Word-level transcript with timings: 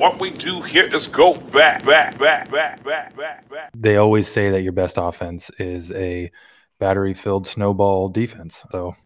What 0.00 0.18
we 0.18 0.30
do 0.30 0.62
here 0.62 0.86
is 0.94 1.06
go 1.06 1.34
back, 1.34 1.84
back, 1.84 2.18
back, 2.18 2.50
back, 2.50 2.82
back, 2.82 3.14
back, 3.14 3.46
back. 3.50 3.70
They 3.76 3.98
always 3.98 4.26
say 4.26 4.48
that 4.48 4.62
your 4.62 4.72
best 4.72 4.96
offense 4.96 5.50
is 5.58 5.92
a 5.92 6.30
battery 6.78 7.12
filled 7.12 7.46
snowball 7.46 8.08
defense. 8.08 8.64
So 8.72 8.96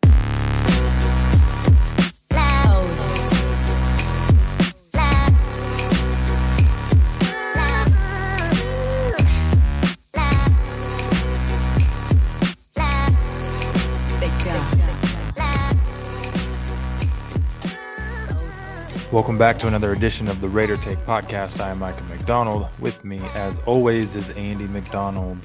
Welcome 19.15 19.39
back 19.39 19.61
to 19.61 19.69
another 19.69 19.93
edition 19.93 20.27
of 20.27 20.41
the 20.41 20.49
Raider 20.49 20.77
Take 20.77 20.99
podcast. 21.07 21.61
I 21.61 21.71
am 21.71 21.79
Micah 21.79 22.03
McDonald. 22.09 22.67
With 22.81 23.05
me, 23.05 23.21
as 23.35 23.59
always, 23.59 24.17
is 24.17 24.31
Andy 24.31 24.67
McDonald. 24.67 25.39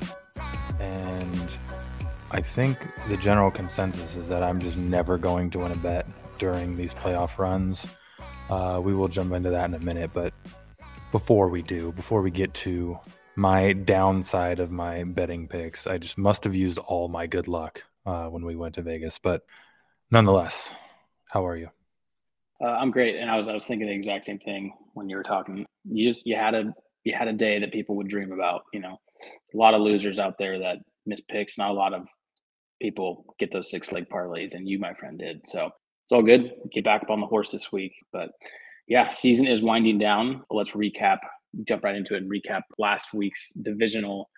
And 0.79 1.47
I 2.31 2.41
think 2.41 2.79
the 3.09 3.17
general 3.17 3.51
consensus 3.51 4.15
is 4.15 4.27
that 4.27 4.41
I'm 4.41 4.59
just 4.59 4.75
never 4.75 5.19
going 5.19 5.51
to 5.51 5.59
win 5.59 5.71
a 5.71 5.75
bet 5.75 6.07
during 6.39 6.77
these 6.77 6.95
playoff 6.95 7.37
runs. 7.37 7.85
Uh, 8.49 8.81
we 8.83 8.95
will 8.95 9.07
jump 9.07 9.33
into 9.33 9.51
that 9.51 9.65
in 9.65 9.75
a 9.75 9.79
minute. 9.85 10.09
But 10.15 10.33
before 11.11 11.47
we 11.47 11.61
do, 11.61 11.91
before 11.91 12.23
we 12.23 12.31
get 12.31 12.51
to 12.55 12.97
my 13.35 13.73
downside 13.73 14.59
of 14.59 14.71
my 14.71 15.03
betting 15.03 15.47
picks, 15.47 15.85
I 15.85 15.99
just 15.99 16.17
must 16.17 16.43
have 16.43 16.55
used 16.55 16.79
all 16.79 17.07
my 17.07 17.27
good 17.27 17.47
luck 17.47 17.83
uh, 18.07 18.29
when 18.29 18.43
we 18.43 18.55
went 18.55 18.73
to 18.75 18.81
Vegas. 18.81 19.19
But 19.19 19.45
nonetheless, 20.09 20.71
how 21.29 21.45
are 21.45 21.55
you? 21.55 21.69
Uh, 22.63 22.71
I'm 22.71 22.91
great, 22.91 23.15
and 23.15 23.29
I 23.29 23.37
was 23.37 23.47
I 23.47 23.53
was 23.53 23.65
thinking 23.65 23.87
the 23.87 23.93
exact 23.93 24.25
same 24.25 24.39
thing 24.39 24.73
when 24.93 25.09
you 25.09 25.15
were 25.15 25.23
talking. 25.23 25.65
You 25.85 26.09
just 26.11 26.25
you 26.25 26.35
had 26.35 26.55
a 26.55 26.73
you 27.05 27.15
had 27.15 27.27
a 27.27 27.33
day 27.33 27.59
that 27.59 27.71
people 27.71 27.95
would 27.95 28.09
dream 28.09 28.31
about. 28.31 28.63
You 28.73 28.81
know, 28.81 28.97
a 29.53 29.57
lot 29.57 29.73
of 29.73 29.81
losers 29.81 30.19
out 30.19 30.38
there 30.38 30.59
that 30.59 30.77
miss 31.05 31.21
picks. 31.21 31.57
Not 31.57 31.71
a 31.71 31.73
lot 31.73 31.93
of 31.93 32.05
people 32.81 33.33
get 33.39 33.53
those 33.53 33.71
six 33.71 33.91
leg 33.91 34.07
parlays, 34.09 34.53
and 34.53 34.67
you, 34.67 34.77
my 34.79 34.93
friend, 34.93 35.17
did. 35.17 35.47
So 35.47 35.67
it's 35.67 36.11
all 36.11 36.21
good. 36.21 36.51
Get 36.73 36.83
back 36.83 37.03
up 37.03 37.09
on 37.09 37.21
the 37.21 37.27
horse 37.27 37.51
this 37.51 37.71
week. 37.71 37.93
But 38.11 38.29
yeah, 38.88 39.09
season 39.09 39.47
is 39.47 39.63
winding 39.63 39.97
down. 39.97 40.44
Let's 40.49 40.71
recap. 40.71 41.19
Jump 41.63 41.83
right 41.83 41.95
into 41.95 42.16
it 42.16 42.23
and 42.23 42.31
recap 42.31 42.61
last 42.77 43.13
week's 43.13 43.51
divisional 43.61 44.29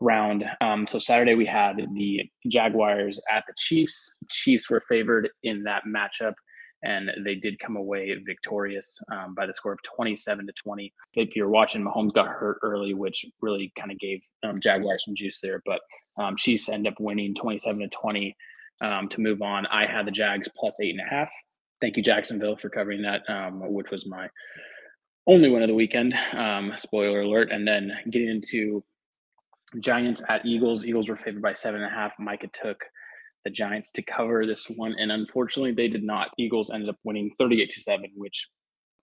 round. 0.00 0.44
Um, 0.60 0.86
so 0.86 0.98
Saturday 0.98 1.34
we 1.34 1.46
had 1.46 1.76
the 1.94 2.22
Jaguars 2.48 3.20
at 3.30 3.44
the 3.46 3.54
Chiefs. 3.56 4.14
Chiefs 4.28 4.68
were 4.68 4.82
favored 4.88 5.28
in 5.44 5.62
that 5.62 5.84
matchup 5.86 6.34
and 6.82 7.10
they 7.24 7.34
did 7.34 7.58
come 7.58 7.76
away 7.76 8.14
victorious 8.24 9.00
um, 9.12 9.34
by 9.34 9.46
the 9.46 9.52
score 9.52 9.72
of 9.72 9.82
27 9.82 10.46
to 10.46 10.52
20. 10.52 10.92
If 11.14 11.34
you're 11.34 11.48
watching, 11.48 11.84
Mahomes 11.84 12.12
got 12.12 12.28
hurt 12.28 12.58
early, 12.62 12.94
which 12.94 13.24
really 13.40 13.72
kind 13.76 13.90
of 13.90 13.98
gave 13.98 14.20
um, 14.44 14.60
Jaguars 14.60 15.04
some 15.04 15.14
juice 15.14 15.40
there. 15.40 15.62
But 15.66 15.80
um, 16.18 16.36
Chiefs 16.36 16.68
end 16.68 16.86
up 16.86 16.94
winning 17.00 17.34
27 17.34 17.80
to 17.80 17.88
20 17.88 18.36
um, 18.80 19.08
to 19.08 19.20
move 19.20 19.42
on. 19.42 19.66
I 19.66 19.86
had 19.86 20.06
the 20.06 20.12
Jags 20.12 20.48
plus 20.56 20.80
eight 20.80 20.96
and 20.96 21.06
a 21.06 21.10
half. 21.10 21.30
Thank 21.80 21.96
you, 21.96 22.02
Jacksonville, 22.02 22.56
for 22.56 22.68
covering 22.68 23.02
that, 23.02 23.22
um, 23.28 23.60
which 23.72 23.90
was 23.90 24.06
my 24.06 24.28
only 25.26 25.50
win 25.50 25.62
of 25.62 25.68
the 25.68 25.74
weekend. 25.74 26.14
Um, 26.32 26.72
spoiler 26.76 27.20
alert. 27.20 27.50
And 27.52 27.66
then 27.66 27.92
getting 28.10 28.28
into 28.28 28.82
Giants 29.80 30.22
at 30.28 30.46
Eagles. 30.46 30.84
Eagles 30.84 31.08
were 31.08 31.16
favored 31.16 31.42
by 31.42 31.54
seven 31.54 31.82
and 31.82 31.92
a 31.92 31.94
half. 31.94 32.14
Micah 32.18 32.48
took 32.52 32.82
the 33.48 33.54
Giants 33.54 33.90
to 33.92 34.02
cover 34.02 34.44
this 34.44 34.66
one, 34.68 34.94
and 34.98 35.10
unfortunately, 35.10 35.72
they 35.72 35.88
did 35.88 36.04
not. 36.04 36.28
Eagles 36.36 36.70
ended 36.70 36.90
up 36.90 36.98
winning 37.02 37.30
38 37.38 37.70
to 37.70 37.80
seven, 37.80 38.10
which 38.14 38.46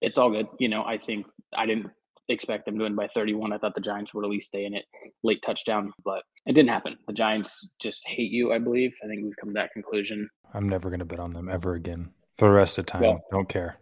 it's 0.01 0.19
all 0.19 0.29
good. 0.29 0.45
You 0.59 0.69
know, 0.69 0.83
I 0.83 0.99
think 0.99 1.25
I 1.57 1.65
didn't 1.65 1.88
expect 2.29 2.66
them 2.66 2.77
to 2.77 2.83
win 2.83 2.93
by 2.93 3.07
31. 3.07 3.51
I 3.51 3.57
thought 3.57 3.73
the 3.73 3.81
Giants 3.81 4.13
would 4.13 4.23
at 4.23 4.29
least 4.29 4.47
stay 4.47 4.66
in 4.66 4.75
it, 4.75 4.85
late 5.23 5.41
touchdown, 5.41 5.91
but 6.03 6.21
it 6.45 6.53
didn't 6.53 6.69
happen. 6.69 6.95
The 7.07 7.13
Giants 7.13 7.67
just 7.81 8.07
hate 8.07 8.31
you, 8.31 8.53
I 8.53 8.59
believe. 8.59 8.93
I 9.03 9.07
think 9.07 9.23
we've 9.23 9.35
come 9.39 9.50
to 9.50 9.53
that 9.53 9.72
conclusion. 9.73 10.29
I'm 10.53 10.69
never 10.69 10.89
going 10.89 11.00
to 11.00 11.06
bet 11.06 11.19
on 11.19 11.33
them 11.33 11.50
ever 11.50 11.73
again 11.73 12.12
for 12.38 12.47
the 12.47 12.53
rest 12.53 12.77
of 12.77 12.85
time. 12.85 13.01
Well, 13.01 13.25
don't 13.31 13.50
care. 13.50 13.77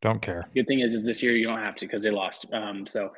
Don't 0.00 0.22
care. 0.22 0.48
Good 0.54 0.66
thing 0.66 0.80
is, 0.80 0.94
is 0.94 1.04
this 1.04 1.22
year 1.22 1.36
you 1.36 1.46
don't 1.46 1.60
have 1.60 1.76
to 1.76 1.86
because 1.86 2.02
they 2.02 2.10
lost. 2.10 2.46
Um, 2.54 2.86
so 2.86 3.10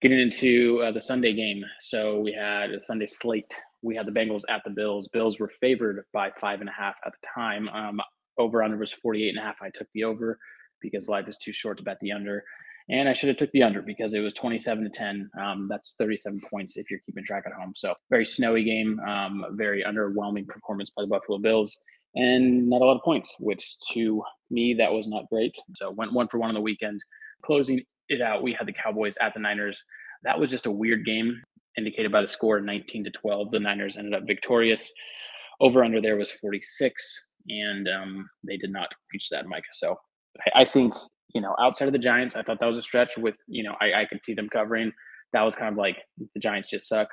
getting 0.00 0.18
into 0.18 0.82
uh, 0.84 0.90
the 0.90 1.00
Sunday 1.00 1.34
game. 1.34 1.62
So 1.78 2.18
we 2.18 2.32
had 2.32 2.72
a 2.72 2.80
Sunday 2.80 3.06
slate 3.06 3.54
we 3.82 3.96
had 3.96 4.06
the 4.06 4.12
Bengals 4.12 4.42
at 4.48 4.62
the 4.64 4.70
Bills. 4.70 5.08
Bills 5.08 5.38
were 5.38 5.48
favored 5.48 6.04
by 6.12 6.30
five 6.40 6.60
and 6.60 6.68
a 6.68 6.72
half 6.72 6.94
at 7.04 7.12
the 7.12 7.26
time. 7.34 7.68
Um, 7.68 8.00
over 8.38 8.62
under 8.62 8.76
was 8.76 8.92
48 8.92 9.28
and 9.28 9.38
a 9.38 9.42
half. 9.42 9.56
I 9.60 9.70
took 9.70 9.88
the 9.94 10.04
over 10.04 10.38
because 10.80 11.08
life 11.08 11.28
is 11.28 11.36
too 11.36 11.52
short 11.52 11.78
to 11.78 11.84
bet 11.84 11.98
the 12.00 12.12
under. 12.12 12.42
And 12.88 13.08
I 13.08 13.12
should 13.12 13.28
have 13.28 13.36
took 13.36 13.52
the 13.52 13.62
under 13.62 13.82
because 13.82 14.12
it 14.12 14.20
was 14.20 14.34
27 14.34 14.84
to 14.84 14.90
10. 14.90 15.30
Um, 15.40 15.66
that's 15.68 15.94
37 15.98 16.40
points 16.50 16.76
if 16.76 16.90
you're 16.90 17.00
keeping 17.06 17.24
track 17.24 17.44
at 17.46 17.52
home. 17.52 17.72
So 17.76 17.94
very 18.10 18.24
snowy 18.24 18.64
game, 18.64 18.98
um, 19.06 19.44
very 19.52 19.84
underwhelming 19.84 20.46
performance 20.48 20.90
by 20.96 21.02
the 21.02 21.08
Buffalo 21.08 21.38
Bills, 21.38 21.78
and 22.14 22.68
not 22.68 22.82
a 22.82 22.84
lot 22.84 22.96
of 22.96 23.02
points, 23.02 23.36
which 23.38 23.76
to 23.92 24.22
me 24.50 24.74
that 24.74 24.92
was 24.92 25.06
not 25.06 25.28
great. 25.30 25.56
So 25.76 25.90
went 25.90 26.12
one 26.12 26.28
for 26.28 26.38
one 26.38 26.50
on 26.50 26.54
the 26.54 26.60
weekend. 26.60 27.00
Closing 27.44 27.82
it 28.08 28.20
out, 28.20 28.42
we 28.42 28.52
had 28.52 28.66
the 28.66 28.72
Cowboys 28.72 29.16
at 29.20 29.32
the 29.32 29.40
Niners. 29.40 29.80
That 30.24 30.38
was 30.38 30.50
just 30.50 30.66
a 30.66 30.70
weird 30.70 31.04
game 31.04 31.40
indicated 31.76 32.12
by 32.12 32.22
the 32.22 32.28
score 32.28 32.60
19 32.60 33.04
to 33.04 33.10
12. 33.10 33.50
The 33.50 33.60
Niners 33.60 33.96
ended 33.96 34.14
up 34.14 34.26
victorious. 34.26 34.90
Over 35.60 35.84
under 35.84 36.00
there 36.00 36.16
was 36.16 36.32
46, 36.32 37.20
and 37.48 37.88
um, 37.88 38.28
they 38.46 38.56
did 38.56 38.72
not 38.72 38.88
reach 39.12 39.28
that, 39.30 39.46
Micah. 39.46 39.64
So 39.72 39.96
I, 40.54 40.62
I, 40.62 40.64
think, 40.64 40.94
you 41.34 41.40
know, 41.40 41.54
outside 41.60 41.86
of 41.86 41.92
the 41.92 41.98
Giants, 41.98 42.36
I 42.36 42.42
thought 42.42 42.58
that 42.60 42.66
was 42.66 42.78
a 42.78 42.82
stretch 42.82 43.16
with, 43.16 43.36
you 43.46 43.62
know, 43.62 43.74
I, 43.80 44.02
I 44.02 44.04
could 44.06 44.24
see 44.24 44.34
them 44.34 44.48
covering. 44.48 44.92
That 45.32 45.42
was 45.42 45.54
kind 45.54 45.70
of 45.70 45.78
like 45.78 46.02
the 46.34 46.40
Giants 46.40 46.68
just 46.68 46.88
suck. 46.88 47.08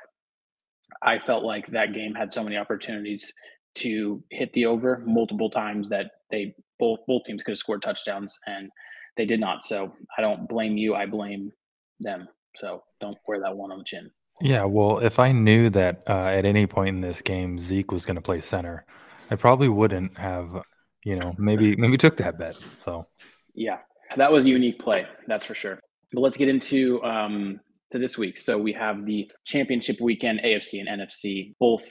I 1.02 1.18
felt 1.18 1.44
like 1.44 1.66
that 1.68 1.94
game 1.94 2.14
had 2.14 2.32
so 2.32 2.42
many 2.42 2.56
opportunities 2.56 3.32
to 3.76 4.22
hit 4.30 4.52
the 4.52 4.66
over 4.66 5.02
multiple 5.06 5.50
times 5.50 5.88
that 5.88 6.10
they 6.30 6.54
both 6.78 6.98
both 7.06 7.22
teams 7.24 7.42
could 7.42 7.52
have 7.52 7.58
scored 7.58 7.82
touchdowns 7.82 8.36
and 8.46 8.68
they 9.16 9.24
did 9.24 9.40
not. 9.40 9.64
So 9.64 9.92
I 10.18 10.22
don't 10.22 10.48
blame 10.48 10.76
you. 10.76 10.94
I 10.94 11.06
blame 11.06 11.52
them. 12.00 12.28
So 12.56 12.82
don't 13.00 13.16
wear 13.28 13.40
that 13.40 13.56
one 13.56 13.70
on 13.70 13.78
the 13.78 13.84
chin. 13.84 14.10
Yeah, 14.40 14.64
well, 14.64 14.98
if 14.98 15.18
I 15.18 15.32
knew 15.32 15.68
that 15.70 16.02
uh, 16.08 16.26
at 16.26 16.44
any 16.44 16.66
point 16.66 16.96
in 16.96 17.00
this 17.00 17.20
game 17.20 17.58
Zeke 17.58 17.92
was 17.92 18.06
going 18.06 18.16
to 18.16 18.22
play 18.22 18.40
center, 18.40 18.84
I 19.30 19.36
probably 19.36 19.68
wouldn't 19.68 20.16
have, 20.18 20.62
you 21.04 21.16
know, 21.16 21.34
maybe 21.38 21.76
maybe 21.78 21.98
took 21.98 22.16
that 22.18 22.38
bet. 22.38 22.56
So, 22.84 23.06
yeah, 23.54 23.78
that 24.16 24.32
was 24.32 24.44
a 24.44 24.48
unique 24.48 24.78
play, 24.78 25.06
that's 25.26 25.44
for 25.44 25.54
sure. 25.54 25.78
But 26.12 26.20
let's 26.20 26.36
get 26.36 26.48
into 26.48 27.02
um, 27.04 27.60
to 27.90 27.98
this 27.98 28.16
week. 28.16 28.38
So 28.38 28.56
we 28.56 28.72
have 28.72 29.04
the 29.04 29.30
championship 29.44 30.00
weekend, 30.00 30.40
AFC 30.44 30.80
and 30.80 30.88
NFC, 30.88 31.54
both 31.58 31.88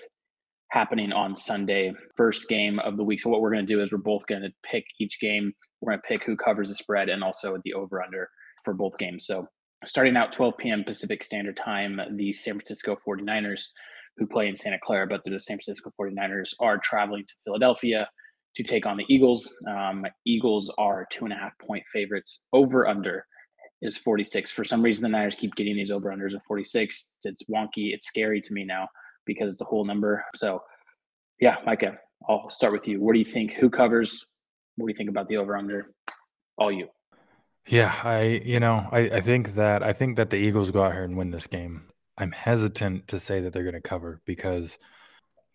happening 0.71 1.11
on 1.11 1.35
Sunday, 1.35 1.93
first 2.15 2.47
game 2.47 2.79
of 2.79 2.97
the 2.97 3.03
week. 3.03 3.19
So 3.19 3.29
what 3.29 3.41
we're 3.41 3.51
going 3.51 3.65
to 3.65 3.73
do 3.73 3.81
is 3.81 3.91
we're 3.91 3.97
both 3.97 4.25
going 4.27 4.41
to 4.41 4.51
pick 4.63 4.85
each 4.99 5.19
game. 5.19 5.53
We're 5.81 5.93
going 5.93 6.01
to 6.01 6.07
pick 6.07 6.23
who 6.25 6.35
covers 6.35 6.69
the 6.69 6.75
spread 6.75 7.09
and 7.09 7.23
also 7.23 7.57
the 7.63 7.73
over 7.73 8.01
under 8.01 8.29
for 8.63 8.73
both 8.73 8.97
games. 8.97 9.25
So 9.25 9.47
starting 9.85 10.17
out 10.17 10.31
12 10.31 10.57
p.m. 10.57 10.83
Pacific 10.83 11.23
Standard 11.23 11.57
Time, 11.57 11.99
the 12.15 12.33
San 12.33 12.55
Francisco 12.55 12.97
49ers, 13.07 13.63
who 14.17 14.27
play 14.27 14.47
in 14.47 14.55
Santa 14.55 14.79
Clara, 14.81 15.07
but 15.07 15.21
the 15.23 15.39
San 15.39 15.57
Francisco 15.57 15.91
49ers 15.99 16.53
are 16.59 16.77
traveling 16.77 17.25
to 17.25 17.35
Philadelphia 17.45 18.07
to 18.55 18.63
take 18.63 18.85
on 18.85 18.97
the 18.97 19.05
Eagles. 19.07 19.49
Um, 19.67 20.05
Eagles 20.25 20.71
are 20.77 21.07
two 21.11 21.25
and 21.25 21.33
a 21.33 21.37
half 21.37 21.53
point 21.59 21.83
favorites. 21.91 22.41
Over 22.51 22.87
under 22.87 23.25
is 23.81 23.97
46. 23.97 24.51
For 24.51 24.65
some 24.65 24.81
reason, 24.81 25.03
the 25.03 25.09
Niners 25.09 25.35
keep 25.35 25.55
getting 25.55 25.75
these 25.75 25.91
over 25.91 26.09
unders 26.09 26.33
of 26.33 26.41
46. 26.47 27.07
It's 27.23 27.43
wonky. 27.43 27.93
It's 27.93 28.07
scary 28.07 28.41
to 28.41 28.53
me 28.53 28.65
now 28.65 28.87
because 29.25 29.53
it's 29.53 29.61
a 29.61 29.65
whole 29.65 29.85
number. 29.85 30.25
So, 30.35 30.61
yeah, 31.39 31.57
Micah, 31.65 31.97
I'll 32.27 32.49
start 32.49 32.73
with 32.73 32.87
you. 32.87 33.01
What 33.01 33.13
do 33.13 33.19
you 33.19 33.25
think? 33.25 33.53
Who 33.53 33.69
covers? 33.69 34.25
What 34.75 34.87
do 34.87 34.91
you 34.91 34.97
think 34.97 35.09
about 35.09 35.29
the 35.29 35.37
over 35.37 35.55
under? 35.55 35.93
All 36.57 36.71
you. 36.71 36.87
Yeah, 37.67 37.93
I 38.03 38.21
you 38.45 38.59
know, 38.59 38.87
I, 38.91 38.99
I 39.09 39.21
think 39.21 39.55
that 39.55 39.83
I 39.83 39.93
think 39.93 40.17
that 40.17 40.29
the 40.29 40.37
Eagles 40.37 40.71
go 40.71 40.83
out 40.83 40.93
here 40.93 41.03
and 41.03 41.17
win 41.17 41.31
this 41.31 41.47
game. 41.47 41.83
I'm 42.17 42.31
hesitant 42.31 43.07
to 43.09 43.19
say 43.19 43.41
that 43.41 43.53
they're 43.53 43.63
gonna 43.63 43.81
cover 43.81 44.21
because 44.25 44.77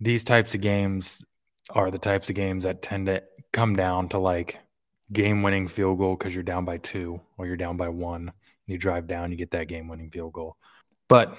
these 0.01 0.25
types 0.25 0.55
of 0.55 0.63
games 0.63 1.25
are 1.71 1.91
the 1.91 1.99
types 1.99 2.29
of 2.31 2.37
games 2.37 2.65
that 2.65 2.83
tend 2.83 3.07
to 3.07 3.23
come 3.53 3.77
down 3.77 4.09
to 4.11 4.19
like 4.19 4.61
game 5.13 5.43
winning 5.43 5.69
field 5.69 5.99
goal 5.99 6.17
because 6.17 6.35
you're 6.35 6.45
down 6.45 6.65
by 6.65 6.79
two 6.79 7.21
or 7.39 7.47
you're 7.47 7.57
down 7.57 7.77
by 7.77 7.89
one. 7.89 8.33
You 8.67 8.79
drive 8.79 9.07
down, 9.09 9.31
you 9.33 9.39
get 9.39 9.53
that 9.53 9.69
game 9.69 9.89
winning 9.89 10.11
field 10.11 10.33
goal. 10.35 10.57
But 11.09 11.37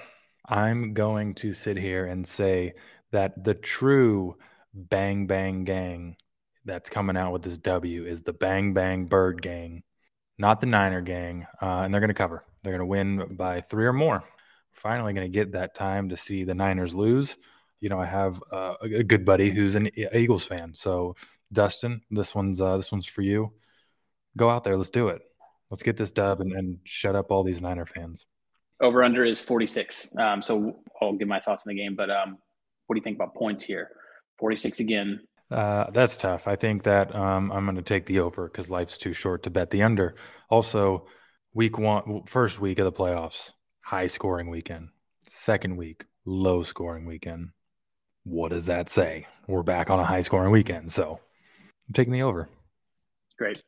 I'm 0.48 0.94
going 0.94 1.36
to 1.36 1.54
sit 1.54 1.78
here 1.78 2.06
and 2.06 2.28
say 2.28 2.74
that 3.12 3.44
the 3.44 3.56
true 3.56 4.38
bang 4.74 5.28
bang 5.28 5.64
gang 5.66 6.18
that's 6.66 6.90
coming 6.90 7.18
out 7.18 7.34
with 7.34 7.44
this 7.44 7.58
W 7.60 8.06
is 8.06 8.22
the 8.24 8.34
bang 8.34 8.74
bang 8.74 9.06
bird 9.06 9.42
gang 9.42 9.84
not 10.38 10.62
the 10.62 10.68
Niner 10.68 11.02
gang, 11.02 11.48
uh, 11.62 11.82
and 11.84 11.94
they're 11.94 12.02
going 12.02 12.10
to 12.10 12.14
cover. 12.14 12.44
They're 12.64 12.74
going 12.74 12.80
to 12.80 12.86
win 12.86 13.36
by 13.36 13.62
three 13.62 13.86
or 13.86 13.94
more. 13.94 14.24
Finally, 14.74 15.14
going 15.14 15.32
to 15.32 15.34
get 15.38 15.54
that 15.54 15.76
time 15.76 16.10
to 16.10 16.18
see 16.18 16.44
the 16.44 16.54
Niners 16.54 16.94
lose. 16.94 17.38
You 17.80 17.90
know, 17.90 18.00
I 18.00 18.06
have 18.06 18.42
uh, 18.52 18.76
a 18.82 19.04
good 19.04 19.26
buddy 19.26 19.50
who's 19.50 19.76
an 19.76 19.90
Eagles 20.14 20.44
fan. 20.44 20.74
So, 20.76 21.16
Dustin, 21.54 22.02
this 22.10 22.34
one's 22.34 22.60
uh, 22.60 22.78
this 22.78 22.92
one's 22.92 23.06
for 23.06 23.22
you. 23.22 23.54
Go 24.36 24.50
out 24.50 24.64
there, 24.64 24.76
let's 24.76 24.90
do 24.90 25.10
it. 25.10 25.22
Let's 25.70 25.84
get 25.84 25.98
this 25.98 26.12
dub 26.12 26.42
and, 26.42 26.52
and 26.54 26.80
shut 26.84 27.16
up 27.16 27.32
all 27.32 27.44
these 27.44 27.62
Niner 27.62 27.86
fans. 27.86 28.26
Over 28.82 29.04
under 29.04 29.24
is 29.24 29.40
46. 29.40 30.10
Um, 30.18 30.42
so 30.42 30.80
I'll 31.02 31.14
give 31.14 31.28
my 31.28 31.40
thoughts 31.40 31.64
on 31.66 31.74
the 31.74 31.82
game. 31.82 31.96
But 31.96 32.10
um, 32.10 32.38
what 32.88 32.96
do 32.96 33.00
you 33.00 33.04
think 33.04 33.16
about 33.16 33.34
points 33.36 33.64
here? 33.64 33.90
46 34.40 34.82
again. 34.82 35.22
Uh, 35.52 35.90
that's 35.92 36.18
tough. 36.18 36.48
I 36.48 36.56
think 36.56 36.84
that 36.84 37.16
um, 37.16 37.52
I'm 37.52 37.66
going 37.66 37.76
to 37.76 37.82
take 37.82 38.06
the 38.06 38.20
over 38.20 38.48
because 38.48 38.70
life's 38.70 38.98
too 38.98 39.14
short 39.14 39.44
to 39.44 39.50
bet 39.50 39.70
the 39.70 39.84
under. 39.84 40.16
Also, 40.50 41.08
week 41.54 41.78
one, 41.78 42.24
first 42.26 42.60
week 42.60 42.80
of 42.80 42.86
the 42.86 42.92
playoffs, 42.92 43.52
high 43.84 44.08
scoring 44.08 44.50
weekend. 44.50 44.90
Second 45.28 45.78
week, 45.78 46.06
low 46.26 46.64
scoring 46.64 47.06
weekend. 47.06 47.50
What 48.24 48.50
does 48.50 48.66
that 48.66 48.90
say? 48.90 49.28
We're 49.48 49.64
back 49.64 49.90
on 49.90 50.00
a 50.00 50.04
high 50.04 50.22
scoring 50.22 50.52
weekend. 50.52 50.92
So 50.92 51.20
I'm 51.88 51.94
taking 51.94 52.14
the 52.14 52.24
over. 52.24 52.50
Great. 53.38 53.64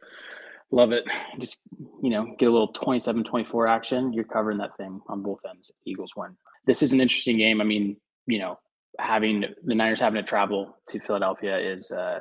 Love 0.72 0.92
it. 0.92 1.06
Just, 1.40 1.60
you 2.02 2.10
know, 2.10 2.36
get 2.40 2.48
a 2.48 2.52
little 2.52 2.74
27 2.74 3.24
24 3.24 3.68
action. 3.68 4.14
You're 4.14 4.24
covering 4.24 4.58
that 4.58 4.76
thing 4.76 5.00
on 5.08 5.22
both 5.22 5.40
ends. 5.48 5.72
Eagles 5.86 6.14
win. 6.16 6.36
This 6.66 6.82
is 6.82 6.92
an 6.92 7.00
interesting 7.00 7.38
game. 7.38 7.62
I 7.62 7.64
mean, 7.64 7.98
you 8.26 8.40
know, 8.40 8.60
having 9.00 9.46
the 9.66 9.76
Niners 9.76 10.00
having 10.00 10.22
to 10.22 10.28
travel 10.28 10.78
to 10.90 11.00
Philadelphia 11.00 11.58
is 11.58 11.92
uh, 11.92 12.20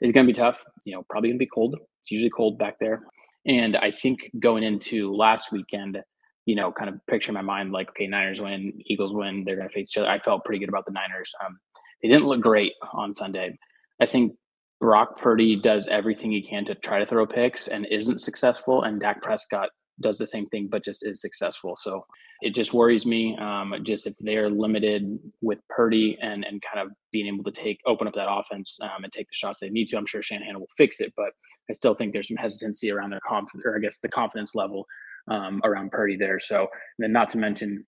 is 0.00 0.12
going 0.12 0.26
to 0.26 0.32
be 0.32 0.36
tough. 0.36 0.62
You 0.84 0.94
know, 0.94 1.04
probably 1.08 1.30
going 1.30 1.38
to 1.38 1.44
be 1.44 1.50
cold. 1.52 1.76
It's 2.02 2.10
usually 2.10 2.30
cold 2.30 2.58
back 2.58 2.78
there. 2.78 3.02
And 3.46 3.76
I 3.76 3.90
think 3.90 4.30
going 4.38 4.62
into 4.62 5.14
last 5.14 5.50
weekend, 5.50 5.98
you 6.46 6.54
know, 6.54 6.72
kind 6.72 6.90
of 6.90 7.00
picture 7.08 7.30
in 7.30 7.34
my 7.34 7.42
mind 7.42 7.72
like, 7.72 7.88
okay, 7.90 8.06
Niners 8.06 8.40
win, 8.40 8.72
Eagles 8.86 9.14
win, 9.14 9.44
they're 9.44 9.56
going 9.56 9.68
to 9.68 9.72
face 9.72 9.88
each 9.90 9.98
other. 9.98 10.08
I 10.08 10.18
felt 10.18 10.44
pretty 10.44 10.58
good 10.58 10.68
about 10.68 10.84
the 10.84 10.92
Niners. 10.92 11.32
Um, 11.44 11.58
they 12.02 12.08
didn't 12.08 12.26
look 12.26 12.40
great 12.40 12.72
on 12.92 13.12
Sunday. 13.12 13.58
I 14.00 14.06
think 14.06 14.34
Brock 14.80 15.18
Purdy 15.18 15.56
does 15.56 15.86
everything 15.88 16.32
he 16.32 16.42
can 16.42 16.64
to 16.66 16.74
try 16.74 16.98
to 16.98 17.06
throw 17.06 17.26
picks 17.26 17.68
and 17.68 17.86
isn't 17.90 18.20
successful, 18.20 18.82
and 18.82 19.00
Dak 19.00 19.22
Prescott 19.22 19.68
does 20.00 20.18
the 20.18 20.26
same 20.26 20.46
thing 20.46 20.68
but 20.70 20.84
just 20.84 21.06
is 21.06 21.20
successful. 21.20 21.76
So 21.76 22.04
it 22.42 22.54
just 22.54 22.72
worries 22.72 23.04
me. 23.04 23.36
Um, 23.38 23.74
just 23.82 24.06
if 24.06 24.14
they're 24.20 24.50
limited 24.50 25.18
with 25.40 25.58
Purdy 25.68 26.18
and 26.20 26.44
and 26.44 26.62
kind 26.62 26.86
of 26.86 26.92
being 27.12 27.26
able 27.26 27.44
to 27.44 27.50
take 27.50 27.80
open 27.86 28.08
up 28.08 28.14
that 28.14 28.30
offense 28.30 28.78
um, 28.82 29.04
and 29.04 29.12
take 29.12 29.28
the 29.28 29.34
shots 29.34 29.60
they 29.60 29.68
need 29.68 29.86
to, 29.88 29.96
I'm 29.96 30.06
sure 30.06 30.22
Shanahan 30.22 30.58
will 30.58 30.68
fix 30.76 31.00
it. 31.00 31.12
But 31.16 31.30
I 31.68 31.72
still 31.72 31.94
think 31.94 32.12
there's 32.12 32.28
some 32.28 32.36
hesitancy 32.36 32.90
around 32.90 33.10
their 33.10 33.20
confidence, 33.26 33.64
or 33.66 33.76
I 33.76 33.80
guess 33.80 33.98
the 33.98 34.08
confidence 34.08 34.54
level 34.54 34.86
um, 35.30 35.60
around 35.64 35.90
Purdy 35.90 36.16
there. 36.16 36.40
So 36.40 36.66
then, 36.98 37.12
not 37.12 37.30
to 37.30 37.38
mention, 37.38 37.86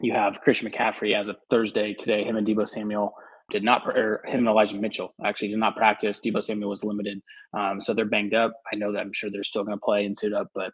you 0.00 0.14
have 0.14 0.40
Christian 0.40 0.70
McCaffrey 0.70 1.18
as 1.18 1.28
of 1.28 1.36
Thursday 1.50 1.92
today. 1.94 2.24
Him 2.24 2.36
and 2.36 2.46
Deebo 2.46 2.66
Samuel 2.66 3.12
did 3.50 3.62
not, 3.62 3.86
or 3.86 4.22
him 4.26 4.40
and 4.40 4.48
Elijah 4.48 4.76
Mitchell 4.76 5.14
actually 5.24 5.48
did 5.48 5.58
not 5.58 5.76
practice. 5.76 6.18
Deebo 6.18 6.42
Samuel 6.42 6.70
was 6.70 6.82
limited, 6.82 7.20
um, 7.56 7.80
so 7.80 7.92
they're 7.92 8.06
banged 8.06 8.34
up. 8.34 8.52
I 8.72 8.76
know 8.76 8.92
that 8.92 9.00
I'm 9.00 9.12
sure 9.12 9.30
they're 9.30 9.42
still 9.42 9.64
going 9.64 9.76
to 9.76 9.84
play 9.84 10.06
and 10.06 10.16
suit 10.16 10.32
up, 10.32 10.48
but 10.54 10.72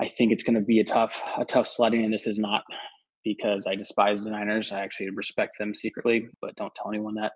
I 0.00 0.08
think 0.08 0.32
it's 0.32 0.42
going 0.42 0.54
to 0.54 0.60
be 0.60 0.80
a 0.80 0.84
tough, 0.84 1.22
a 1.36 1.44
tough 1.44 1.66
sledding. 1.66 2.04
And 2.04 2.12
this 2.12 2.26
is 2.26 2.38
not 2.38 2.62
because 3.24 3.66
I 3.66 3.74
despise 3.74 4.24
the 4.24 4.30
Niners. 4.30 4.72
I 4.72 4.80
actually 4.80 5.10
respect 5.10 5.58
them 5.58 5.74
secretly, 5.74 6.28
but 6.40 6.56
don't 6.56 6.74
tell 6.74 6.90
anyone 6.90 7.14
that. 7.16 7.32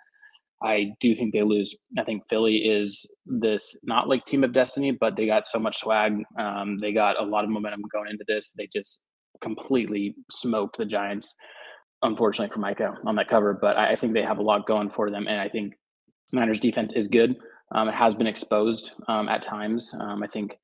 I 0.62 0.92
do 1.00 1.14
think 1.14 1.32
they 1.32 1.42
lose. 1.42 1.74
I 1.98 2.04
think 2.04 2.22
Philly 2.30 2.56
is 2.56 3.04
this 3.26 3.76
not 3.82 4.08
like 4.08 4.24
team 4.24 4.44
of 4.44 4.52
destiny, 4.52 4.92
but 4.92 5.14
they 5.14 5.26
got 5.26 5.46
so 5.46 5.58
much 5.58 5.78
swag. 5.78 6.22
Um, 6.38 6.78
they 6.78 6.92
got 6.92 7.20
a 7.20 7.26
lot 7.26 7.44
of 7.44 7.50
momentum 7.50 7.82
going 7.92 8.08
into 8.08 8.24
this. 8.26 8.52
They 8.56 8.68
just 8.72 8.98
completely 9.42 10.14
smoked 10.30 10.78
the 10.78 10.86
Giants. 10.86 11.34
Unfortunately 12.02 12.52
for 12.52 12.60
Micah 12.60 12.94
on 13.06 13.16
that 13.16 13.28
cover, 13.28 13.58
but 13.58 13.78
I, 13.78 13.92
I 13.92 13.96
think 13.96 14.12
they 14.12 14.22
have 14.22 14.38
a 14.38 14.42
lot 14.42 14.66
going 14.66 14.90
for 14.90 15.10
them, 15.10 15.26
and 15.26 15.40
I 15.40 15.48
think 15.48 15.72
Niners 16.32 16.60
defense 16.60 16.92
is 16.92 17.08
good. 17.08 17.36
Um, 17.74 17.88
it 17.88 17.94
has 17.94 18.14
been 18.14 18.26
exposed 18.26 18.92
um, 19.08 19.28
at 19.28 19.40
times. 19.40 19.90
Um, 19.98 20.22
I 20.22 20.26
think 20.26 20.56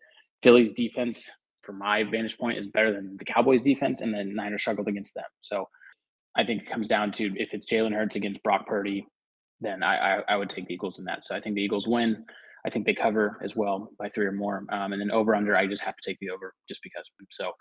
Philly's 0.42 0.72
defense, 0.72 1.30
from 1.70 1.78
my 1.78 2.02
vantage 2.02 2.36
point, 2.36 2.58
is 2.58 2.66
better 2.66 2.92
than 2.92 3.16
the 3.16 3.24
Cowboys' 3.24 3.62
defense, 3.62 4.00
and 4.00 4.12
the 4.12 4.24
Niners 4.24 4.62
struggled 4.62 4.88
against 4.88 5.14
them. 5.14 5.24
So 5.40 5.68
I 6.36 6.44
think 6.44 6.62
it 6.62 6.70
comes 6.70 6.88
down 6.88 7.12
to 7.12 7.32
if 7.36 7.54
it's 7.54 7.64
Jalen 7.70 7.94
Hurts 7.94 8.16
against 8.16 8.42
Brock 8.42 8.66
Purdy, 8.66 9.06
then 9.60 9.84
I, 9.84 10.16
I, 10.16 10.22
I, 10.30 10.36
would 10.36 10.50
take 10.50 10.66
the 10.66 10.74
Eagles 10.74 10.98
in 10.98 11.04
that. 11.04 11.24
So 11.24 11.36
I 11.36 11.40
think 11.40 11.54
the 11.54 11.62
Eagles 11.62 11.86
win. 11.86 12.24
I 12.66 12.70
think 12.70 12.86
they 12.86 12.94
cover 12.94 13.38
as 13.44 13.54
well 13.54 13.90
by 14.00 14.08
three 14.08 14.26
or 14.26 14.32
more. 14.32 14.64
Um, 14.72 14.92
and 14.92 15.00
then 15.00 15.12
over 15.12 15.34
under, 15.34 15.56
I 15.56 15.66
just 15.66 15.82
have 15.82 15.96
to 15.96 16.10
take 16.10 16.18
the 16.20 16.30
over 16.30 16.54
just 16.68 16.82
because. 16.82 17.04
So 17.30 17.52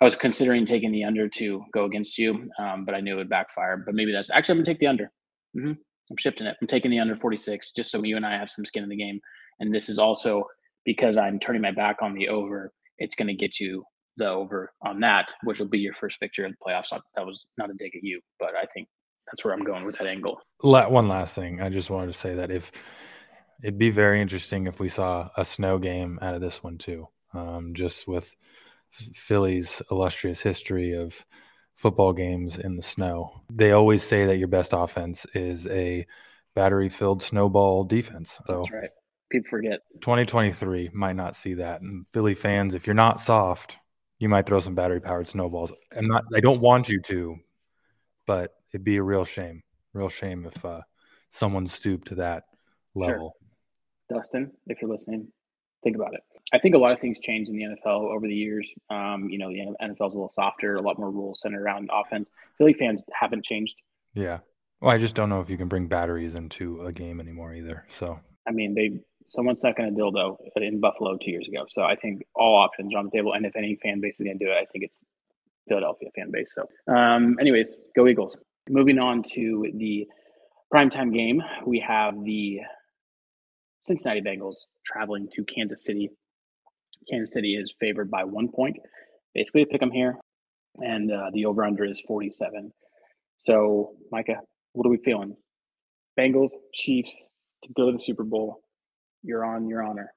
I 0.00 0.04
was 0.04 0.14
considering 0.14 0.66
taking 0.66 0.92
the 0.92 1.04
under 1.04 1.26
to 1.28 1.64
go 1.72 1.84
against 1.84 2.18
you, 2.18 2.50
um, 2.58 2.84
but 2.84 2.94
I 2.94 3.00
knew 3.00 3.14
it 3.14 3.18
would 3.18 3.30
backfire. 3.30 3.82
But 3.84 3.94
maybe 3.94 4.12
that's 4.12 4.30
actually 4.30 4.52
I'm 4.52 4.58
gonna 4.58 4.66
take 4.66 4.80
the 4.80 4.88
under. 4.88 5.10
Mm-hmm. 5.56 5.72
I'm 6.10 6.16
shifting 6.18 6.46
it. 6.46 6.56
I'm 6.60 6.68
taking 6.68 6.90
the 6.90 7.00
under 7.00 7.16
46 7.16 7.72
just 7.72 7.90
so 7.90 8.02
you 8.02 8.16
and 8.16 8.26
I 8.26 8.36
have 8.36 8.50
some 8.50 8.64
skin 8.64 8.82
in 8.82 8.88
the 8.88 8.96
game. 8.96 9.20
And 9.60 9.74
this 9.74 9.88
is 9.88 9.98
also 9.98 10.44
because 10.84 11.16
I'm 11.16 11.38
turning 11.38 11.62
my 11.62 11.72
back 11.72 11.96
on 12.00 12.14
the 12.14 12.28
over. 12.28 12.72
It's 12.98 13.14
going 13.14 13.28
to 13.28 13.34
get 13.34 13.60
you 13.60 13.84
the 14.16 14.28
over 14.28 14.72
on 14.82 15.00
that, 15.00 15.32
which 15.44 15.60
will 15.60 15.68
be 15.68 15.78
your 15.78 15.94
first 15.94 16.18
victory 16.20 16.44
of 16.44 16.52
the 16.52 16.56
playoffs. 16.64 16.90
That 17.14 17.26
was 17.26 17.46
not 17.56 17.70
a 17.70 17.74
dig 17.74 17.94
at 17.94 18.02
you, 18.02 18.20
but 18.40 18.50
I 18.54 18.64
think 18.74 18.88
that's 19.26 19.44
where 19.44 19.54
I'm 19.54 19.64
going 19.64 19.84
with 19.84 19.98
that 19.98 20.06
angle. 20.06 20.40
One 20.60 21.08
last 21.08 21.34
thing, 21.34 21.60
I 21.60 21.68
just 21.68 21.90
wanted 21.90 22.08
to 22.08 22.18
say 22.18 22.34
that 22.34 22.50
if 22.50 22.72
it'd 23.62 23.78
be 23.78 23.90
very 23.90 24.20
interesting 24.20 24.66
if 24.66 24.80
we 24.80 24.88
saw 24.88 25.28
a 25.36 25.44
snow 25.44 25.78
game 25.78 26.18
out 26.22 26.34
of 26.34 26.40
this 26.40 26.62
one 26.62 26.78
too, 26.78 27.08
um, 27.34 27.74
just 27.74 28.08
with 28.08 28.34
Philly's 29.14 29.82
illustrious 29.90 30.40
history 30.40 30.94
of 30.94 31.24
football 31.74 32.12
games 32.12 32.58
in 32.58 32.74
the 32.74 32.82
snow. 32.82 33.42
They 33.52 33.72
always 33.72 34.02
say 34.02 34.26
that 34.26 34.38
your 34.38 34.48
best 34.48 34.72
offense 34.72 35.26
is 35.34 35.66
a 35.68 36.06
battery-filled 36.54 37.22
snowball 37.22 37.84
defense. 37.84 38.40
So 38.48 38.64
that's 38.64 38.72
right. 38.72 38.90
People 39.30 39.50
forget. 39.50 39.80
2023 40.00 40.90
might 40.92 41.16
not 41.16 41.36
see 41.36 41.54
that. 41.54 41.82
And 41.82 42.06
Philly 42.12 42.34
fans, 42.34 42.74
if 42.74 42.86
you're 42.86 42.94
not 42.94 43.20
soft, 43.20 43.76
you 44.18 44.28
might 44.28 44.46
throw 44.46 44.58
some 44.58 44.74
battery-powered 44.74 45.26
snowballs. 45.26 45.72
I'm 45.96 46.06
not. 46.06 46.24
I 46.34 46.40
don't 46.40 46.60
want 46.60 46.88
you 46.88 47.00
to, 47.02 47.36
but 48.26 48.54
it'd 48.72 48.84
be 48.84 48.96
a 48.96 49.02
real 49.02 49.24
shame, 49.24 49.62
real 49.92 50.08
shame 50.08 50.46
if 50.46 50.64
uh, 50.64 50.80
someone 51.30 51.66
stooped 51.66 52.08
to 52.08 52.16
that 52.16 52.44
level. 52.94 53.36
Sure. 54.10 54.18
Dustin, 54.18 54.52
if 54.66 54.80
you're 54.80 54.90
listening, 54.90 55.28
think 55.84 55.96
about 55.96 56.14
it. 56.14 56.20
I 56.52 56.58
think 56.58 56.74
a 56.74 56.78
lot 56.78 56.92
of 56.92 57.00
things 57.00 57.20
changed 57.20 57.50
in 57.50 57.56
the 57.56 57.64
NFL 57.64 58.10
over 58.10 58.26
the 58.26 58.34
years. 58.34 58.72
Um, 58.88 59.28
you 59.28 59.38
know, 59.38 59.48
the 59.48 59.74
NFL's 59.82 60.14
a 60.14 60.16
little 60.16 60.30
softer, 60.30 60.76
a 60.76 60.80
lot 60.80 60.98
more 60.98 61.10
rules 61.10 61.42
centered 61.42 61.62
around 61.62 61.90
offense. 61.92 62.28
Philly 62.56 62.72
fans 62.72 63.02
haven't 63.12 63.44
changed. 63.44 63.76
Yeah. 64.14 64.38
Well, 64.80 64.90
I 64.90 64.98
just 64.98 65.14
don't 65.14 65.28
know 65.28 65.40
if 65.40 65.50
you 65.50 65.58
can 65.58 65.68
bring 65.68 65.88
batteries 65.88 66.34
into 66.34 66.84
a 66.86 66.92
game 66.92 67.20
anymore 67.20 67.52
either. 67.52 67.84
So, 67.90 68.18
I 68.46 68.52
mean, 68.52 68.74
they 68.74 69.00
someone 69.28 69.56
stuck 69.56 69.78
in 69.78 69.86
a 69.86 69.90
dildo 69.90 70.36
in 70.56 70.80
Buffalo 70.80 71.16
two 71.16 71.30
years 71.30 71.46
ago. 71.48 71.66
So 71.70 71.82
I 71.82 71.96
think 71.96 72.22
all 72.34 72.56
options 72.56 72.94
are 72.94 72.98
on 72.98 73.06
the 73.06 73.10
table. 73.10 73.34
And 73.34 73.46
if 73.46 73.54
any 73.56 73.78
fan 73.82 74.00
base 74.00 74.20
is 74.20 74.24
going 74.24 74.38
to 74.38 74.44
do 74.44 74.50
it, 74.50 74.54
I 74.54 74.64
think 74.72 74.84
it's 74.84 74.98
Philadelphia 75.68 76.08
fan 76.16 76.30
base. 76.30 76.52
So, 76.54 76.92
um, 76.92 77.36
anyways, 77.40 77.74
go 77.94 78.06
Eagles. 78.06 78.36
Moving 78.68 78.98
on 78.98 79.22
to 79.34 79.70
the 79.74 80.06
primetime 80.74 81.12
game, 81.14 81.42
we 81.66 81.78
have 81.80 82.14
the 82.24 82.60
Cincinnati 83.86 84.20
Bengals 84.20 84.56
traveling 84.84 85.28
to 85.32 85.44
Kansas 85.44 85.84
City. 85.84 86.10
Kansas 87.10 87.32
City 87.32 87.54
is 87.54 87.72
favored 87.80 88.10
by 88.10 88.24
one 88.24 88.48
point. 88.48 88.78
Basically, 89.34 89.64
pick 89.64 89.80
them 89.80 89.90
here, 89.90 90.16
and 90.78 91.12
uh, 91.12 91.30
the 91.32 91.46
over 91.46 91.64
under 91.64 91.84
is 91.84 92.00
47. 92.06 92.72
So, 93.38 93.94
Micah, 94.10 94.40
what 94.72 94.86
are 94.86 94.90
we 94.90 94.98
feeling? 94.98 95.36
Bengals, 96.18 96.50
Chiefs 96.74 97.28
to 97.64 97.72
go 97.74 97.86
to 97.86 97.96
the 97.96 98.02
Super 98.02 98.24
Bowl. 98.24 98.60
You're 99.22 99.44
on 99.44 99.68
your 99.68 99.82
honor. 99.82 100.12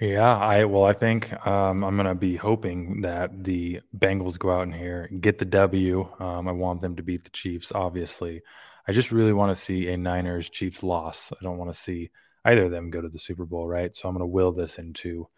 Yeah, 0.00 0.36
I 0.36 0.64
well, 0.64 0.84
I 0.84 0.94
think 0.94 1.32
um, 1.46 1.84
I'm 1.84 1.96
gonna 1.96 2.14
be 2.14 2.36
hoping 2.36 3.02
that 3.02 3.44
the 3.44 3.80
Bengals 3.96 4.38
go 4.38 4.50
out 4.50 4.66
in 4.66 4.72
here 4.72 5.08
get 5.20 5.38
the 5.38 5.44
W. 5.44 6.08
Um, 6.18 6.48
I 6.48 6.52
want 6.52 6.80
them 6.80 6.96
to 6.96 7.02
beat 7.02 7.24
the 7.24 7.30
Chiefs. 7.30 7.70
Obviously, 7.72 8.42
I 8.88 8.92
just 8.92 9.12
really 9.12 9.32
want 9.32 9.56
to 9.56 9.62
see 9.62 9.88
a 9.88 9.96
Niners 9.96 10.50
Chiefs 10.50 10.82
loss. 10.82 11.32
I 11.32 11.44
don't 11.44 11.58
want 11.58 11.72
to 11.72 11.78
see 11.78 12.10
either 12.44 12.64
of 12.64 12.70
them 12.70 12.90
go 12.90 13.00
to 13.00 13.08
the 13.08 13.18
Super 13.18 13.44
Bowl, 13.44 13.68
right? 13.68 13.94
So 13.94 14.08
I'm 14.08 14.14
gonna 14.14 14.26
will 14.26 14.50
this 14.50 14.78
into 14.78 15.28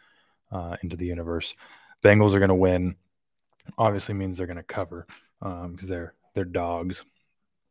uh, 0.51 0.77
into 0.83 0.97
the 0.97 1.07
universe. 1.07 1.55
Bengals 2.03 2.35
are 2.35 2.41
gonna 2.41 2.55
win. 2.55 2.95
Obviously, 3.77 4.15
means 4.15 4.39
they're 4.39 4.47
gonna 4.47 4.63
cover 4.63 5.07
because 5.41 5.65
um, 5.65 5.77
they're 5.83 6.15
they're 6.35 6.45
dogs. 6.45 7.05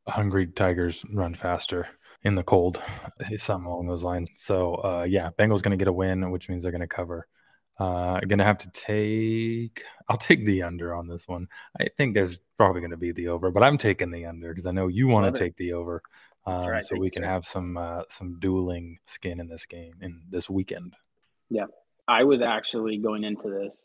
Hungry 0.08 0.48
tigers 0.48 1.04
run 1.12 1.34
faster 1.34 1.88
in 2.24 2.36
the 2.36 2.44
cold, 2.44 2.82
something 3.38 3.68
along 3.68 3.88
those 3.88 4.04
lines. 4.04 4.30
So 4.38 4.76
uh, 4.76 5.06
yeah, 5.08 5.30
Bengals 5.38 5.62
going 5.62 5.78
to 5.78 5.78
get 5.78 5.88
a 5.88 5.94
win, 5.94 6.32
which 6.32 6.50
means 6.50 6.64
they're 6.64 6.72
going 6.72 6.82
to 6.82 6.88
cover. 6.88 7.28
Uh, 7.80 8.20
going 8.20 8.38
to 8.40 8.46
have 8.46 8.60
to 8.60 8.70
take. 8.70 9.84
I'll 10.08 10.18
take 10.18 10.46
the 10.46 10.62
under 10.62 10.94
on 10.94 11.08
this 11.08 11.28
one. 11.28 11.48
I 11.80 11.88
think 11.98 12.14
there's 12.14 12.40
probably 12.58 12.82
going 12.82 12.92
to 12.92 12.98
be 12.98 13.12
the 13.12 13.30
over, 13.30 13.50
but 13.50 13.64
I'm 13.64 13.78
taking 13.78 14.12
the 14.12 14.26
under 14.26 14.50
because 14.50 14.68
I 14.68 14.72
know 14.72 14.88
you 14.88 15.08
want 15.08 15.34
to 15.34 15.40
take 15.40 15.58
the 15.58 15.74
over, 15.74 16.02
um, 16.46 16.68
right, 16.68 16.86
so 16.86 16.96
we 16.98 17.10
can 17.10 17.24
so. 17.24 17.30
have 17.30 17.46
some 17.46 17.78
uh, 17.78 18.04
some 18.10 18.40
dueling 18.40 19.00
skin 19.06 19.40
in 19.40 19.48
this 19.48 19.66
game 19.66 19.96
in 20.02 20.22
this 20.30 20.50
weekend. 20.50 20.96
Yeah, 21.50 21.66
I 22.08 22.24
was 22.24 22.42
actually 22.42 22.98
going 22.98 23.24
into 23.24 23.50
this 23.50 23.76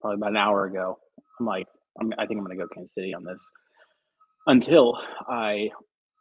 probably 0.00 0.16
about 0.16 0.30
an 0.30 0.36
hour 0.38 0.64
ago. 0.64 0.98
I'm 1.38 1.46
like, 1.46 1.68
I'm, 2.00 2.12
I 2.18 2.26
think 2.26 2.38
I'm 2.38 2.44
going 2.44 2.58
to 2.58 2.64
go 2.64 2.68
Kansas 2.74 2.94
City 2.94 3.14
on 3.14 3.24
this 3.24 3.50
until 4.46 4.98
I 5.28 5.70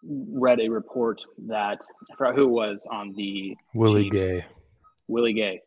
read 0.03 0.59
a 0.59 0.69
report 0.69 1.21
that 1.47 1.79
I 2.11 2.15
forgot 2.15 2.35
who 2.35 2.45
it 2.45 2.51
was 2.51 2.85
on 2.91 3.13
the 3.15 3.55
Willie 3.75 4.09
Chiefs. 4.09 4.27
Gay. 4.27 4.45
Willie 5.07 5.33
Gay. 5.33 5.59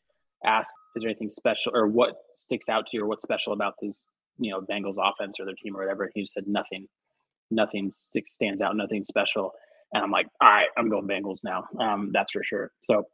asked, 0.44 0.74
is 0.96 1.02
there 1.02 1.10
anything 1.10 1.30
special 1.30 1.72
or 1.74 1.86
what 1.86 2.14
sticks 2.38 2.68
out 2.68 2.86
to 2.86 2.96
you 2.96 3.04
or 3.04 3.06
what's 3.06 3.22
special 3.22 3.52
about 3.52 3.74
these, 3.80 4.06
you 4.38 4.50
know, 4.50 4.60
Bengals 4.60 4.96
offense 4.98 5.36
or 5.38 5.46
their 5.46 5.54
team 5.62 5.76
or 5.76 5.80
whatever? 5.80 6.04
And 6.04 6.12
he 6.14 6.22
just 6.22 6.34
said 6.34 6.44
nothing, 6.46 6.86
nothing 7.50 7.90
sticks, 7.92 8.34
stands 8.34 8.62
out, 8.62 8.76
nothing 8.76 9.04
special. 9.04 9.52
And 9.92 10.02
I'm 10.02 10.10
like, 10.10 10.26
all 10.40 10.48
right, 10.48 10.68
I'm 10.76 10.90
going 10.90 11.06
Bengals 11.06 11.40
now. 11.44 11.64
Um, 11.80 12.10
that's 12.12 12.32
for 12.32 12.42
sure. 12.42 12.70
So 12.84 13.04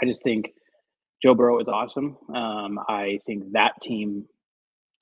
I 0.00 0.06
just 0.06 0.22
think 0.22 0.50
Joe 1.22 1.34
Burrow 1.34 1.60
is 1.60 1.68
awesome. 1.68 2.16
Um, 2.34 2.78
I 2.88 3.18
think 3.26 3.52
that 3.52 3.72
team, 3.82 4.26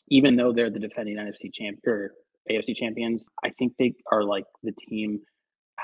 even 0.08 0.36
though 0.36 0.52
they're 0.52 0.70
the 0.70 0.80
defending 0.80 1.16
NFC 1.16 1.52
champ 1.52 1.78
or 1.86 2.12
AFC 2.50 2.74
champions, 2.74 3.24
I 3.44 3.50
think 3.58 3.74
they 3.78 3.94
are 4.10 4.24
like 4.24 4.44
the 4.62 4.72
team 4.72 5.20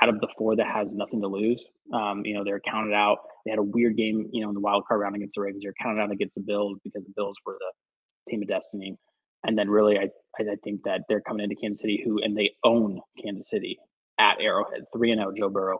out 0.02 0.08
of 0.08 0.20
the 0.20 0.28
four 0.36 0.56
that 0.56 0.66
has 0.66 0.92
nothing 0.92 1.20
to 1.20 1.28
lose. 1.28 1.64
Um, 1.92 2.24
you 2.24 2.34
know, 2.34 2.44
they're 2.44 2.60
counted 2.60 2.94
out. 2.94 3.18
They 3.44 3.50
had 3.50 3.58
a 3.58 3.62
weird 3.62 3.96
game, 3.96 4.28
you 4.32 4.42
know, 4.42 4.48
in 4.48 4.54
the 4.54 4.60
wild 4.60 4.84
card 4.86 5.00
round 5.00 5.16
against 5.16 5.34
the 5.34 5.42
Ravens. 5.42 5.62
They're 5.62 5.74
counted 5.80 6.02
out 6.02 6.10
against 6.10 6.34
the 6.34 6.42
Bills 6.42 6.78
because 6.84 7.04
the 7.04 7.12
Bills 7.16 7.36
were 7.46 7.56
the 7.58 8.30
team 8.30 8.42
of 8.42 8.48
destiny. 8.48 8.96
And 9.44 9.56
then 9.56 9.70
really, 9.70 9.98
I, 9.98 10.08
I 10.38 10.56
think 10.64 10.82
that 10.84 11.02
they're 11.08 11.20
coming 11.20 11.44
into 11.44 11.56
Kansas 11.56 11.80
City, 11.80 12.02
who 12.04 12.20
and 12.22 12.36
they 12.36 12.50
own 12.64 13.00
Kansas 13.22 13.48
City 13.48 13.78
at 14.18 14.40
Arrowhead, 14.40 14.84
three 14.94 15.12
and 15.12 15.20
out 15.20 15.36
Joe 15.36 15.48
Burrow 15.48 15.78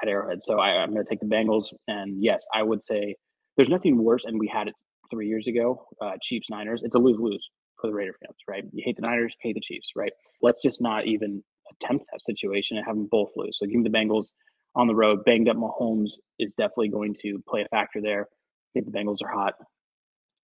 at 0.00 0.08
Arrowhead. 0.08 0.42
So 0.42 0.58
I, 0.58 0.82
I'm 0.82 0.92
going 0.92 1.04
to 1.04 1.08
take 1.08 1.20
the 1.20 1.26
Bengals. 1.26 1.66
And 1.88 2.22
yes, 2.22 2.44
I 2.54 2.62
would 2.62 2.84
say 2.84 3.16
there's 3.56 3.68
nothing 3.68 4.02
worse. 4.02 4.24
And 4.24 4.38
we 4.38 4.48
had 4.48 4.68
it 4.68 4.74
three 5.10 5.28
years 5.28 5.46
ago, 5.46 5.86
uh, 6.00 6.12
Chiefs 6.22 6.48
Niners. 6.48 6.82
It's 6.84 6.94
a 6.94 6.98
lose 6.98 7.18
lose 7.20 7.46
for 7.80 7.88
the 7.88 7.92
Raider 7.92 8.14
fans, 8.20 8.36
right? 8.48 8.64
You 8.72 8.82
hate 8.84 8.96
the 8.96 9.02
Niners, 9.02 9.34
hate 9.40 9.54
the 9.54 9.60
Chiefs, 9.60 9.90
right? 9.94 10.12
Let's 10.40 10.62
just 10.62 10.80
not 10.80 11.06
even 11.06 11.42
attempt 11.80 12.06
that 12.12 12.24
situation 12.24 12.76
and 12.76 12.86
have 12.86 12.96
them 12.96 13.08
both 13.10 13.30
lose. 13.36 13.58
So 13.58 13.66
give 13.66 13.76
me 13.76 13.88
the 13.88 13.96
Bengals 13.96 14.32
on 14.74 14.86
the 14.86 14.94
road. 14.94 15.24
Banged 15.24 15.48
up 15.48 15.56
Mahomes 15.56 16.12
is 16.38 16.54
definitely 16.54 16.88
going 16.88 17.14
to 17.22 17.42
play 17.48 17.62
a 17.62 17.68
factor 17.68 18.00
there. 18.00 18.22
I 18.22 18.70
think 18.74 18.86
the 18.86 18.98
Bengals 18.98 19.22
are 19.22 19.32
hot. 19.32 19.54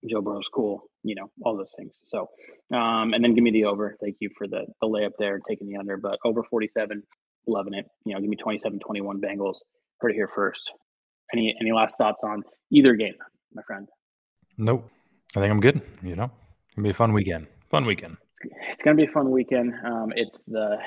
Joe 0.08 0.20
Burrow's 0.20 0.48
cool, 0.52 0.84
you 1.02 1.14
know, 1.14 1.30
all 1.42 1.56
those 1.56 1.74
things. 1.76 1.94
So, 2.06 2.28
um, 2.72 3.14
and 3.14 3.24
then 3.24 3.34
give 3.34 3.42
me 3.42 3.50
the 3.50 3.64
over. 3.64 3.96
Thank 4.00 4.16
you 4.20 4.30
for 4.36 4.46
the, 4.46 4.66
the 4.80 4.86
layup 4.86 5.12
there, 5.18 5.40
taking 5.48 5.68
the 5.68 5.76
under, 5.76 5.96
but 5.96 6.18
over 6.24 6.44
47, 6.44 7.02
loving 7.48 7.74
it. 7.74 7.86
You 8.04 8.14
know, 8.14 8.20
give 8.20 8.28
me 8.28 8.36
27 8.36 8.78
21 8.78 9.20
Bengals. 9.20 9.58
Heard 10.00 10.10
it 10.10 10.14
here 10.14 10.28
first. 10.28 10.72
Any 11.32 11.54
any 11.60 11.72
last 11.72 11.98
thoughts 11.98 12.22
on 12.22 12.42
either 12.70 12.94
game, 12.94 13.14
my 13.52 13.62
friend? 13.62 13.88
Nope. 14.56 14.88
I 15.36 15.40
think 15.40 15.50
I'm 15.50 15.60
good. 15.60 15.82
You 16.02 16.16
know, 16.16 16.30
it'll 16.72 16.84
be 16.84 16.90
a 16.90 16.94
fun 16.94 17.12
weekend. 17.12 17.48
Fun 17.70 17.84
weekend. 17.84 18.16
It's 18.72 18.82
gonna 18.82 18.96
be 18.96 19.04
a 19.04 19.10
fun 19.10 19.30
weekend. 19.30 19.74
Um, 19.84 20.12
it's 20.16 20.40
the 20.46 20.78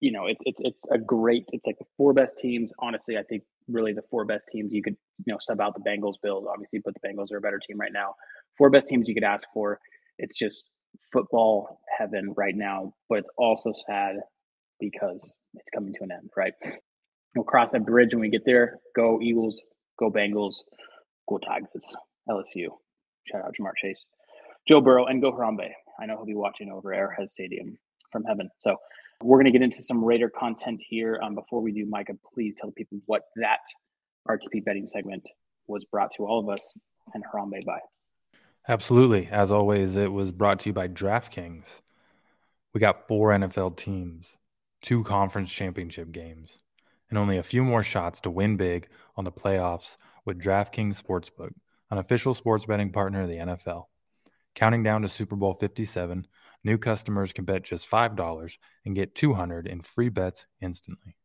you 0.00 0.12
know, 0.12 0.26
it's 0.26 0.40
it's 0.44 0.60
it's 0.60 0.84
a 0.90 0.98
great. 0.98 1.44
It's 1.52 1.66
like 1.66 1.78
the 1.78 1.86
four 1.96 2.12
best 2.12 2.38
teams. 2.38 2.70
Honestly, 2.78 3.16
I 3.16 3.22
think 3.22 3.42
really 3.68 3.92
the 3.92 4.02
four 4.10 4.24
best 4.24 4.48
teams. 4.48 4.72
You 4.72 4.82
could 4.82 4.96
you 5.24 5.32
know 5.32 5.38
sub 5.40 5.60
out 5.60 5.74
the 5.74 5.88
Bengals, 5.88 6.14
Bills, 6.22 6.46
obviously, 6.50 6.80
but 6.84 6.94
the 6.94 7.08
Bengals 7.08 7.32
are 7.32 7.38
a 7.38 7.40
better 7.40 7.60
team 7.66 7.78
right 7.78 7.92
now. 7.92 8.14
Four 8.56 8.70
best 8.70 8.86
teams 8.86 9.08
you 9.08 9.14
could 9.14 9.24
ask 9.24 9.46
for. 9.52 9.80
It's 10.18 10.38
just 10.38 10.70
football 11.12 11.80
heaven 11.98 12.34
right 12.36 12.54
now, 12.56 12.92
but 13.08 13.18
it's 13.18 13.30
also 13.36 13.72
sad 13.86 14.16
because 14.80 15.34
it's 15.54 15.70
coming 15.74 15.92
to 15.94 16.04
an 16.04 16.12
end. 16.12 16.30
Right? 16.36 16.52
We'll 17.34 17.44
cross 17.44 17.72
that 17.72 17.84
bridge 17.84 18.14
when 18.14 18.22
we 18.22 18.30
get 18.30 18.44
there. 18.46 18.78
Go 18.96 19.20
Eagles. 19.20 19.60
Go 19.98 20.10
Bengals. 20.10 20.56
Go 21.28 21.38
Tigers. 21.38 21.84
LSU. 22.28 22.68
Shout 23.30 23.44
out 23.44 23.54
Ja'Marr 23.58 23.76
Chase, 23.76 24.06
Joe 24.66 24.80
Burrow, 24.80 25.06
and 25.06 25.20
go 25.20 25.32
Harambe. 25.32 25.70
I 26.00 26.06
know 26.06 26.16
he'll 26.16 26.24
be 26.24 26.34
watching 26.34 26.70
over 26.70 26.94
Arrowhead 26.94 27.28
Stadium 27.28 27.76
from 28.10 28.24
heaven. 28.24 28.48
So 28.58 28.76
we're 29.22 29.36
going 29.36 29.46
to 29.46 29.52
get 29.52 29.62
into 29.62 29.82
some 29.82 30.04
Raider 30.04 30.30
content 30.30 30.82
here. 30.88 31.20
Um, 31.22 31.34
before 31.34 31.60
we 31.60 31.72
do, 31.72 31.86
Micah, 31.86 32.14
please 32.34 32.54
tell 32.54 32.70
the 32.70 32.74
people 32.74 32.98
what 33.06 33.22
that 33.36 33.60
RTP 34.28 34.64
betting 34.64 34.86
segment 34.86 35.28
was 35.66 35.84
brought 35.84 36.12
to 36.16 36.26
all 36.26 36.40
of 36.40 36.48
us 36.48 36.74
and 37.14 37.24
Harambe 37.24 37.64
by. 37.64 37.78
Absolutely. 38.68 39.28
As 39.30 39.50
always, 39.50 39.96
it 39.96 40.12
was 40.12 40.30
brought 40.30 40.60
to 40.60 40.68
you 40.68 40.72
by 40.72 40.88
DraftKings. 40.88 41.64
We 42.74 42.80
got 42.80 43.08
four 43.08 43.30
NFL 43.30 43.76
teams, 43.76 44.36
two 44.82 45.02
conference 45.04 45.50
championship 45.50 46.12
games, 46.12 46.58
and 47.08 47.18
only 47.18 47.38
a 47.38 47.42
few 47.42 47.64
more 47.64 47.82
shots 47.82 48.20
to 48.20 48.30
win 48.30 48.56
big 48.56 48.88
on 49.16 49.24
the 49.24 49.32
playoffs 49.32 49.96
with 50.24 50.40
DraftKings 50.40 51.02
Sportsbook, 51.02 51.54
an 51.90 51.98
official 51.98 52.34
sports 52.34 52.66
betting 52.66 52.92
partner 52.92 53.22
of 53.22 53.28
the 53.28 53.36
NFL. 53.36 53.86
Counting 54.54 54.82
down 54.82 55.02
to 55.02 55.08
Super 55.08 55.36
Bowl 55.36 55.54
57, 55.54 56.26
New 56.64 56.78
customers 56.78 57.32
can 57.32 57.44
bet 57.44 57.62
just 57.62 57.90
$5 57.90 58.56
and 58.84 58.94
get 58.94 59.14
200 59.14 59.66
in 59.66 59.80
free 59.80 60.08
bets 60.08 60.46
instantly. 60.60 61.16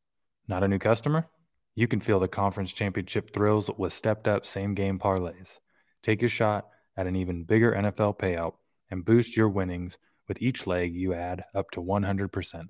Not 0.47 0.63
a 0.63 0.67
new 0.67 0.79
customer? 0.79 1.27
You 1.75 1.87
can 1.87 1.99
feel 1.99 2.19
the 2.19 2.27
conference 2.27 2.71
championship 2.71 3.33
thrills 3.33 3.69
with 3.77 3.93
stepped 3.93 4.27
up 4.27 4.45
same 4.45 4.75
game 4.75 4.99
parlays. 4.99 5.57
Take 6.03 6.21
your 6.21 6.29
shot 6.29 6.67
at 6.95 7.07
an 7.07 7.15
even 7.15 7.43
bigger 7.43 7.71
NFL 7.71 8.19
payout 8.19 8.53
and 8.91 9.05
boost 9.05 9.35
your 9.35 9.49
winnings 9.49 9.97
with 10.27 10.41
each 10.41 10.67
leg 10.67 10.93
you 10.93 11.13
add 11.13 11.45
up 11.55 11.71
to 11.71 11.81
100%. 11.81 12.65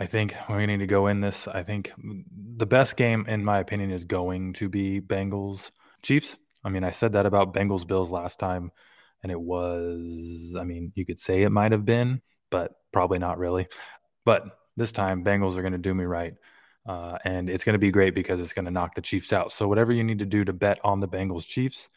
I 0.00 0.06
think 0.06 0.34
we 0.48 0.66
need 0.66 0.78
to 0.78 0.86
go 0.86 1.06
in 1.08 1.20
this. 1.20 1.48
I 1.48 1.62
think 1.62 1.92
the 2.56 2.66
best 2.66 2.96
game, 2.96 3.24
in 3.28 3.44
my 3.44 3.58
opinion, 3.58 3.90
is 3.90 4.04
going 4.04 4.52
to 4.54 4.68
be 4.68 5.00
Bengals 5.00 5.70
Chiefs. 6.02 6.36
I 6.64 6.70
mean, 6.70 6.84
I 6.84 6.90
said 6.90 7.12
that 7.12 7.26
about 7.26 7.54
Bengals 7.54 7.86
Bills 7.86 8.10
last 8.10 8.38
time 8.38 8.70
and 9.22 9.32
it 9.32 9.40
was 9.40 10.54
i 10.58 10.64
mean 10.64 10.92
you 10.94 11.04
could 11.04 11.18
say 11.18 11.42
it 11.42 11.50
might 11.50 11.72
have 11.72 11.84
been 11.84 12.20
but 12.50 12.72
probably 12.92 13.18
not 13.18 13.38
really. 13.38 13.66
But 14.24 14.44
this 14.76 14.92
time 14.92 15.24
bengals 15.24 15.56
are 15.56 15.62
going 15.62 15.72
to 15.72 15.78
do 15.78 15.94
me 15.94 16.04
right 16.04 16.34
uh, 16.86 17.18
and 17.24 17.50
it's 17.50 17.64
going 17.64 17.74
to 17.74 17.78
be 17.78 17.90
great 17.90 18.14
because 18.14 18.40
it's 18.40 18.52
going 18.52 18.64
to 18.64 18.70
knock 18.70 18.94
the 18.94 19.02
chiefs 19.02 19.32
out. 19.32 19.52
So 19.52 19.68
whatever 19.68 19.92
you 19.92 20.04
need 20.04 20.20
to 20.20 20.26
do 20.26 20.44
to 20.44 20.52
bet 20.52 20.80
on 20.84 21.00
the 21.00 21.08
bengals 21.08 21.46
chiefs 21.46 21.88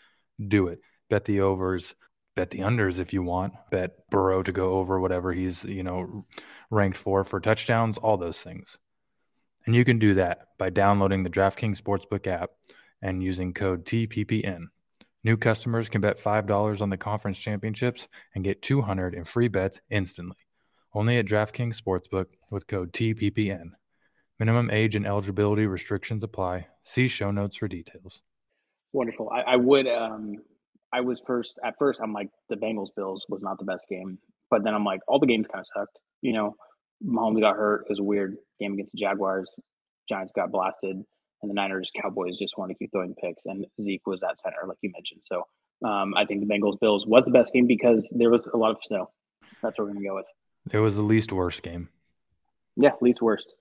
do 0.45 0.67
it. 0.67 0.79
Bet 1.09 1.25
the 1.25 1.41
overs 1.41 1.95
bet 2.35 2.49
the 2.49 2.59
unders 2.59 2.99
if 2.99 3.13
you 3.13 3.21
want. 3.21 3.53
Bet 3.71 4.09
burrow 4.09 4.41
to 4.43 4.51
go 4.51 4.73
over 4.73 4.99
whatever 4.99 5.33
he's 5.33 5.63
you 5.63 5.83
know 5.83 6.25
ranked 6.69 6.97
for 6.97 7.23
for 7.23 7.39
touchdowns 7.39 7.97
all 7.97 8.17
those 8.17 8.39
things. 8.39 8.77
And 9.65 9.75
you 9.75 9.85
can 9.85 9.99
do 9.99 10.15
that 10.15 10.47
by 10.57 10.71
downloading 10.71 11.23
the 11.23 11.29
draftkings 11.29 11.81
sportsbook 11.81 12.25
app 12.25 12.51
and 13.01 13.23
using 13.23 13.53
code 13.53 13.85
tppn 13.85 14.67
New 15.23 15.37
customers 15.37 15.87
can 15.87 16.01
bet 16.01 16.19
$5 16.19 16.81
on 16.81 16.89
the 16.89 16.97
conference 16.97 17.37
championships 17.37 18.07
and 18.33 18.43
get 18.43 18.61
200 18.61 19.13
in 19.13 19.23
free 19.23 19.47
bets 19.47 19.79
instantly. 19.89 20.37
Only 20.93 21.17
at 21.17 21.25
DraftKings 21.25 21.79
Sportsbook 21.79 22.25
with 22.49 22.67
code 22.67 22.91
TPPN. 22.91 23.71
Minimum 24.39 24.71
age 24.71 24.95
and 24.95 25.05
eligibility 25.05 25.67
restrictions 25.67 26.23
apply. 26.23 26.67
See 26.83 27.07
show 27.07 27.29
notes 27.29 27.55
for 27.55 27.67
details. 27.67 28.21
Wonderful. 28.91 29.29
I, 29.29 29.53
I 29.53 29.55
would. 29.55 29.87
Um, 29.87 30.37
I 30.91 31.01
was 31.01 31.21
first 31.25 31.53
at 31.63 31.75
first. 31.77 32.01
I'm 32.01 32.11
like 32.11 32.29
the 32.49 32.55
Bengals 32.55 32.89
Bills 32.95 33.25
was 33.29 33.43
not 33.43 33.59
the 33.59 33.65
best 33.65 33.85
game, 33.89 34.17
but 34.49 34.63
then 34.63 34.73
I'm 34.73 34.83
like 34.83 34.99
all 35.07 35.19
the 35.19 35.27
games 35.27 35.47
kind 35.47 35.61
of 35.61 35.67
sucked. 35.73 35.97
You 36.21 36.33
know, 36.33 36.55
Mahomes 37.05 37.39
got 37.39 37.55
hurt. 37.55 37.83
It 37.85 37.91
was 37.91 37.99
a 37.99 38.03
weird 38.03 38.35
game 38.59 38.73
against 38.73 38.91
the 38.91 38.97
Jaguars. 38.97 39.49
Giants 40.09 40.33
got 40.35 40.51
blasted 40.51 41.03
and 41.41 41.49
the 41.49 41.55
Niners 41.55 41.91
Cowboys 41.99 42.37
just 42.37 42.57
want 42.57 42.69
to 42.69 42.75
keep 42.75 42.91
throwing 42.91 43.15
picks, 43.15 43.45
and 43.45 43.65
Zeke 43.81 44.05
was 44.05 44.23
at 44.23 44.39
center, 44.39 44.67
like 44.67 44.77
you 44.81 44.91
mentioned. 44.91 45.21
So 45.23 45.47
um, 45.87 46.13
I 46.15 46.25
think 46.25 46.41
the 46.41 46.53
Bengals 46.53 46.79
Bills 46.79 47.05
was 47.05 47.25
the 47.25 47.31
best 47.31 47.53
game 47.53 47.67
because 47.67 48.07
there 48.11 48.29
was 48.29 48.47
a 48.47 48.57
lot 48.57 48.71
of 48.71 48.77
snow. 48.83 49.09
That's 49.61 49.77
what 49.77 49.87
we're 49.87 49.93
gonna 49.93 50.05
go 50.05 50.15
with. 50.15 50.25
It 50.71 50.79
was 50.79 50.95
the 50.95 51.01
least 51.01 51.31
worst 51.31 51.63
game. 51.63 51.89
Yeah, 52.75 52.91
least 53.01 53.21
worst. 53.21 53.53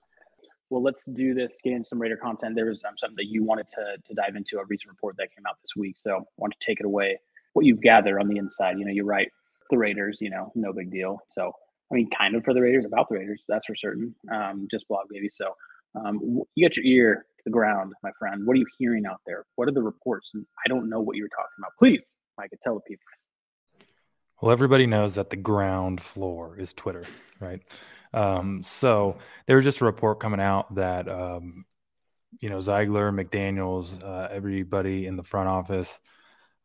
Well, 0.69 0.81
let's 0.81 1.03
do 1.05 1.33
this. 1.33 1.53
Get 1.63 1.73
in 1.73 1.83
some 1.83 1.99
Raider 2.01 2.15
content. 2.15 2.55
There 2.55 2.67
was 2.67 2.83
um, 2.85 2.93
something 2.97 3.17
that 3.17 3.27
you 3.27 3.43
wanted 3.43 3.67
to 3.69 3.97
to 4.07 4.13
dive 4.13 4.35
into 4.35 4.57
a 4.59 4.65
recent 4.65 4.89
report 4.89 5.15
that 5.17 5.35
came 5.35 5.45
out 5.47 5.57
this 5.61 5.75
week. 5.75 5.97
So 5.97 6.17
I 6.17 6.19
want 6.37 6.53
to 6.57 6.65
take 6.65 6.79
it 6.79 6.85
away. 6.85 7.19
What 7.53 7.65
you've 7.65 7.81
gathered 7.81 8.19
on 8.19 8.27
the 8.27 8.37
inside. 8.37 8.77
You 8.79 8.85
know, 8.85 8.91
you're 8.91 9.05
right. 9.05 9.29
The 9.69 9.77
Raiders. 9.77 10.19
You 10.21 10.29
know, 10.29 10.51
no 10.55 10.71
big 10.73 10.91
deal. 10.91 11.19
So 11.29 11.51
I 11.91 11.95
mean, 11.95 12.09
kind 12.17 12.35
of 12.35 12.43
for 12.43 12.53
the 12.53 12.61
Raiders, 12.61 12.85
about 12.85 13.09
the 13.09 13.15
Raiders. 13.15 13.43
That's 13.47 13.65
for 13.65 13.75
certain. 13.75 14.15
Um, 14.31 14.67
just 14.71 14.87
blog 14.87 15.07
baby. 15.09 15.29
So 15.29 15.55
um, 15.95 16.41
you 16.55 16.67
got 16.67 16.77
your 16.77 16.85
ear 16.85 17.25
to 17.25 17.30
the 17.43 17.51
ground, 17.51 17.93
my 18.03 18.11
friend. 18.19 18.45
What 18.45 18.53
are 18.53 18.59
you 18.59 18.65
hearing 18.77 19.05
out 19.05 19.21
there? 19.25 19.45
What 19.55 19.67
are 19.67 19.71
the 19.73 19.81
reports? 19.81 20.31
I 20.35 20.69
don't 20.69 20.89
know 20.89 21.01
what 21.01 21.15
you're 21.15 21.29
talking 21.29 21.45
about. 21.59 21.71
Please, 21.79 22.05
Mike, 22.37 22.51
tell 22.63 22.75
the 22.75 22.81
people. 22.81 23.03
Well, 24.41 24.51
everybody 24.51 24.87
knows 24.87 25.15
that 25.15 25.29
the 25.29 25.35
ground 25.35 26.01
floor 26.01 26.57
is 26.57 26.73
Twitter, 26.73 27.03
right? 27.39 27.61
Um, 28.13 28.63
so 28.63 29.17
there 29.45 29.55
was 29.55 29.65
just 29.65 29.81
a 29.81 29.85
report 29.85 30.19
coming 30.19 30.41
out 30.41 30.73
that 30.75 31.07
um, 31.07 31.65
you 32.39 32.49
know 32.49 32.59
Ziegler, 32.59 33.11
McDaniels, 33.11 34.03
uh, 34.03 34.27
everybody 34.31 35.05
in 35.05 35.15
the 35.15 35.23
front 35.23 35.47
office, 35.47 35.99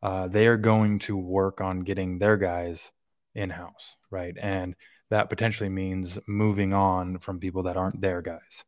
uh, 0.01 0.27
they 0.27 0.47
are 0.47 0.57
going 0.57 0.99
to 0.99 1.15
work 1.15 1.61
on 1.61 1.81
getting 1.81 2.17
their 2.17 2.35
guys 2.35 2.91
in 3.35 3.51
house, 3.51 3.95
right? 4.09 4.35
And 4.39 4.75
that 5.09 5.29
potentially 5.29 5.69
means 5.69 6.17
moving 6.27 6.73
on 6.73 7.19
from 7.19 7.39
people 7.39 7.63
that 7.63 7.77
aren't 7.77 8.01
their 8.01 8.21
guys 8.21 8.63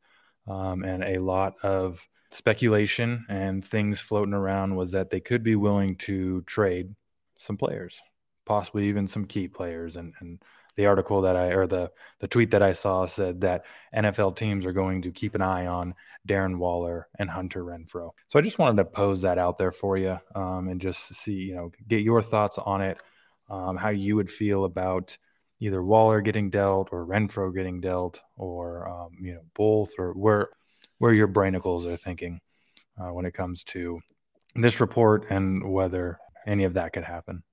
um, 0.49 0.83
and 0.83 1.03
a 1.03 1.19
lot 1.19 1.55
of 1.63 2.07
speculation 2.31 3.25
and 3.29 3.63
things 3.63 3.99
floating 3.99 4.33
around 4.33 4.75
was 4.75 4.91
that 4.91 5.09
they 5.09 5.19
could 5.19 5.43
be 5.43 5.55
willing 5.55 5.95
to 5.95 6.41
trade 6.43 6.93
some 7.37 7.57
players, 7.57 7.99
possibly 8.45 8.87
even 8.87 9.07
some 9.07 9.25
key 9.25 9.47
players. 9.47 9.95
And, 9.95 10.13
and 10.19 10.39
the 10.75 10.85
article 10.85 11.21
that 11.21 11.35
I 11.35 11.47
or 11.47 11.67
the 11.67 11.91
the 12.19 12.27
tweet 12.27 12.51
that 12.51 12.61
I 12.61 12.73
saw 12.73 13.05
said 13.05 13.41
that 13.41 13.65
NFL 13.93 14.35
teams 14.35 14.65
are 14.65 14.71
going 14.71 15.01
to 15.01 15.11
keep 15.11 15.35
an 15.35 15.41
eye 15.41 15.67
on 15.67 15.93
Darren 16.27 16.57
Waller 16.57 17.07
and 17.17 17.29
Hunter 17.29 17.63
Renfrow. 17.63 18.11
So 18.29 18.39
I 18.39 18.41
just 18.41 18.59
wanted 18.59 18.77
to 18.77 18.85
pose 18.85 19.21
that 19.21 19.37
out 19.37 19.57
there 19.57 19.71
for 19.71 19.97
you 19.97 20.19
um, 20.35 20.69
and 20.69 20.79
just 20.79 21.13
see, 21.15 21.33
you 21.33 21.55
know, 21.55 21.71
get 21.87 22.01
your 22.01 22.21
thoughts 22.21 22.57
on 22.57 22.81
it, 22.81 22.97
um, 23.49 23.75
how 23.75 23.89
you 23.89 24.15
would 24.15 24.31
feel 24.31 24.63
about 24.63 25.17
either 25.59 25.83
Waller 25.83 26.21
getting 26.21 26.49
dealt 26.49 26.89
or 26.91 27.05
Renfrow 27.05 27.53
getting 27.53 27.81
dealt, 27.81 28.21
or 28.37 28.87
um, 28.87 29.09
you 29.21 29.33
know 29.33 29.41
both, 29.55 29.91
or 29.97 30.13
where 30.13 30.49
where 30.97 31.13
your 31.13 31.27
brainicles 31.27 31.85
are 31.85 31.97
thinking 31.97 32.39
uh, 32.99 33.13
when 33.13 33.25
it 33.25 33.33
comes 33.33 33.63
to 33.63 33.99
this 34.55 34.79
report 34.79 35.29
and 35.29 35.71
whether 35.71 36.19
any 36.45 36.63
of 36.63 36.73
that 36.73 36.93
could 36.93 37.03
happen. 37.03 37.43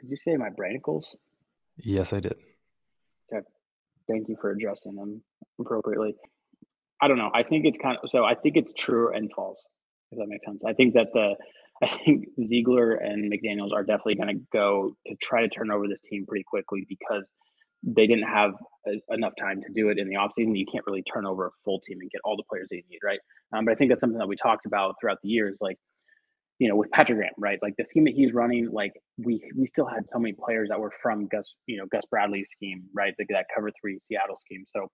Did 0.00 0.10
you 0.10 0.16
say 0.16 0.36
my 0.36 0.50
brainicles? 0.50 1.16
Yes, 1.76 2.12
I 2.12 2.20
did. 2.20 2.36
Okay. 3.32 3.44
Thank 4.08 4.28
you 4.28 4.36
for 4.40 4.50
addressing 4.50 4.94
them 4.94 5.22
appropriately. 5.58 6.14
I 7.00 7.08
don't 7.08 7.18
know. 7.18 7.30
I 7.34 7.42
think 7.42 7.64
it's 7.64 7.78
kind 7.78 7.98
of 8.02 8.10
so. 8.10 8.24
I 8.24 8.34
think 8.34 8.56
it's 8.56 8.72
true 8.72 9.14
and 9.14 9.30
false. 9.34 9.66
If 10.10 10.18
that 10.18 10.26
makes 10.28 10.44
sense. 10.44 10.64
I 10.64 10.72
think 10.72 10.94
that 10.94 11.08
the 11.12 11.34
I 11.84 11.96
think 12.04 12.28
Ziegler 12.40 12.92
and 12.92 13.32
McDaniels 13.32 13.72
are 13.72 13.84
definitely 13.84 14.16
going 14.16 14.28
to 14.28 14.44
go 14.52 14.96
to 15.06 15.14
try 15.20 15.42
to 15.42 15.48
turn 15.48 15.70
over 15.70 15.86
this 15.88 16.00
team 16.00 16.24
pretty 16.26 16.44
quickly 16.44 16.86
because 16.88 17.24
they 17.82 18.06
didn't 18.06 18.28
have 18.28 18.52
a, 18.86 19.14
enough 19.14 19.34
time 19.38 19.60
to 19.60 19.68
do 19.74 19.90
it 19.90 19.98
in 19.98 20.08
the 20.08 20.14
offseason. 20.14 20.56
You 20.56 20.66
can't 20.70 20.84
really 20.86 21.02
turn 21.02 21.26
over 21.26 21.46
a 21.46 21.50
full 21.64 21.80
team 21.80 21.98
and 22.00 22.10
get 22.10 22.20
all 22.24 22.36
the 22.36 22.44
players 22.48 22.68
that 22.70 22.76
you 22.76 22.82
need, 22.88 23.00
right? 23.04 23.18
Um, 23.52 23.66
but 23.66 23.72
I 23.72 23.74
think 23.74 23.90
that's 23.90 24.00
something 24.00 24.18
that 24.18 24.28
we 24.28 24.36
talked 24.36 24.66
about 24.66 24.94
throughout 25.00 25.18
the 25.22 25.28
years, 25.28 25.58
like 25.60 25.78
you 26.58 26.68
know, 26.68 26.76
with 26.76 26.90
Patrick 26.92 27.18
Graham, 27.18 27.32
right? 27.36 27.58
Like 27.62 27.74
the 27.76 27.84
scheme 27.84 28.04
that 28.04 28.14
he's 28.14 28.32
running, 28.32 28.70
like 28.70 28.92
we 29.18 29.42
we 29.56 29.66
still 29.66 29.86
had 29.86 30.08
so 30.08 30.18
many 30.18 30.34
players 30.34 30.68
that 30.68 30.78
were 30.78 30.92
from 31.02 31.26
Gus, 31.26 31.54
you 31.66 31.76
know, 31.78 31.86
Gus 31.90 32.04
Bradley's 32.08 32.50
scheme, 32.50 32.84
right? 32.94 33.12
The, 33.18 33.26
that 33.30 33.46
cover 33.54 33.70
three 33.80 33.98
Seattle 34.06 34.36
scheme. 34.40 34.64
So 34.72 34.88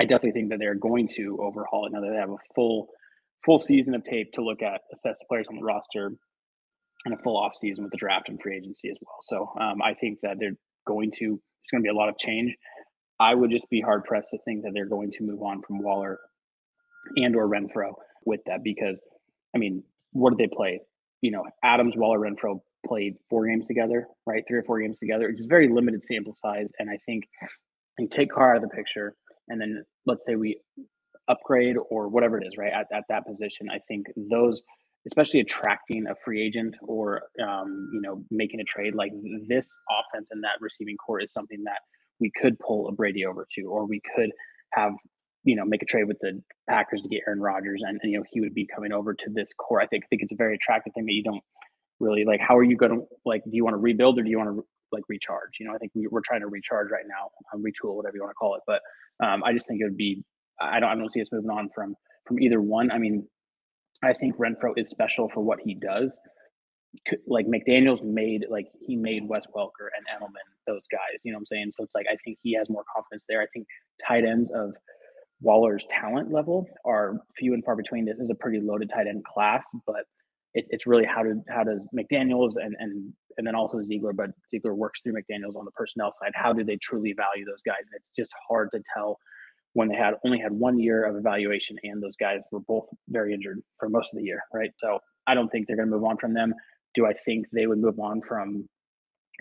I 0.00 0.04
definitely 0.04 0.32
think 0.32 0.50
that 0.50 0.60
they're 0.60 0.76
going 0.76 1.08
to 1.16 1.38
overhaul 1.42 1.86
it 1.86 1.92
now 1.92 2.00
that 2.00 2.10
they 2.10 2.16
have 2.16 2.30
a 2.30 2.36
full 2.54 2.88
full 3.44 3.58
season 3.58 3.94
of 3.94 4.04
tape 4.04 4.32
to 4.32 4.42
look 4.42 4.62
at, 4.62 4.82
assess 4.92 5.18
the 5.18 5.26
players 5.28 5.48
on 5.48 5.56
the 5.56 5.62
roster, 5.62 6.12
and 7.04 7.14
a 7.14 7.18
full 7.22 7.36
off 7.36 7.54
season 7.54 7.84
with 7.84 7.92
the 7.92 7.98
draft 7.98 8.28
and 8.28 8.40
free 8.40 8.56
agency 8.56 8.90
as 8.90 8.96
well. 9.00 9.16
So 9.24 9.62
um, 9.62 9.80
I 9.82 9.94
think 9.94 10.18
that 10.22 10.36
they're 10.38 10.56
going 10.86 11.10
to. 11.12 11.40
There's 11.62 11.70
going 11.72 11.82
to 11.82 11.86
be 11.86 11.94
a 11.94 11.98
lot 11.98 12.08
of 12.08 12.18
change. 12.18 12.54
I 13.20 13.34
would 13.34 13.50
just 13.50 13.68
be 13.70 13.80
hard 13.80 14.04
pressed 14.04 14.30
to 14.30 14.38
think 14.44 14.64
that 14.64 14.72
they're 14.74 14.88
going 14.88 15.10
to 15.12 15.24
move 15.24 15.42
on 15.42 15.62
from 15.62 15.82
Waller 15.82 16.18
and 17.16 17.36
or 17.36 17.48
Renfrow 17.48 17.92
with 18.24 18.40
that 18.46 18.64
because, 18.64 18.98
I 19.54 19.58
mean, 19.58 19.82
what 20.12 20.30
did 20.30 20.38
they 20.38 20.54
play? 20.54 20.80
You 21.20 21.30
know, 21.30 21.44
Adams, 21.62 21.96
Waller, 21.96 22.18
Renfrow 22.18 22.60
played 22.86 23.16
four 23.28 23.46
games 23.46 23.66
together, 23.66 24.06
right? 24.26 24.42
Three 24.48 24.58
or 24.58 24.62
four 24.62 24.80
games 24.80 24.98
together. 24.98 25.28
It's 25.28 25.44
very 25.44 25.68
limited 25.68 26.02
sample 26.02 26.34
size, 26.34 26.72
and 26.78 26.88
I 26.88 26.98
think 27.04 27.24
you 27.98 28.08
take 28.08 28.30
Carr 28.30 28.56
out 28.56 28.62
of 28.62 28.68
the 28.68 28.74
picture, 28.74 29.14
and 29.48 29.60
then 29.60 29.84
let's 30.06 30.24
say 30.24 30.36
we 30.36 30.58
upgrade 31.28 31.76
or 31.90 32.08
whatever 32.08 32.38
it 32.38 32.46
is, 32.46 32.56
right? 32.56 32.72
At, 32.72 32.86
at 32.94 33.04
that 33.08 33.26
position, 33.26 33.68
I 33.70 33.78
think 33.88 34.06
those, 34.16 34.62
especially 35.06 35.40
attracting 35.40 36.06
a 36.06 36.14
free 36.24 36.42
agent 36.42 36.74
or, 36.82 37.22
um, 37.42 37.90
you 37.92 38.00
know, 38.00 38.24
making 38.30 38.60
a 38.60 38.64
trade 38.64 38.94
like 38.94 39.12
this 39.48 39.68
offense 39.90 40.28
and 40.30 40.42
that 40.44 40.60
receiving 40.60 40.96
core 40.96 41.20
is 41.20 41.32
something 41.32 41.62
that 41.64 41.80
we 42.20 42.30
could 42.40 42.58
pull 42.58 42.88
a 42.88 42.92
Brady 42.92 43.24
over 43.24 43.46
to, 43.52 43.62
or 43.62 43.86
we 43.86 44.00
could 44.14 44.30
have, 44.72 44.92
you 45.44 45.56
know, 45.56 45.64
make 45.64 45.82
a 45.82 45.86
trade 45.86 46.04
with 46.04 46.18
the 46.20 46.42
Packers 46.68 47.00
to 47.02 47.08
get 47.08 47.22
Aaron 47.26 47.40
Rodgers 47.40 47.82
and, 47.82 47.98
and 48.02 48.12
you 48.12 48.18
know, 48.18 48.24
he 48.30 48.40
would 48.40 48.54
be 48.54 48.66
coming 48.66 48.92
over 48.92 49.14
to 49.14 49.30
this 49.32 49.52
core. 49.54 49.80
I 49.80 49.86
think, 49.86 50.04
I 50.04 50.06
think 50.08 50.22
it's 50.22 50.32
a 50.32 50.36
very 50.36 50.54
attractive 50.54 50.92
thing 50.94 51.06
that 51.06 51.12
you 51.12 51.22
don't 51.22 51.42
really 51.98 52.24
like. 52.24 52.40
How 52.40 52.56
are 52.56 52.62
you 52.62 52.76
going 52.76 52.92
to, 52.92 53.06
like, 53.24 53.42
do 53.44 53.50
you 53.52 53.64
want 53.64 53.74
to 53.74 53.78
rebuild 53.78 54.18
or 54.18 54.22
do 54.22 54.30
you 54.30 54.38
want 54.38 54.50
to 54.50 54.64
like 54.92 55.04
recharge? 55.08 55.58
You 55.60 55.66
know, 55.66 55.74
I 55.74 55.78
think 55.78 55.92
we, 55.94 56.06
are 56.06 56.22
trying 56.24 56.40
to 56.40 56.48
recharge 56.48 56.90
right 56.90 57.04
now, 57.06 57.30
um, 57.54 57.62
retool, 57.62 57.94
whatever 57.94 58.16
you 58.16 58.22
want 58.22 58.32
to 58.32 58.34
call 58.34 58.54
it. 58.56 58.62
But 58.66 58.80
um, 59.24 59.42
I 59.44 59.52
just 59.52 59.68
think 59.68 59.80
it 59.80 59.84
would 59.84 59.96
be 59.96 60.24
I 60.60 60.80
don't 60.80 60.90
I 60.90 60.94
don't 60.94 61.12
see 61.12 61.20
us 61.22 61.28
moving 61.32 61.50
on 61.50 61.68
from 61.74 61.94
from 62.26 62.40
either 62.40 62.60
one. 62.60 62.90
I 62.90 62.98
mean, 62.98 63.26
I 64.02 64.12
think 64.12 64.36
Renfrow 64.36 64.72
is 64.76 64.88
special 64.88 65.28
for 65.28 65.42
what 65.42 65.58
he 65.64 65.74
does. 65.74 66.16
Like 67.26 67.46
McDaniels 67.46 68.02
made 68.02 68.46
like 68.50 68.66
he 68.80 68.96
made 68.96 69.28
Wes 69.28 69.44
Welker 69.54 69.88
and 69.96 70.06
Edelman 70.14 70.48
those 70.66 70.86
guys. 70.90 71.20
You 71.24 71.32
know 71.32 71.36
what 71.36 71.42
I'm 71.42 71.46
saying? 71.46 71.72
So 71.74 71.84
it's 71.84 71.94
like 71.94 72.06
I 72.10 72.16
think 72.24 72.38
he 72.42 72.54
has 72.54 72.68
more 72.68 72.84
confidence 72.94 73.24
there. 73.28 73.40
I 73.40 73.46
think 73.52 73.66
tight 74.06 74.24
ends 74.24 74.50
of 74.54 74.72
Waller's 75.40 75.86
talent 75.90 76.32
level 76.32 76.66
are 76.84 77.20
few 77.36 77.54
and 77.54 77.64
far 77.64 77.76
between. 77.76 78.04
This 78.04 78.18
is 78.18 78.30
a 78.30 78.34
pretty 78.34 78.60
loaded 78.60 78.90
tight 78.90 79.06
end 79.06 79.24
class, 79.24 79.64
but 79.86 80.04
it's 80.54 80.68
it's 80.72 80.86
really 80.86 81.04
how 81.04 81.22
to 81.22 81.40
how 81.48 81.64
does 81.64 81.86
McDaniels 81.96 82.52
and 82.56 82.74
and 82.78 83.12
and 83.38 83.46
then 83.46 83.54
also 83.54 83.80
Ziegler, 83.82 84.12
but 84.12 84.30
Ziegler 84.50 84.74
works 84.74 85.00
through 85.00 85.14
McDaniels 85.14 85.56
on 85.56 85.64
the 85.64 85.70
personnel 85.72 86.12
side. 86.12 86.32
How 86.34 86.52
do 86.52 86.64
they 86.64 86.76
truly 86.76 87.14
value 87.14 87.44
those 87.44 87.62
guys? 87.64 87.86
And 87.90 87.94
it's 87.94 88.10
just 88.16 88.32
hard 88.48 88.68
to 88.74 88.82
tell 88.94 89.18
when 89.74 89.88
they 89.88 89.96
had 89.96 90.14
only 90.24 90.38
had 90.38 90.52
one 90.52 90.78
year 90.78 91.04
of 91.04 91.16
evaluation 91.16 91.76
and 91.84 92.02
those 92.02 92.16
guys 92.16 92.40
were 92.50 92.60
both 92.60 92.86
very 93.08 93.32
injured 93.32 93.60
for 93.78 93.88
most 93.88 94.12
of 94.12 94.18
the 94.18 94.24
year, 94.24 94.40
right? 94.52 94.70
So 94.78 94.98
I 95.26 95.34
don't 95.34 95.48
think 95.48 95.66
they're 95.66 95.76
going 95.76 95.88
to 95.88 95.94
move 95.94 96.04
on 96.04 96.16
from 96.16 96.34
them. 96.34 96.52
Do 96.94 97.06
I 97.06 97.12
think 97.12 97.46
they 97.52 97.66
would 97.66 97.78
move 97.78 97.98
on 98.00 98.20
from 98.26 98.68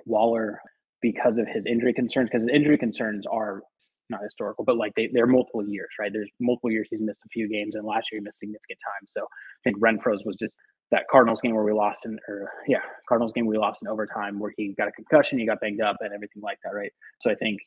Waller 0.05 0.59
because 1.01 1.37
of 1.37 1.47
his 1.47 1.65
injury 1.65 1.93
concerns? 1.93 2.29
Because 2.29 2.43
his 2.43 2.55
injury 2.55 2.77
concerns 2.77 3.25
are 3.25 3.61
not 4.09 4.21
historical, 4.23 4.65
but 4.65 4.77
like 4.77 4.91
they, 4.95 5.09
they're 5.13 5.27
multiple 5.27 5.63
years, 5.67 5.89
right? 5.99 6.11
There's 6.11 6.29
multiple 6.39 6.71
years 6.71 6.87
he's 6.89 7.01
missed 7.01 7.19
a 7.25 7.29
few 7.29 7.49
games, 7.49 7.75
and 7.75 7.85
last 7.85 8.11
year 8.11 8.19
he 8.19 8.23
missed 8.23 8.39
significant 8.39 8.79
time. 8.83 9.07
So 9.07 9.21
I 9.21 9.61
think 9.63 9.77
Renfrow's 9.79 10.23
was 10.25 10.35
just 10.39 10.55
that 10.91 11.03
Cardinals 11.11 11.41
game 11.41 11.53
where 11.53 11.63
we 11.63 11.73
lost 11.73 12.05
in, 12.05 12.17
or 12.27 12.49
yeah, 12.67 12.81
Cardinals 13.07 13.33
game 13.33 13.45
we 13.45 13.57
lost 13.57 13.81
in 13.81 13.87
overtime 13.87 14.39
where 14.39 14.51
he 14.57 14.73
got 14.77 14.87
a 14.87 14.91
concussion, 14.91 15.37
he 15.37 15.45
got 15.45 15.59
banged 15.61 15.81
up, 15.81 15.97
and 15.99 16.13
everything 16.13 16.41
like 16.41 16.57
that, 16.63 16.71
right? 16.71 16.91
So 17.19 17.29
I 17.29 17.35
think 17.35 17.59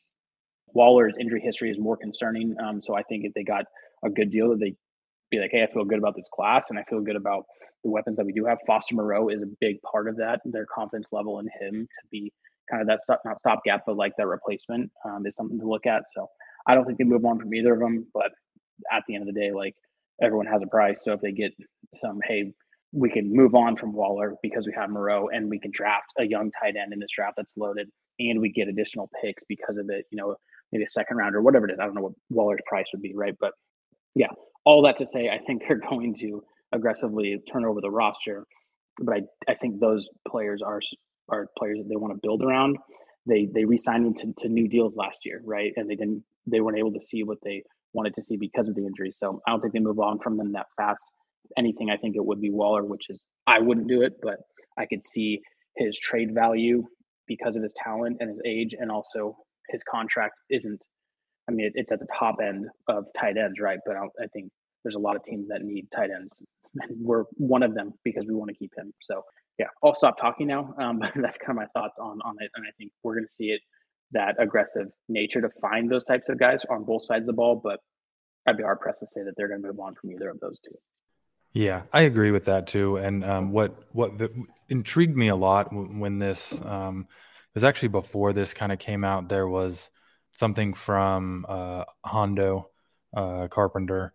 Waller's 0.73 1.15
injury 1.19 1.41
history 1.41 1.71
is 1.71 1.79
more 1.79 1.97
concerning. 1.97 2.55
Um, 2.63 2.81
so 2.81 2.95
I 2.95 3.03
think 3.03 3.25
if 3.25 3.33
they 3.33 3.43
got 3.43 3.65
a 4.03 4.09
good 4.09 4.29
deal, 4.29 4.49
that 4.49 4.59
they 4.59 4.75
be 5.31 5.39
like, 5.39 5.51
hey, 5.51 5.63
I 5.63 5.71
feel 5.71 5.85
good 5.85 5.99
about 5.99 6.15
this 6.15 6.29
class, 6.33 6.67
and 6.69 6.77
I 6.77 6.83
feel 6.83 7.01
good 7.01 7.15
about 7.15 7.45
the 7.83 7.89
weapons 7.89 8.17
that 8.17 8.25
we 8.25 8.33
do 8.33 8.45
have. 8.45 8.59
Foster 8.65 8.95
Moreau 8.95 9.29
is 9.29 9.41
a 9.41 9.47
big 9.59 9.81
part 9.81 10.07
of 10.07 10.17
that. 10.17 10.41
Their 10.45 10.65
confidence 10.65 11.07
level 11.11 11.39
in 11.39 11.47
him 11.59 11.87
to 11.87 12.07
be 12.11 12.31
kind 12.69 12.81
of 12.81 12.87
that 12.87 13.03
stop, 13.03 13.21
not 13.25 13.39
stopgap, 13.39 13.83
but 13.85 13.97
like 13.97 14.13
that 14.17 14.27
replacement 14.27 14.91
um, 15.05 15.25
is 15.25 15.35
something 15.35 15.59
to 15.59 15.67
look 15.67 15.85
at. 15.85 16.03
So 16.15 16.27
I 16.67 16.75
don't 16.75 16.85
think 16.85 16.97
they 16.97 17.03
move 17.03 17.25
on 17.25 17.39
from 17.39 17.53
either 17.53 17.73
of 17.73 17.79
them, 17.79 18.07
but 18.13 18.31
at 18.91 19.03
the 19.07 19.15
end 19.15 19.27
of 19.27 19.33
the 19.33 19.39
day, 19.39 19.51
like 19.51 19.75
everyone 20.21 20.45
has 20.45 20.61
a 20.61 20.67
price. 20.67 21.01
So 21.03 21.13
if 21.13 21.21
they 21.21 21.31
get 21.31 21.51
some, 21.95 22.19
hey, 22.25 22.53
we 22.93 23.09
can 23.09 23.35
move 23.35 23.55
on 23.55 23.75
from 23.75 23.91
Waller 23.91 24.35
because 24.43 24.67
we 24.67 24.73
have 24.77 24.89
Moreau 24.89 25.29
and 25.29 25.49
we 25.49 25.59
can 25.59 25.71
draft 25.71 26.07
a 26.19 26.23
young 26.23 26.51
tight 26.51 26.75
end 26.75 26.93
in 26.93 26.99
this 26.99 27.09
draft 27.13 27.35
that's 27.37 27.51
loaded 27.57 27.89
and 28.19 28.39
we 28.39 28.49
get 28.49 28.67
additional 28.67 29.09
picks 29.21 29.43
because 29.49 29.77
of 29.77 29.89
it, 29.89 30.05
you 30.11 30.17
know, 30.17 30.35
maybe 30.73 30.83
a 30.83 30.89
second 30.89 31.17
round 31.17 31.35
or 31.35 31.41
whatever 31.41 31.69
it 31.69 31.71
is. 31.71 31.79
I 31.79 31.85
don't 31.85 31.93
know 31.93 32.01
what 32.01 32.13
Waller's 32.29 32.59
price 32.67 32.87
would 32.93 33.01
be, 33.01 33.13
right? 33.15 33.35
But 33.39 33.51
yeah, 34.15 34.27
all 34.65 34.81
that 34.83 34.97
to 34.97 35.07
say, 35.07 35.29
I 35.29 35.37
think 35.45 35.61
they're 35.67 35.79
going 35.89 36.15
to 36.19 36.43
aggressively 36.73 37.37
turn 37.51 37.65
over 37.65 37.79
the 37.79 37.91
roster. 37.91 38.45
But 39.01 39.15
I, 39.15 39.51
I 39.51 39.55
think 39.55 39.79
those 39.79 40.07
players 40.27 40.61
are 40.61 40.81
are 41.29 41.47
players 41.57 41.77
that 41.77 41.87
they 41.87 41.95
want 41.95 42.13
to 42.13 42.19
build 42.21 42.43
around. 42.43 42.77
They 43.25 43.47
they 43.53 43.63
re-signed 43.63 44.05
them 44.05 44.13
to, 44.15 44.43
to 44.43 44.49
new 44.49 44.67
deals 44.67 44.95
last 44.95 45.19
year, 45.25 45.41
right? 45.45 45.71
And 45.77 45.89
they 45.89 45.95
didn't 45.95 46.23
they 46.47 46.59
weren't 46.59 46.77
able 46.77 46.91
to 46.93 47.01
see 47.01 47.23
what 47.23 47.37
they 47.43 47.63
wanted 47.93 48.15
to 48.15 48.21
see 48.21 48.37
because 48.37 48.67
of 48.67 48.75
the 48.75 48.85
injury. 48.85 49.11
So 49.13 49.39
I 49.47 49.51
don't 49.51 49.61
think 49.61 49.73
they 49.73 49.79
move 49.79 49.99
on 49.99 50.19
from 50.19 50.37
them 50.37 50.51
that 50.53 50.65
fast. 50.75 51.03
Anything, 51.57 51.89
I 51.91 51.97
think 51.97 52.15
it 52.15 52.25
would 52.25 52.41
be 52.41 52.49
Waller, 52.49 52.83
which 52.83 53.09
is 53.09 53.23
I 53.47 53.59
wouldn't 53.59 53.87
do 53.87 54.01
it, 54.01 54.13
but 54.21 54.37
I 54.77 54.85
could 54.85 55.03
see 55.03 55.41
his 55.77 55.97
trade 55.97 56.33
value 56.33 56.83
because 57.27 57.55
of 57.55 57.63
his 57.63 57.73
talent 57.73 58.17
and 58.19 58.29
his 58.29 58.41
age, 58.45 58.75
and 58.77 58.91
also 58.91 59.37
his 59.69 59.81
contract 59.89 60.35
isn't. 60.49 60.83
I 61.47 61.51
mean, 61.51 61.67
it, 61.67 61.73
it's 61.75 61.91
at 61.91 61.99
the 61.99 62.07
top 62.17 62.37
end 62.41 62.67
of 62.87 63.05
tight 63.17 63.37
ends, 63.37 63.59
right? 63.59 63.79
But 63.85 63.97
I, 63.97 64.05
I 64.21 64.27
think 64.33 64.49
there's 64.83 64.95
a 64.95 64.99
lot 64.99 65.15
of 65.15 65.23
teams 65.23 65.47
that 65.49 65.61
need 65.63 65.87
tight 65.95 66.09
ends. 66.09 66.35
And 66.81 66.91
we're 66.99 67.25
one 67.33 67.63
of 67.63 67.75
them 67.75 67.93
because 68.03 68.25
we 68.27 68.33
want 68.33 68.49
to 68.49 68.55
keep 68.55 68.71
him. 68.77 68.93
So 69.01 69.23
yeah, 69.59 69.67
I'll 69.83 69.93
stop 69.93 70.17
talking 70.17 70.47
now. 70.47 70.73
Um, 70.77 70.99
but 70.99 71.11
that's 71.21 71.37
kind 71.37 71.51
of 71.51 71.55
my 71.57 71.67
thoughts 71.79 71.95
on 71.99 72.19
on 72.23 72.35
it, 72.39 72.49
and 72.55 72.65
I 72.67 72.71
think 72.77 72.91
we're 73.03 73.15
going 73.15 73.27
to 73.27 73.33
see 73.33 73.47
it 73.47 73.61
that 74.11 74.35
aggressive 74.39 74.87
nature 75.09 75.41
to 75.41 75.49
find 75.61 75.89
those 75.89 76.03
types 76.03 76.29
of 76.29 76.39
guys 76.39 76.61
on 76.69 76.83
both 76.83 77.03
sides 77.03 77.23
of 77.23 77.27
the 77.27 77.33
ball. 77.33 77.59
But 77.63 77.79
I'd 78.47 78.57
be 78.57 78.63
hard 78.63 78.79
pressed 78.79 78.99
to 78.99 79.07
say 79.07 79.23
that 79.23 79.33
they're 79.37 79.47
going 79.47 79.61
to 79.61 79.67
move 79.67 79.79
on 79.79 79.95
from 79.95 80.11
either 80.11 80.29
of 80.29 80.39
those 80.39 80.59
two. 80.59 80.75
Yeah, 81.53 81.83
I 81.93 82.01
agree 82.01 82.31
with 82.31 82.45
that 82.45 82.67
too. 82.67 82.97
And 82.97 83.23
um, 83.23 83.51
what 83.51 83.75
what 83.91 84.17
the, 84.17 84.31
intrigued 84.69 85.15
me 85.15 85.27
a 85.27 85.35
lot 85.35 85.69
when 85.71 86.19
this 86.19 86.59
um, 86.65 87.07
was 87.53 87.63
actually 87.63 87.89
before 87.89 88.33
this 88.33 88.53
kind 88.53 88.71
of 88.71 88.79
came 88.79 89.03
out. 89.03 89.29
There 89.29 89.47
was 89.47 89.91
something 90.31 90.73
from 90.73 91.45
uh, 91.47 91.85
Hondo 92.03 92.69
uh, 93.15 93.47
Carpenter. 93.47 94.13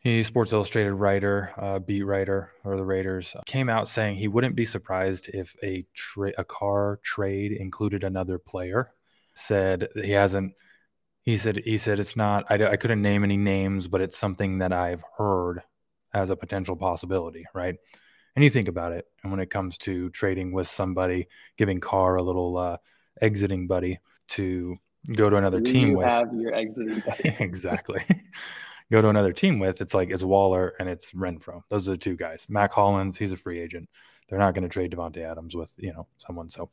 He's 0.00 0.28
Sports 0.28 0.52
Illustrated 0.52 0.92
writer, 0.92 1.52
uh, 1.56 1.80
beat 1.80 2.02
writer 2.02 2.52
or 2.64 2.76
the 2.76 2.84
Raiders, 2.84 3.34
came 3.46 3.68
out 3.68 3.88
saying 3.88 4.16
he 4.16 4.28
wouldn't 4.28 4.54
be 4.54 4.64
surprised 4.64 5.28
if 5.32 5.56
a 5.62 5.84
tra- 5.94 6.32
a 6.38 6.44
Carr 6.44 7.00
trade 7.02 7.52
included 7.52 8.04
another 8.04 8.38
player. 8.38 8.92
Said 9.34 9.88
he 9.94 10.12
hasn't. 10.12 10.54
He 11.22 11.36
said 11.36 11.62
he 11.64 11.76
said 11.78 11.98
it's 11.98 12.16
not. 12.16 12.44
I, 12.48 12.54
I 12.68 12.76
couldn't 12.76 13.02
name 13.02 13.24
any 13.24 13.36
names, 13.36 13.88
but 13.88 14.00
it's 14.00 14.16
something 14.16 14.58
that 14.58 14.72
I've 14.72 15.02
heard 15.16 15.62
as 16.14 16.30
a 16.30 16.36
potential 16.36 16.76
possibility, 16.76 17.44
right? 17.52 17.76
And 18.38 18.44
you 18.44 18.50
think 18.50 18.68
about 18.68 18.92
it, 18.92 19.04
and 19.24 19.32
when 19.32 19.40
it 19.40 19.50
comes 19.50 19.78
to 19.78 20.10
trading 20.10 20.52
with 20.52 20.68
somebody, 20.68 21.26
giving 21.56 21.80
Carr 21.80 22.14
a 22.14 22.22
little 22.22 22.56
uh, 22.56 22.76
exiting 23.20 23.66
buddy 23.66 23.98
to 24.28 24.76
go 25.16 25.28
to 25.28 25.34
another 25.34 25.58
Who 25.58 25.64
team 25.64 25.88
you 25.88 25.96
with, 25.96 26.06
have 26.06 26.32
your 26.32 26.54
exiting 26.54 27.02
buddy. 27.06 27.34
exactly. 27.40 28.00
go 28.92 29.02
to 29.02 29.08
another 29.08 29.32
team 29.32 29.58
with, 29.58 29.80
it's 29.80 29.92
like 29.92 30.10
it's 30.10 30.22
Waller 30.22 30.72
and 30.78 30.88
it's 30.88 31.10
Renfrow. 31.10 31.62
Those 31.68 31.88
are 31.88 31.90
the 31.90 31.98
two 31.98 32.14
guys. 32.14 32.46
Mack 32.48 32.72
Hollins, 32.72 33.18
he's 33.18 33.32
a 33.32 33.36
free 33.36 33.58
agent. 33.58 33.88
They're 34.28 34.38
not 34.38 34.54
going 34.54 34.62
to 34.62 34.68
trade 34.68 34.92
Davante 34.92 35.28
Adams 35.28 35.56
with 35.56 35.74
you 35.76 35.92
know 35.92 36.06
someone. 36.18 36.48
So 36.48 36.70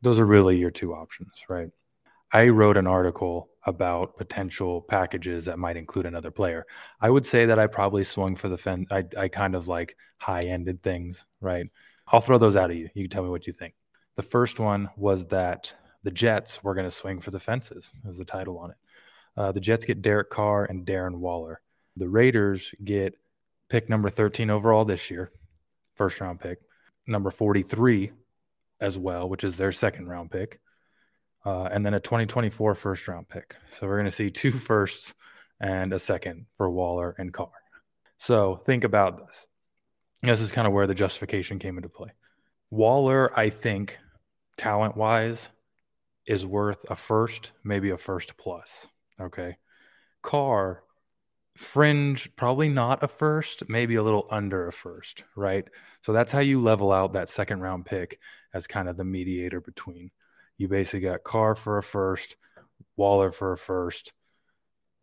those 0.00 0.20
are 0.20 0.24
really 0.24 0.58
your 0.58 0.70
two 0.70 0.94
options, 0.94 1.32
right? 1.48 1.70
I 2.34 2.48
wrote 2.48 2.76
an 2.76 2.88
article 2.88 3.48
about 3.64 4.16
potential 4.16 4.82
packages 4.82 5.44
that 5.44 5.56
might 5.56 5.76
include 5.76 6.04
another 6.04 6.32
player. 6.32 6.66
I 7.00 7.08
would 7.08 7.24
say 7.24 7.46
that 7.46 7.60
I 7.60 7.68
probably 7.68 8.02
swung 8.02 8.34
for 8.34 8.48
the 8.48 8.58
fence. 8.58 8.88
I, 8.90 9.04
I 9.16 9.28
kind 9.28 9.54
of 9.54 9.68
like 9.68 9.96
high 10.18 10.40
ended 10.40 10.82
things, 10.82 11.24
right? 11.40 11.68
I'll 12.08 12.20
throw 12.20 12.36
those 12.38 12.56
out 12.56 12.72
at 12.72 12.76
you. 12.76 12.90
You 12.92 13.04
can 13.04 13.10
tell 13.10 13.22
me 13.22 13.30
what 13.30 13.46
you 13.46 13.52
think. 13.52 13.74
The 14.16 14.24
first 14.24 14.58
one 14.58 14.90
was 14.96 15.26
that 15.26 15.72
the 16.02 16.10
Jets 16.10 16.62
were 16.64 16.74
going 16.74 16.88
to 16.88 16.90
swing 16.90 17.20
for 17.20 17.30
the 17.30 17.38
fences, 17.38 17.92
as 18.06 18.18
the 18.18 18.24
title 18.24 18.58
on 18.58 18.72
it. 18.72 18.76
Uh, 19.36 19.52
the 19.52 19.60
Jets 19.60 19.84
get 19.84 20.02
Derek 20.02 20.28
Carr 20.28 20.64
and 20.64 20.84
Darren 20.84 21.18
Waller. 21.18 21.60
The 21.96 22.08
Raiders 22.08 22.74
get 22.82 23.14
pick 23.68 23.88
number 23.88 24.10
13 24.10 24.50
overall 24.50 24.84
this 24.84 25.08
year, 25.08 25.30
first 25.94 26.20
round 26.20 26.40
pick, 26.40 26.58
number 27.06 27.30
43 27.30 28.10
as 28.80 28.98
well, 28.98 29.28
which 29.28 29.44
is 29.44 29.54
their 29.54 29.70
second 29.70 30.08
round 30.08 30.32
pick 30.32 30.60
uh, 31.44 31.64
and 31.64 31.84
then 31.84 31.94
a 31.94 32.00
2024 32.00 32.74
first 32.74 33.08
round 33.08 33.28
pick. 33.28 33.56
So 33.78 33.86
we're 33.86 33.96
going 33.96 34.06
to 34.06 34.10
see 34.10 34.30
two 34.30 34.52
firsts 34.52 35.14
and 35.60 35.92
a 35.92 35.98
second 35.98 36.46
for 36.56 36.70
Waller 36.70 37.14
and 37.18 37.32
Carr. 37.32 37.50
So 38.18 38.62
think 38.64 38.84
about 38.84 39.26
this. 39.26 39.46
This 40.22 40.40
is 40.40 40.50
kind 40.50 40.66
of 40.66 40.72
where 40.72 40.86
the 40.86 40.94
justification 40.94 41.58
came 41.58 41.76
into 41.76 41.88
play. 41.88 42.10
Waller, 42.70 43.38
I 43.38 43.50
think, 43.50 43.98
talent 44.56 44.96
wise, 44.96 45.48
is 46.26 46.46
worth 46.46 46.84
a 46.88 46.96
first, 46.96 47.52
maybe 47.62 47.90
a 47.90 47.98
first 47.98 48.36
plus. 48.38 48.86
Okay. 49.20 49.58
Carr, 50.22 50.82
fringe, 51.56 52.34
probably 52.36 52.70
not 52.70 53.02
a 53.02 53.08
first, 53.08 53.68
maybe 53.68 53.96
a 53.96 54.02
little 54.02 54.26
under 54.30 54.66
a 54.66 54.72
first, 54.72 55.22
right? 55.36 55.68
So 56.00 56.12
that's 56.12 56.32
how 56.32 56.40
you 56.40 56.60
level 56.60 56.92
out 56.92 57.12
that 57.12 57.28
second 57.28 57.60
round 57.60 57.84
pick 57.84 58.18
as 58.54 58.66
kind 58.66 58.88
of 58.88 58.96
the 58.96 59.04
mediator 59.04 59.60
between 59.60 60.10
you 60.56 60.68
basically 60.68 61.00
got 61.00 61.24
Carr 61.24 61.54
for 61.54 61.78
a 61.78 61.82
first, 61.82 62.36
Waller 62.96 63.30
for 63.32 63.52
a 63.52 63.58
first, 63.58 64.12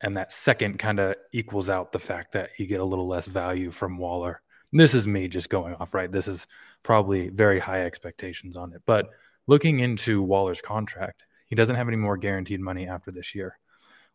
and 0.01 0.17
that 0.17 0.31
second 0.31 0.79
kind 0.79 0.99
of 0.99 1.15
equals 1.31 1.69
out 1.69 1.91
the 1.91 1.99
fact 1.99 2.33
that 2.33 2.51
you 2.57 2.65
get 2.65 2.79
a 2.79 2.85
little 2.85 3.07
less 3.07 3.27
value 3.27 3.71
from 3.71 3.97
Waller. 3.97 4.41
This 4.73 4.93
is 4.93 5.05
me 5.05 5.27
just 5.27 5.49
going 5.49 5.75
off, 5.75 5.93
right? 5.93 6.11
This 6.11 6.27
is 6.27 6.47
probably 6.81 7.29
very 7.29 7.59
high 7.59 7.85
expectations 7.85 8.55
on 8.55 8.73
it. 8.73 8.81
But 8.85 9.09
looking 9.47 9.79
into 9.79 10.23
Waller's 10.23 10.61
contract, 10.61 11.23
he 11.45 11.55
doesn't 11.55 11.75
have 11.75 11.89
any 11.89 11.97
more 11.97 12.17
guaranteed 12.17 12.61
money 12.61 12.87
after 12.87 13.11
this 13.11 13.35
year. 13.35 13.59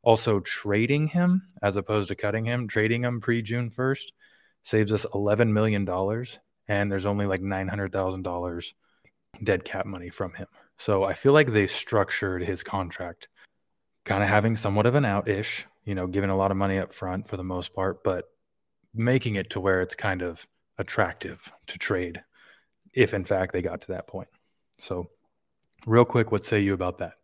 Also, 0.03 0.41
trading 0.41 1.09
him 1.09 1.43
as 1.63 1.77
opposed 1.77 2.09
to 2.09 2.15
cutting 2.15 2.47
him, 2.47 2.69
trading 2.69 3.05
him 3.05 3.21
pre 3.21 3.43
June 3.43 3.71
1st 3.71 4.07
saves 4.63 4.93
us 4.93 5.05
$11 5.13 5.51
million. 5.51 5.87
And 6.69 6.91
there's 6.91 7.07
only 7.07 7.27
like 7.27 7.43
$900,000 7.43 8.73
dead 9.43 9.65
cap 9.65 9.87
money 9.87 10.11
from 10.11 10.35
him. 10.35 10.47
So 10.79 11.05
I 11.05 11.15
feel 11.15 11.33
like 11.33 11.49
they 11.49 11.67
structured 11.67 12.43
his 12.43 12.63
contract 12.63 13.29
kind 14.05 14.23
of 14.23 14.29
having 14.29 14.57
somewhat 14.57 14.87
of 14.87 14.95
an 14.95 15.05
out 15.05 15.29
ish, 15.29 15.67
you 15.85 15.95
know, 15.95 16.07
giving 16.07 16.31
a 16.31 16.37
lot 16.37 16.51
of 16.51 16.57
money 16.57 16.79
up 16.79 16.93
front 16.93 17.29
for 17.29 17.37
the 17.37 17.45
most 17.45 17.75
part, 17.75 18.05
but 18.05 18.27
making 18.95 19.35
it 19.35 19.51
to 19.51 19.61
where 19.61 19.83
it's 19.83 19.95
kind 19.95 20.23
of 20.23 20.47
attractive 20.79 21.53
to 21.67 21.79
trade 21.79 22.23
if 22.93 23.13
in 23.13 23.25
fact 23.25 23.53
they 23.53 23.63
got 23.63 23.83
to 23.83 23.89
that 23.89 24.07
point. 24.07 24.29
So 24.79 25.11
real 25.87 26.05
quick, 26.05 26.33
what 26.33 26.45
say 26.45 26.61
you 26.61 26.75
about 26.75 26.99
that? 26.99 27.15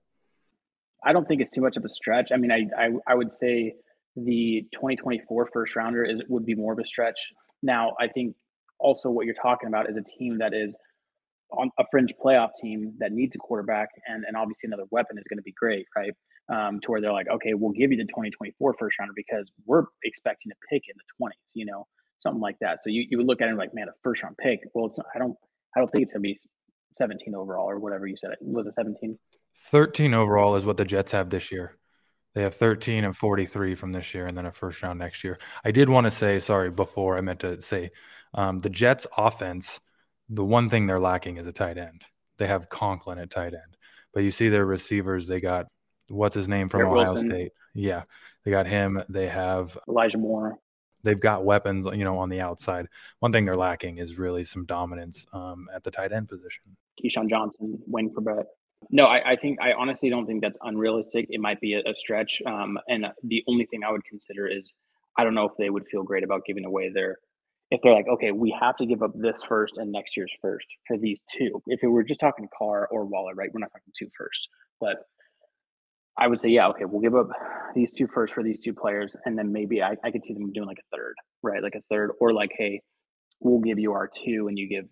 I 1.05 1.13
don't 1.13 1.27
think 1.27 1.41
it's 1.41 1.51
too 1.51 1.61
much 1.61 1.77
of 1.77 1.85
a 1.85 1.89
stretch. 1.89 2.31
I 2.33 2.37
mean, 2.37 2.53
I 2.53 2.67
I, 2.79 2.91
I 3.07 3.15
would 3.15 3.33
say 3.33 3.75
the 4.17 4.67
2024 4.73 5.49
first 5.53 5.75
rounder 5.75 6.05
is 6.05 6.23
would 6.29 6.47
be 6.47 6.55
more 6.55 6.73
of 6.73 6.79
a 6.79 6.85
stretch. 6.85 7.19
Now, 7.63 7.95
I 7.99 8.09
think 8.09 8.37
also 8.79 9.11
what 9.11 9.27
you're 9.27 9.35
talking 9.35 9.69
about 9.69 9.89
is 9.89 9.97
a 9.97 10.03
team 10.03 10.39
that 10.39 10.53
is 10.55 10.77
on 11.53 11.71
a 11.79 11.85
fringe 11.91 12.15
playoff 12.25 12.51
team 12.61 12.95
that 12.99 13.13
needs 13.13 13.37
a 13.37 13.39
quarterback 13.39 13.89
and, 14.07 14.25
and 14.27 14.37
obviously 14.37 14.67
another 14.67 14.85
weapon 14.91 15.19
is 15.19 15.25
going 15.29 15.39
to 15.39 15.43
be 15.43 15.53
great, 15.53 15.87
right? 15.97 16.13
Um, 16.49 16.81
to 16.81 16.91
where 16.91 17.01
they're 17.01 17.13
like, 17.13 17.29
okay, 17.29 17.55
we'll 17.55 17.73
give 17.73 17.93
you 17.93 17.97
the 17.97 18.05
2024 18.05 18.75
first 18.79 18.99
rounder 18.99 19.15
because 19.15 19.51
we're 19.65 19.85
expecting 20.05 20.51
to 20.51 20.57
pick 20.71 20.83
in 20.89 20.95
the 20.97 21.25
20s, 21.25 21.31
you 21.55 21.65
know, 21.65 21.87
something 22.19 22.41
like 22.41 22.57
that. 22.61 22.79
So 22.83 22.91
you, 22.91 23.07
you 23.09 23.19
would 23.19 23.27
look 23.27 23.41
at 23.41 23.49
it 23.49 23.57
like, 23.57 23.75
man, 23.75 23.89
a 23.89 23.93
first 24.03 24.23
round 24.23 24.37
pick. 24.39 24.61
Well, 24.75 24.87
it's 24.87 24.99
not, 24.99 25.07
I 25.15 25.19
don't 25.19 25.37
I 25.77 25.81
don't 25.81 25.91
think 25.91 26.03
it's 26.03 26.13
gonna 26.13 26.21
be 26.21 26.39
17 26.99 27.35
overall 27.35 27.71
or 27.71 27.79
whatever 27.79 28.07
you 28.07 28.17
said. 28.17 28.31
Was 28.41 28.67
it 28.67 28.75
17? 28.75 29.19
13 29.71 30.15
overall 30.15 30.57
is 30.57 30.67
what 30.67 30.77
the 30.77 30.85
Jets 30.85 31.13
have 31.13 31.31
this 31.31 31.53
year. 31.53 31.79
They 32.35 32.43
have 32.43 32.55
13 32.55 33.05
and 33.05 33.15
43 33.15 33.75
from 33.75 33.93
this 33.93 34.15
year, 34.15 34.27
and 34.27 34.37
then 34.37 34.47
a 34.47 34.53
first 34.53 34.83
round 34.83 34.99
next 34.99 35.23
year. 35.23 35.39
I 35.65 35.71
did 35.71 35.91
want 35.91 36.07
to 36.07 36.11
say, 36.11 36.41
sorry, 36.41 36.71
before 36.71 37.19
I 37.19 37.21
meant 37.21 37.41
to 37.41 37.61
say, 37.61 37.91
um, 38.33 38.61
the 38.61 38.71
Jets' 38.71 39.07
offense 39.19 39.81
the 40.33 40.45
one 40.45 40.71
thing 40.71 40.87
they're 40.87 40.99
lacking 40.99 41.37
is 41.37 41.47
a 41.47 41.53
tight 41.53 41.79
end. 41.79 42.05
They 42.39 42.47
have 42.47 42.69
Conklin 42.69 43.19
at 43.19 43.31
tight 43.31 43.55
end, 43.55 43.77
but 44.15 44.23
you 44.23 44.31
see 44.31 44.49
their 44.49 44.65
receivers. 44.65 45.27
They 45.27 45.41
got 45.41 45.67
what's 46.09 46.35
his 46.35 46.49
name 46.49 46.69
from 46.69 46.83
Ohio 46.83 46.95
Wilson. 46.95 47.29
State. 47.29 47.53
Yeah, 47.75 48.03
they 48.45 48.51
got 48.51 48.67
him. 48.67 49.03
They 49.09 49.29
have 49.29 49.77
Elijah 49.89 50.19
Moore. 50.19 50.59
They've 51.05 51.21
got 51.21 51.45
weapons, 51.45 51.87
you 51.93 52.05
know, 52.05 52.19
on 52.19 52.29
the 52.29 52.41
outside. 52.41 52.87
One 53.19 53.33
thing 53.33 53.45
they're 53.45 53.55
lacking 53.57 53.99
is 53.99 54.19
really 54.19 54.45
some 54.45 54.65
dominance 54.65 55.27
um, 55.33 55.67
at 55.75 55.83
the 55.83 55.91
tight 55.91 56.13
end 56.13 56.29
position. 56.29 56.77
Keyshawn 57.03 57.29
Johnson, 57.29 57.79
Wayne 57.87 58.13
Chrebet. 58.15 58.45
No, 58.91 59.07
I, 59.07 59.33
I, 59.33 59.37
think 59.37 59.61
I 59.61 59.73
honestly 59.73 60.11
don't 60.11 60.27
think 60.27 60.43
that's 60.43 60.59
unrealistic. 60.63 61.27
It 61.29 61.41
might 61.41 61.61
be 61.61 61.75
a, 61.75 61.81
a 61.89 61.95
stretch, 61.95 62.43
um, 62.47 62.79
and 62.89 63.07
the 63.23 63.45
only 63.47 63.67
thing 63.67 63.85
I 63.85 63.91
would 63.91 64.05
consider 64.05 64.47
is 64.47 64.75
I 65.17 65.25
don't 65.25 65.35
know 65.35 65.45
if 65.45 65.53
they 65.59 65.71
would 65.71 65.87
feel 65.87 66.03
great 66.03 66.25
about 66.25 66.45
giving 66.45 66.65
away 66.65 66.91
their 66.91 67.19
if 67.73 67.81
they're 67.81 67.95
like, 67.95 68.07
okay, 68.07 68.33
we 68.33 68.55
have 68.61 68.77
to 68.77 68.85
give 68.85 69.03
up 69.03 69.13
this 69.15 69.43
first 69.43 69.79
and 69.79 69.91
next 69.91 70.15
year's 70.15 70.31
first 70.43 70.67
for 70.87 70.99
these 70.99 71.23
two. 71.35 71.63
If 71.69 71.83
it 71.83 71.87
were 71.87 72.05
just 72.05 72.21
talking 72.21 72.47
Carr 72.57 72.87
or 72.91 73.07
Waller, 73.07 73.35
right? 73.35 73.49
We're 73.51 73.61
not 73.61 73.71
talking 73.73 73.93
two 73.99 74.11
first, 74.17 74.47
but 74.79 74.97
I 76.19 76.29
would 76.29 76.39
say, 76.39 76.51
yeah, 76.51 76.69
okay, 76.69 76.85
we'll 76.85 77.01
give 77.01 77.15
up 77.15 77.31
these 77.75 77.93
two 77.93 78.07
first 78.13 78.35
for 78.35 78.43
these 78.43 78.61
two 78.61 78.75
players, 78.75 79.17
and 79.25 79.39
then 79.39 79.53
maybe 79.53 79.83
I, 79.83 79.97
I 80.05 80.11
could 80.11 80.23
see 80.23 80.35
them 80.35 80.53
doing 80.53 80.69
like 80.69 80.77
a 80.81 80.97
third, 80.97 81.15
right? 81.43 81.63
Like 81.63 81.75
a 81.75 81.81
third, 81.91 82.11
or 82.21 82.35
like, 82.35 82.51
hey, 82.59 82.83
we'll 83.41 83.61
give 83.61 83.79
you 83.79 83.93
our 83.93 84.07
two 84.07 84.49
and 84.49 84.59
you 84.59 84.69
give 84.69 84.85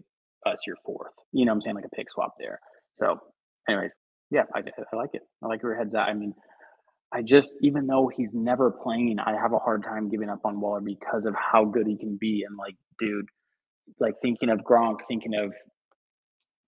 us 0.47 0.61
your 0.67 0.77
fourth. 0.87 1.13
You 1.33 1.45
know 1.45 1.53
what 1.53 1.57
I'm 1.57 1.61
saying? 1.61 1.77
Like 1.77 1.85
a 1.85 1.95
pick 1.95 2.09
swap 2.09 2.33
there. 2.41 2.61
So, 2.99 3.19
anyways, 3.69 3.93
yeah, 4.31 4.45
I, 4.55 4.61
I 4.61 4.97
like 4.97 5.11
it. 5.13 5.23
I 5.45 5.49
like 5.49 5.63
your 5.63 5.77
head's 5.77 5.95
at. 5.95 6.09
I 6.09 6.15
mean, 6.15 6.33
I 7.13 7.23
just, 7.23 7.57
even 7.61 7.87
though 7.87 8.11
he's 8.15 8.35
never 8.35 8.71
playing, 8.71 9.19
I 9.19 9.33
have 9.33 9.53
a 9.53 9.59
hard 9.59 9.83
time 9.83 10.09
giving 10.09 10.29
up 10.29 10.41
on 10.45 10.61
Waller 10.61 10.81
because 10.81 11.27
of 11.27 11.35
how 11.35 11.65
good 11.65 11.87
he 11.87 11.97
can 11.97 12.17
be. 12.17 12.45
And 12.47 12.57
like, 12.57 12.77
dude, 12.99 13.27
like 13.99 14.15
thinking 14.23 14.49
of 14.49 14.61
Gronk, 14.61 14.99
thinking 15.09 15.35
of 15.35 15.53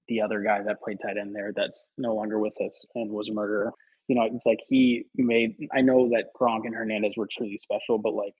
the 0.08 0.20
other 0.20 0.42
guy 0.42 0.62
that 0.64 0.82
played 0.82 0.98
tight 1.00 1.16
end 1.16 1.34
there 1.34 1.52
that's 1.54 1.88
no 1.96 2.14
longer 2.14 2.40
with 2.40 2.60
us 2.60 2.84
and 2.96 3.10
was 3.10 3.28
a 3.28 3.32
murderer. 3.32 3.72
You 4.08 4.16
know, 4.16 4.28
it's 4.32 4.44
like 4.44 4.58
he 4.68 5.04
made. 5.16 5.56
I 5.72 5.80
know 5.80 6.08
that 6.08 6.30
Gronk 6.38 6.62
and 6.64 6.74
Hernandez 6.74 7.14
were 7.16 7.28
truly 7.30 7.58
special, 7.58 7.98
but 7.98 8.14
like, 8.14 8.34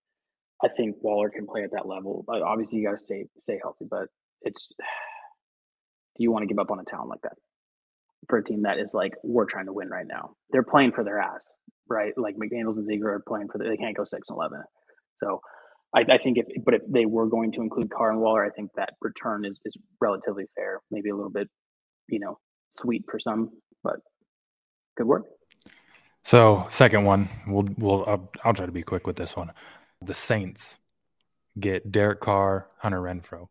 I 0.65 0.69
think 0.69 0.97
Waller 1.03 1.31
can 1.31 1.47
play 1.47 1.63
at 1.63 1.71
that 1.71 1.87
level. 1.87 2.25
But 2.27 2.43
obviously, 2.43 2.81
you 2.81 2.87
got 2.87 2.99
to 2.99 2.99
stay 2.99 3.27
stay 3.41 3.61
healthy. 3.63 3.87
But 3.89 4.09
it's, 4.43 4.69
do 6.17 6.23
you 6.25 6.33
want 6.33 6.43
to 6.43 6.49
give 6.49 6.59
up 6.59 6.73
on 6.73 6.81
a 6.81 6.85
talent 6.85 7.11
like 7.11 7.23
that 7.23 7.37
for 8.29 8.39
a 8.39 8.45
team 8.45 8.63
that 8.63 8.79
is 8.79 8.93
like 8.93 9.15
we're 9.23 9.47
trying 9.47 9.67
to 9.67 9.73
win 9.73 9.89
right 9.89 10.07
now? 10.07 10.35
They're 10.51 10.65
playing 10.65 10.93
for 10.93 11.05
their 11.05 11.21
ass 11.21 11.45
right? 11.89 12.13
Like 12.17 12.37
McDaniels 12.37 12.77
and 12.77 12.87
Ziegler 12.87 13.15
are 13.15 13.25
playing 13.27 13.49
for 13.49 13.59
the, 13.59 13.65
they 13.65 13.77
can't 13.77 13.97
go 13.97 14.05
six 14.05 14.29
and 14.29 14.37
eleven. 14.37 14.63
So 15.23 15.41
I, 15.95 16.05
I, 16.11 16.19
think 16.19 16.39
if 16.39 16.47
but 16.65 16.75
if 16.75 16.83
they 16.89 17.07
were 17.07 17.27
going 17.27 17.53
to 17.53 17.61
include 17.61 17.91
Carr 17.91 18.11
and 18.11 18.21
Waller, 18.21 18.45
I 18.45 18.51
think 18.51 18.71
that 18.77 18.95
return 19.01 19.45
is 19.45 19.59
is 19.65 19.77
relatively 20.01 20.45
fair. 20.57 20.81
Maybe 20.91 21.11
a 21.11 21.17
little 21.17 21.31
bit, 21.31 21.49
you 22.09 22.19
know, 22.19 22.39
sweet 22.73 23.05
for 23.11 23.19
some, 23.19 23.51
but 23.83 23.97
good 24.97 25.07
work. 25.07 25.25
So 26.25 26.67
second 26.71 27.05
one, 27.05 27.29
we'll 27.47 27.69
we'll 27.77 28.05
I'll, 28.07 28.31
I'll 28.45 28.55
try 28.55 28.67
to 28.67 28.73
be 28.73 28.83
quick 28.83 29.07
with 29.07 29.17
this 29.17 29.37
one. 29.37 29.53
The 30.01 30.15
Saints 30.15 30.79
get 31.59 31.93
Derek 31.93 32.21
Carr, 32.21 32.69
Hunter 32.79 33.01
Renfrow. 33.01 33.49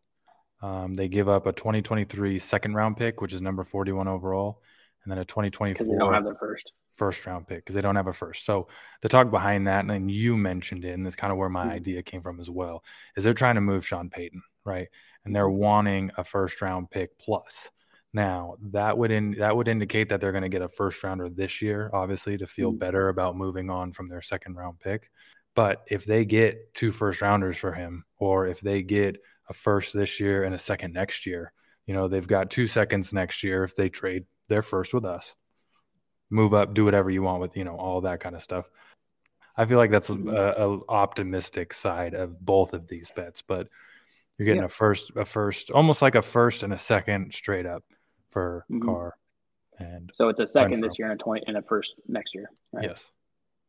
Um, 0.60 0.94
they 0.94 1.08
give 1.08 1.28
up 1.28 1.46
a 1.46 1.52
2023 1.52 2.38
second 2.38 2.74
round 2.74 2.96
pick, 2.96 3.20
which 3.20 3.32
is 3.32 3.40
number 3.40 3.64
41 3.64 4.06
overall, 4.08 4.62
and 5.04 5.10
then 5.10 5.18
a 5.18 5.24
2024. 5.24 5.86
They 5.86 5.98
don't 5.98 6.12
have 6.12 6.24
their 6.24 6.36
first 6.36 6.72
first 6.94 7.24
round 7.26 7.46
pick 7.46 7.58
because 7.58 7.74
they 7.74 7.80
don't 7.80 7.96
have 7.96 8.06
a 8.06 8.12
first. 8.12 8.44
So 8.44 8.68
the 9.00 9.08
talk 9.08 9.30
behind 9.30 9.66
that, 9.66 9.84
and 9.84 10.10
you 10.10 10.36
mentioned 10.36 10.84
it, 10.84 10.92
and 10.92 11.04
that's 11.04 11.16
kind 11.16 11.32
of 11.32 11.38
where 11.38 11.48
my 11.48 11.64
mm-hmm. 11.64 11.72
idea 11.72 12.02
came 12.02 12.22
from 12.22 12.40
as 12.40 12.50
well, 12.50 12.84
is 13.16 13.24
they're 13.24 13.34
trying 13.34 13.56
to 13.56 13.60
move 13.60 13.86
Sean 13.86 14.10
Payton, 14.10 14.42
right? 14.64 14.88
And 15.24 15.34
they're 15.34 15.46
mm-hmm. 15.46 15.58
wanting 15.58 16.10
a 16.16 16.24
first 16.24 16.60
round 16.62 16.90
pick 16.90 17.18
plus. 17.18 17.70
Now 18.14 18.56
that 18.72 18.98
would 18.98 19.10
in 19.10 19.32
that 19.38 19.56
would 19.56 19.68
indicate 19.68 20.10
that 20.10 20.20
they're 20.20 20.32
going 20.32 20.42
to 20.42 20.48
get 20.50 20.62
a 20.62 20.68
first 20.68 21.02
rounder 21.02 21.28
this 21.28 21.62
year, 21.62 21.90
obviously, 21.92 22.36
to 22.38 22.46
feel 22.46 22.70
mm-hmm. 22.70 22.78
better 22.78 23.08
about 23.08 23.36
moving 23.36 23.70
on 23.70 23.92
from 23.92 24.08
their 24.08 24.22
second 24.22 24.56
round 24.56 24.80
pick. 24.80 25.10
But 25.54 25.82
if 25.86 26.04
they 26.04 26.24
get 26.24 26.74
two 26.74 26.92
first 26.92 27.20
rounders 27.20 27.56
for 27.56 27.72
him, 27.72 28.04
or 28.18 28.46
if 28.46 28.60
they 28.60 28.82
get 28.82 29.18
a 29.48 29.54
first 29.54 29.92
this 29.92 30.20
year 30.20 30.44
and 30.44 30.54
a 30.54 30.58
second 30.58 30.92
next 30.94 31.26
year. 31.26 31.52
You 31.86 31.94
know, 31.94 32.08
they've 32.08 32.26
got 32.26 32.50
two 32.50 32.66
seconds 32.66 33.12
next 33.12 33.42
year 33.42 33.64
if 33.64 33.74
they 33.76 33.88
trade 33.88 34.24
their 34.48 34.62
first 34.62 34.94
with 34.94 35.04
us. 35.04 35.34
Move 36.32 36.54
up, 36.54 36.72
do 36.72 36.86
whatever 36.86 37.10
you 37.10 37.22
want 37.22 37.40
with, 37.42 37.56
you 37.56 37.64
know, 37.64 37.76
all 37.76 38.00
that 38.00 38.20
kind 38.20 38.34
of 38.34 38.42
stuff. 38.42 38.64
I 39.54 39.66
feel 39.66 39.76
like 39.76 39.90
that's 39.90 40.08
a, 40.08 40.14
a 40.14 40.80
optimistic 40.88 41.74
side 41.74 42.14
of 42.14 42.40
both 42.40 42.72
of 42.72 42.88
these 42.88 43.12
bets, 43.14 43.42
but 43.42 43.68
you're 44.38 44.46
getting 44.46 44.64
a 44.64 44.68
first, 44.68 45.12
a 45.14 45.26
first, 45.26 45.70
almost 45.70 46.00
like 46.00 46.14
a 46.14 46.22
first 46.22 46.62
and 46.62 46.72
a 46.72 46.78
second 46.78 47.34
straight 47.34 47.66
up 47.66 47.84
for 48.30 48.64
mm-hmm. 48.70 48.88
Carr. 48.88 49.14
And 49.78 50.10
so 50.14 50.30
it's 50.30 50.40
a 50.40 50.46
second 50.46 50.80
this 50.80 50.98
year 50.98 51.10
and 51.10 51.20
a 51.20 51.22
twenty 51.22 51.42
and 51.46 51.56
a 51.58 51.62
first 51.62 51.96
next 52.08 52.34
year. 52.34 52.50
Right? 52.72 52.88
Yes. 52.88 53.10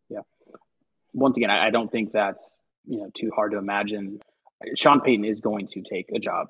Yeah. 0.10 0.22
Once 1.14 1.36
again, 1.36 1.50
I, 1.50 1.68
I 1.68 1.70
don't 1.70 1.92
think 1.92 2.14
that's 2.14 2.44
you 2.86 3.00
know 3.00 3.12
too 3.14 3.32
hard 3.36 3.52
to 3.52 3.58
imagine. 3.58 4.22
Sean 4.76 5.02
Payton 5.02 5.26
is 5.26 5.42
going 5.42 5.68
to 5.68 5.82
take 5.82 6.10
a 6.16 6.20
job, 6.20 6.48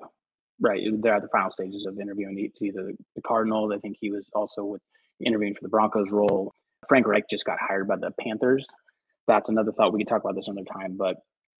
right? 0.60 0.80
They're 1.02 1.14
at 1.14 1.22
the 1.22 1.28
final 1.28 1.50
stages 1.50 1.86
of 1.86 1.98
interviewing. 1.98 2.38
It's 2.38 2.62
either 2.62 2.92
the 3.16 3.22
Cardinals. 3.22 3.72
I 3.74 3.78
think 3.78 3.96
he 4.00 4.10
was 4.10 4.28
also 4.32 4.64
with 4.64 4.82
interviewing 5.24 5.54
for 5.54 5.62
the 5.62 5.68
Broncos 5.68 6.10
role. 6.10 6.52
Frank 6.88 7.06
Reich 7.06 7.24
just 7.30 7.44
got 7.44 7.58
hired 7.60 7.88
by 7.88 7.96
the 7.96 8.10
Panthers. 8.20 8.66
That's 9.26 9.48
another 9.48 9.72
thought. 9.72 9.92
We 9.92 10.00
could 10.00 10.08
talk 10.08 10.22
about 10.22 10.34
this 10.36 10.48
another 10.48 10.66
time. 10.72 10.96
But 10.98 11.16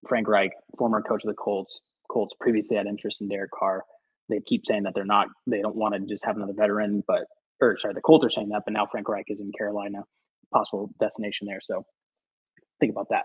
Frank 0.08 0.28
Reich, 0.28 0.52
former 0.78 1.00
coach 1.02 1.24
of 1.24 1.28
the 1.28 1.34
Colts, 1.34 1.80
Colts 2.10 2.34
previously 2.40 2.76
had 2.76 2.86
interest 2.86 3.20
in 3.20 3.28
Derek 3.28 3.50
Carr. 3.50 3.82
They 4.28 4.40
keep 4.46 4.66
saying 4.66 4.84
that 4.84 4.94
they're 4.94 5.04
not. 5.04 5.28
They 5.46 5.60
don't 5.60 5.76
want 5.76 5.94
to 5.94 6.00
just 6.00 6.24
have 6.24 6.36
another 6.36 6.54
veteran, 6.56 7.02
but 7.06 7.24
or 7.60 7.78
sorry, 7.78 7.94
the 7.94 8.00
Colts 8.00 8.24
are 8.24 8.30
saying 8.30 8.50
that. 8.50 8.62
But 8.64 8.74
now 8.74 8.86
Frank 8.90 9.08
Reich 9.08 9.26
is 9.28 9.40
in 9.40 9.50
Carolina, 9.56 10.00
possible 10.52 10.90
destination 11.00 11.46
there. 11.46 11.60
So 11.60 11.84
think 12.80 12.92
about 12.92 13.08
that. 13.10 13.24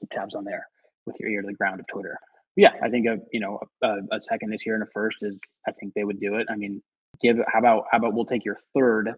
Keep 0.00 0.10
tabs 0.10 0.34
on 0.34 0.44
there 0.44 0.66
with 1.06 1.16
your 1.20 1.30
ear 1.30 1.42
to 1.42 1.46
the 1.46 1.54
ground 1.54 1.80
of 1.80 1.86
Twitter. 1.86 2.18
Yeah, 2.56 2.72
I 2.82 2.88
think 2.88 3.06
a 3.06 3.18
you 3.32 3.40
know 3.40 3.58
a, 3.82 3.96
a 4.12 4.20
second 4.20 4.50
this 4.50 4.64
year 4.64 4.74
and 4.74 4.84
a 4.84 4.86
first 4.92 5.18
is 5.22 5.38
I 5.66 5.72
think 5.72 5.94
they 5.94 6.04
would 6.04 6.20
do 6.20 6.36
it. 6.36 6.46
I 6.50 6.56
mean, 6.56 6.82
give 7.20 7.38
how 7.52 7.58
about 7.58 7.84
how 7.90 7.98
about 7.98 8.14
we'll 8.14 8.26
take 8.26 8.44
your 8.44 8.58
third 8.74 9.12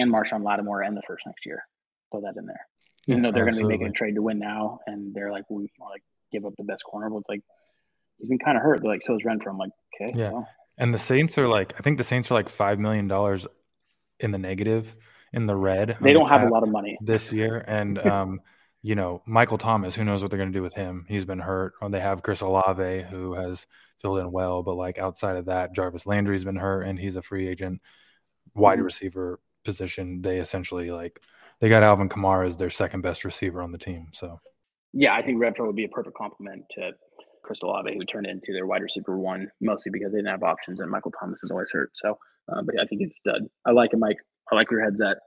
and 0.00 0.12
Marshon 0.12 0.44
Lattimore 0.44 0.82
and 0.82 0.96
the 0.96 1.02
first 1.06 1.26
next 1.26 1.46
year. 1.46 1.62
Throw 2.10 2.22
that 2.22 2.36
in 2.36 2.46
there. 2.46 2.66
Even 3.06 3.22
yeah, 3.22 3.30
though 3.30 3.34
they're 3.34 3.44
going 3.44 3.56
to 3.56 3.62
be 3.62 3.68
making 3.68 3.86
a 3.88 3.92
trade 3.92 4.14
to 4.16 4.22
win 4.22 4.38
now, 4.38 4.80
and 4.86 5.14
they're 5.14 5.30
like, 5.30 5.44
we 5.48 5.70
want 5.78 5.94
to 5.94 6.00
give 6.32 6.44
up 6.44 6.54
the 6.58 6.64
best 6.64 6.82
corner. 6.84 7.08
But 7.08 7.18
it's 7.18 7.28
like 7.28 7.42
he's 8.18 8.28
been 8.28 8.38
kind 8.38 8.56
of 8.56 8.62
hurt. 8.62 8.80
They're 8.82 8.90
like, 8.90 9.04
so 9.04 9.14
is 9.14 9.22
Renfrow. 9.22 9.50
I'm 9.50 9.58
like, 9.58 9.70
okay. 9.94 10.12
Yeah. 10.16 10.32
Well. 10.32 10.48
And 10.78 10.92
the 10.92 10.98
Saints 10.98 11.38
are 11.38 11.48
like, 11.48 11.72
I 11.78 11.82
think 11.82 11.98
the 11.98 12.04
Saints 12.04 12.30
are 12.30 12.34
like 12.34 12.48
five 12.48 12.78
million 12.78 13.08
dollars 13.08 13.46
in 14.20 14.30
the 14.30 14.38
negative, 14.38 14.94
in 15.32 15.46
the 15.46 15.56
red. 15.56 15.96
They 16.00 16.12
don't 16.12 16.26
the 16.26 16.32
have 16.32 16.42
a 16.42 16.50
lot 16.50 16.62
of 16.62 16.68
money 16.68 16.98
this 17.00 17.32
year, 17.32 17.64
and 17.66 17.98
um, 18.06 18.40
you 18.82 18.94
know, 18.94 19.22
Michael 19.26 19.58
Thomas. 19.58 19.94
Who 19.94 20.04
knows 20.04 20.22
what 20.22 20.30
they're 20.30 20.38
going 20.38 20.52
to 20.52 20.58
do 20.58 20.62
with 20.62 20.74
him? 20.74 21.06
He's 21.08 21.24
been 21.24 21.38
hurt. 21.38 21.74
Or 21.80 21.88
they 21.88 22.00
have 22.00 22.22
Chris 22.22 22.40
Olave, 22.40 23.02
who 23.10 23.34
has 23.34 23.66
filled 24.00 24.18
in 24.18 24.30
well, 24.30 24.62
but 24.62 24.74
like 24.74 24.98
outside 24.98 25.36
of 25.36 25.46
that, 25.46 25.74
Jarvis 25.74 26.06
Landry's 26.06 26.44
been 26.44 26.56
hurt, 26.56 26.82
and 26.82 26.98
he's 26.98 27.16
a 27.16 27.22
free 27.22 27.48
agent. 27.48 27.80
Wide 28.54 28.76
mm-hmm. 28.76 28.84
receiver 28.84 29.40
position, 29.66 30.22
they 30.22 30.38
essentially 30.38 30.90
like 30.90 31.20
they 31.60 31.68
got 31.68 31.82
Alvin 31.82 32.08
Kamara 32.08 32.46
as 32.46 32.56
their 32.56 32.70
second 32.70 33.02
best 33.02 33.24
receiver 33.24 33.62
on 33.62 33.72
the 33.72 33.78
team. 33.78 34.08
So, 34.12 34.40
yeah, 34.92 35.14
I 35.14 35.22
think 35.22 35.38
Renfrow 35.38 35.66
would 35.66 35.76
be 35.76 35.84
a 35.84 35.88
perfect 35.88 36.16
complement 36.16 36.64
to 36.72 36.92
Chris 37.42 37.62
Olave, 37.62 37.94
who 37.94 38.04
turned 38.04 38.26
into 38.26 38.52
their 38.52 38.66
wide 38.66 38.82
receiver 38.82 39.18
one, 39.18 39.48
mostly 39.60 39.90
because 39.90 40.12
they 40.12 40.18
didn't 40.18 40.30
have 40.30 40.42
options 40.42 40.80
and 40.80 40.90
Michael 40.90 41.12
Thomas 41.18 41.42
is 41.42 41.50
always 41.50 41.70
hurt. 41.70 41.90
So, 41.94 42.18
uh, 42.52 42.62
but 42.62 42.78
I 42.80 42.86
think 42.86 43.00
he's 43.00 43.12
a 43.12 43.14
stud. 43.14 43.42
I 43.64 43.72
like 43.72 43.92
him, 43.92 44.00
Mike. 44.00 44.18
I 44.50 44.54
like 44.54 44.70
your 44.70 44.82
head's 44.82 45.00
at. 45.00 45.18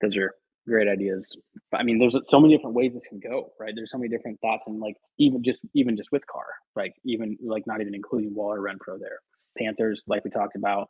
Those 0.00 0.16
are 0.16 0.34
great 0.66 0.88
ideas. 0.88 1.34
I 1.72 1.82
mean, 1.82 1.98
there's 1.98 2.16
so 2.26 2.40
many 2.40 2.56
different 2.56 2.76
ways 2.76 2.94
this 2.94 3.06
can 3.06 3.20
go, 3.20 3.52
right? 3.58 3.72
There's 3.74 3.90
so 3.90 3.98
many 3.98 4.08
different 4.08 4.40
thoughts, 4.40 4.64
and 4.66 4.80
like 4.80 4.96
even 5.18 5.42
just 5.42 5.64
even 5.74 5.96
just 5.96 6.12
with 6.12 6.26
Carr, 6.26 6.46
like 6.76 6.94
even 7.04 7.36
like 7.42 7.66
not 7.66 7.80
even 7.80 7.94
including 7.94 8.34
Waller, 8.34 8.60
Renfrow 8.60 8.98
there. 9.00 9.18
Panthers, 9.58 10.02
like 10.06 10.24
we 10.24 10.30
talked 10.30 10.56
about. 10.56 10.88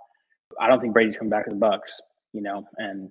I 0.61 0.69
don't 0.69 0.81
think 0.81 0.93
Brady's 0.93 1.17
coming 1.17 1.31
back 1.31 1.47
to 1.47 1.51
the 1.51 1.57
Bucs 1.57 1.93
you 2.33 2.43
know, 2.43 2.65
and 2.77 3.11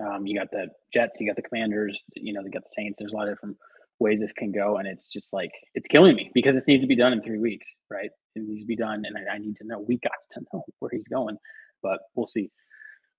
um, 0.00 0.26
you 0.26 0.38
got 0.38 0.50
the 0.50 0.68
Jets, 0.92 1.20
you 1.20 1.26
got 1.26 1.36
the 1.36 1.42
Commanders, 1.42 2.02
you 2.14 2.32
know, 2.32 2.42
they 2.42 2.50
got 2.50 2.62
the 2.62 2.70
Saints. 2.72 2.98
There's 2.98 3.12
a 3.12 3.16
lot 3.16 3.28
of 3.28 3.34
different 3.34 3.56
ways 4.00 4.20
this 4.20 4.32
can 4.32 4.52
go, 4.52 4.76
and 4.76 4.86
it's 4.86 5.08
just 5.08 5.32
like 5.32 5.50
it's 5.74 5.88
killing 5.88 6.14
me 6.14 6.30
because 6.34 6.54
this 6.54 6.68
needs 6.68 6.82
to 6.82 6.88
be 6.88 6.96
done 6.96 7.12
in 7.12 7.22
three 7.22 7.38
weeks, 7.38 7.68
right? 7.90 8.10
It 8.34 8.42
needs 8.42 8.62
to 8.62 8.66
be 8.66 8.76
done, 8.76 9.02
and 9.04 9.16
I, 9.16 9.34
I 9.34 9.38
need 9.38 9.56
to 9.56 9.66
know. 9.66 9.80
We 9.80 9.98
got 9.98 10.12
to 10.32 10.40
know 10.52 10.64
where 10.78 10.90
he's 10.92 11.08
going, 11.08 11.36
but 11.82 11.98
we'll 12.14 12.26
see. 12.26 12.50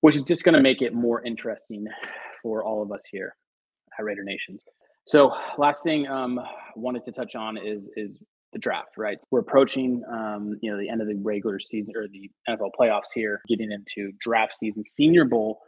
Which 0.01 0.15
is 0.15 0.23
just 0.23 0.43
going 0.43 0.55
to 0.55 0.61
make 0.61 0.81
it 0.81 0.93
more 0.93 1.21
interesting 1.25 1.85
for 2.41 2.63
all 2.63 2.81
of 2.81 2.91
us 2.91 3.01
here 3.11 3.35
at 3.97 4.05
Raider 4.05 4.23
Nation. 4.23 4.57
So, 5.05 5.33
last 5.57 5.83
thing 5.83 6.07
um, 6.07 6.39
wanted 6.75 7.03
to 7.05 7.11
touch 7.11 7.35
on 7.35 7.57
is 7.57 7.85
is 7.97 8.19
the 8.53 8.59
draft, 8.59 8.91
right? 8.97 9.17
We're 9.31 9.39
approaching, 9.39 10.03
um, 10.11 10.57
you 10.61 10.71
know, 10.71 10.77
the 10.77 10.89
end 10.89 11.01
of 11.01 11.07
the 11.07 11.15
regular 11.15 11.59
season 11.59 11.93
or 11.95 12.07
the 12.07 12.29
NFL 12.49 12.71
playoffs 12.79 13.11
here, 13.13 13.41
getting 13.47 13.71
into 13.71 14.11
draft 14.19 14.55
season. 14.55 14.83
Senior 14.83 15.25
Bowl 15.25 15.59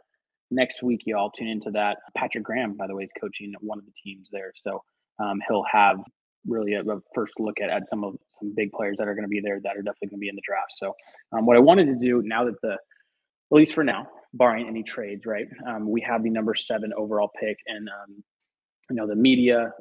next 0.50 0.82
week, 0.82 1.02
y'all 1.06 1.30
tune 1.30 1.48
into 1.48 1.70
that. 1.72 1.98
Patrick 2.16 2.44
Graham, 2.44 2.76
by 2.76 2.86
the 2.86 2.94
way, 2.94 3.04
is 3.04 3.12
coaching 3.20 3.52
one 3.60 3.78
of 3.78 3.84
the 3.84 3.92
teams 3.92 4.28
there, 4.32 4.52
so 4.62 4.82
um, 5.18 5.40
he'll 5.48 5.64
have 5.70 5.98
really 6.46 6.74
a, 6.74 6.80
a, 6.82 6.98
first 7.14 7.34
look 7.38 7.60
at, 7.60 7.70
at 7.70 7.88
some 7.88 8.02
of 8.02 8.16
some 8.38 8.52
big 8.54 8.72
players 8.72 8.96
that 8.98 9.06
are 9.06 9.14
going 9.14 9.24
to 9.24 9.28
be 9.28 9.40
there 9.40 9.60
that 9.62 9.76
are 9.76 9.82
definitely 9.82 10.08
going 10.08 10.18
to 10.18 10.22
be 10.22 10.28
in 10.28 10.34
the 10.34 10.42
draft. 10.44 10.72
So, 10.72 10.94
um, 11.32 11.46
what 11.46 11.56
I 11.56 11.60
wanted 11.60 11.86
to 11.86 11.94
do 11.94 12.22
now 12.24 12.44
that 12.44 12.60
the, 12.62 12.72
at 12.72 12.78
least 13.50 13.74
for 13.74 13.84
now, 13.84 14.08
barring 14.34 14.66
any 14.66 14.82
trades, 14.82 15.26
right? 15.26 15.46
Um, 15.66 15.88
we 15.88 16.00
have 16.00 16.22
the 16.22 16.30
number 16.30 16.54
seven 16.54 16.92
overall 16.96 17.30
pick, 17.38 17.58
and 17.66 17.88
um, 17.88 18.24
you 18.90 18.96
know 18.96 19.06
the 19.06 19.16
media 19.16 19.72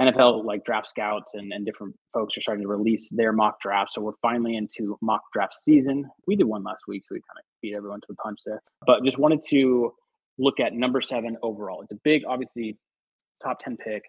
NFL 0.00 0.44
like 0.44 0.64
draft 0.64 0.88
scouts 0.88 1.34
and, 1.34 1.52
and 1.52 1.64
different 1.64 1.94
folks 2.12 2.36
are 2.36 2.40
starting 2.40 2.62
to 2.62 2.68
release 2.68 3.08
their 3.12 3.32
mock 3.32 3.60
drafts. 3.60 3.94
So 3.94 4.00
we're 4.00 4.12
finally 4.20 4.56
into 4.56 4.98
mock 5.00 5.22
draft 5.32 5.54
season. 5.60 6.04
We 6.26 6.34
did 6.36 6.44
one 6.44 6.64
last 6.64 6.84
week, 6.88 7.04
so 7.04 7.14
we 7.14 7.20
kind 7.20 7.38
of 7.38 7.44
beat 7.62 7.74
everyone 7.74 8.00
to 8.00 8.06
the 8.08 8.16
punch 8.16 8.40
there. 8.44 8.60
But 8.86 9.04
just 9.04 9.18
wanted 9.18 9.42
to 9.50 9.92
look 10.38 10.58
at 10.58 10.72
number 10.72 11.00
seven 11.00 11.36
overall. 11.42 11.82
It's 11.82 11.92
a 11.92 11.98
big, 12.02 12.22
obviously, 12.28 12.76
top 13.42 13.60
10 13.60 13.76
pick. 13.76 14.02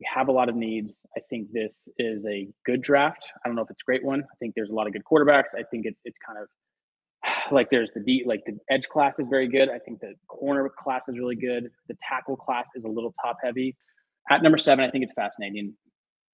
We 0.00 0.06
have 0.12 0.28
a 0.28 0.32
lot 0.32 0.48
of 0.48 0.56
needs. 0.56 0.94
I 1.16 1.20
think 1.30 1.52
this 1.52 1.88
is 1.98 2.24
a 2.26 2.48
good 2.66 2.82
draft. 2.82 3.26
I 3.44 3.48
don't 3.48 3.56
know 3.56 3.62
if 3.62 3.70
it's 3.70 3.80
a 3.80 3.86
great 3.86 4.04
one. 4.04 4.20
I 4.20 4.34
think 4.40 4.54
there's 4.54 4.70
a 4.70 4.74
lot 4.74 4.86
of 4.86 4.92
good 4.92 5.04
quarterbacks. 5.10 5.54
I 5.56 5.62
think 5.70 5.86
it's 5.86 6.00
it's 6.04 6.18
kind 6.18 6.38
of 6.38 6.48
like 7.52 7.70
there's 7.70 7.90
the 7.94 8.00
D 8.00 8.24
like 8.26 8.42
the 8.44 8.58
edge 8.70 8.88
class 8.88 9.20
is 9.20 9.26
very 9.30 9.48
good. 9.48 9.68
I 9.68 9.78
think 9.78 10.00
the 10.00 10.14
corner 10.28 10.68
class 10.68 11.04
is 11.08 11.16
really 11.16 11.36
good. 11.36 11.70
The 11.88 11.96
tackle 12.00 12.36
class 12.36 12.66
is 12.74 12.84
a 12.84 12.88
little 12.88 13.14
top 13.24 13.36
heavy. 13.42 13.76
At 14.30 14.42
number 14.42 14.58
seven, 14.58 14.84
I 14.84 14.90
think 14.90 15.04
it's 15.04 15.12
fascinating. 15.12 15.74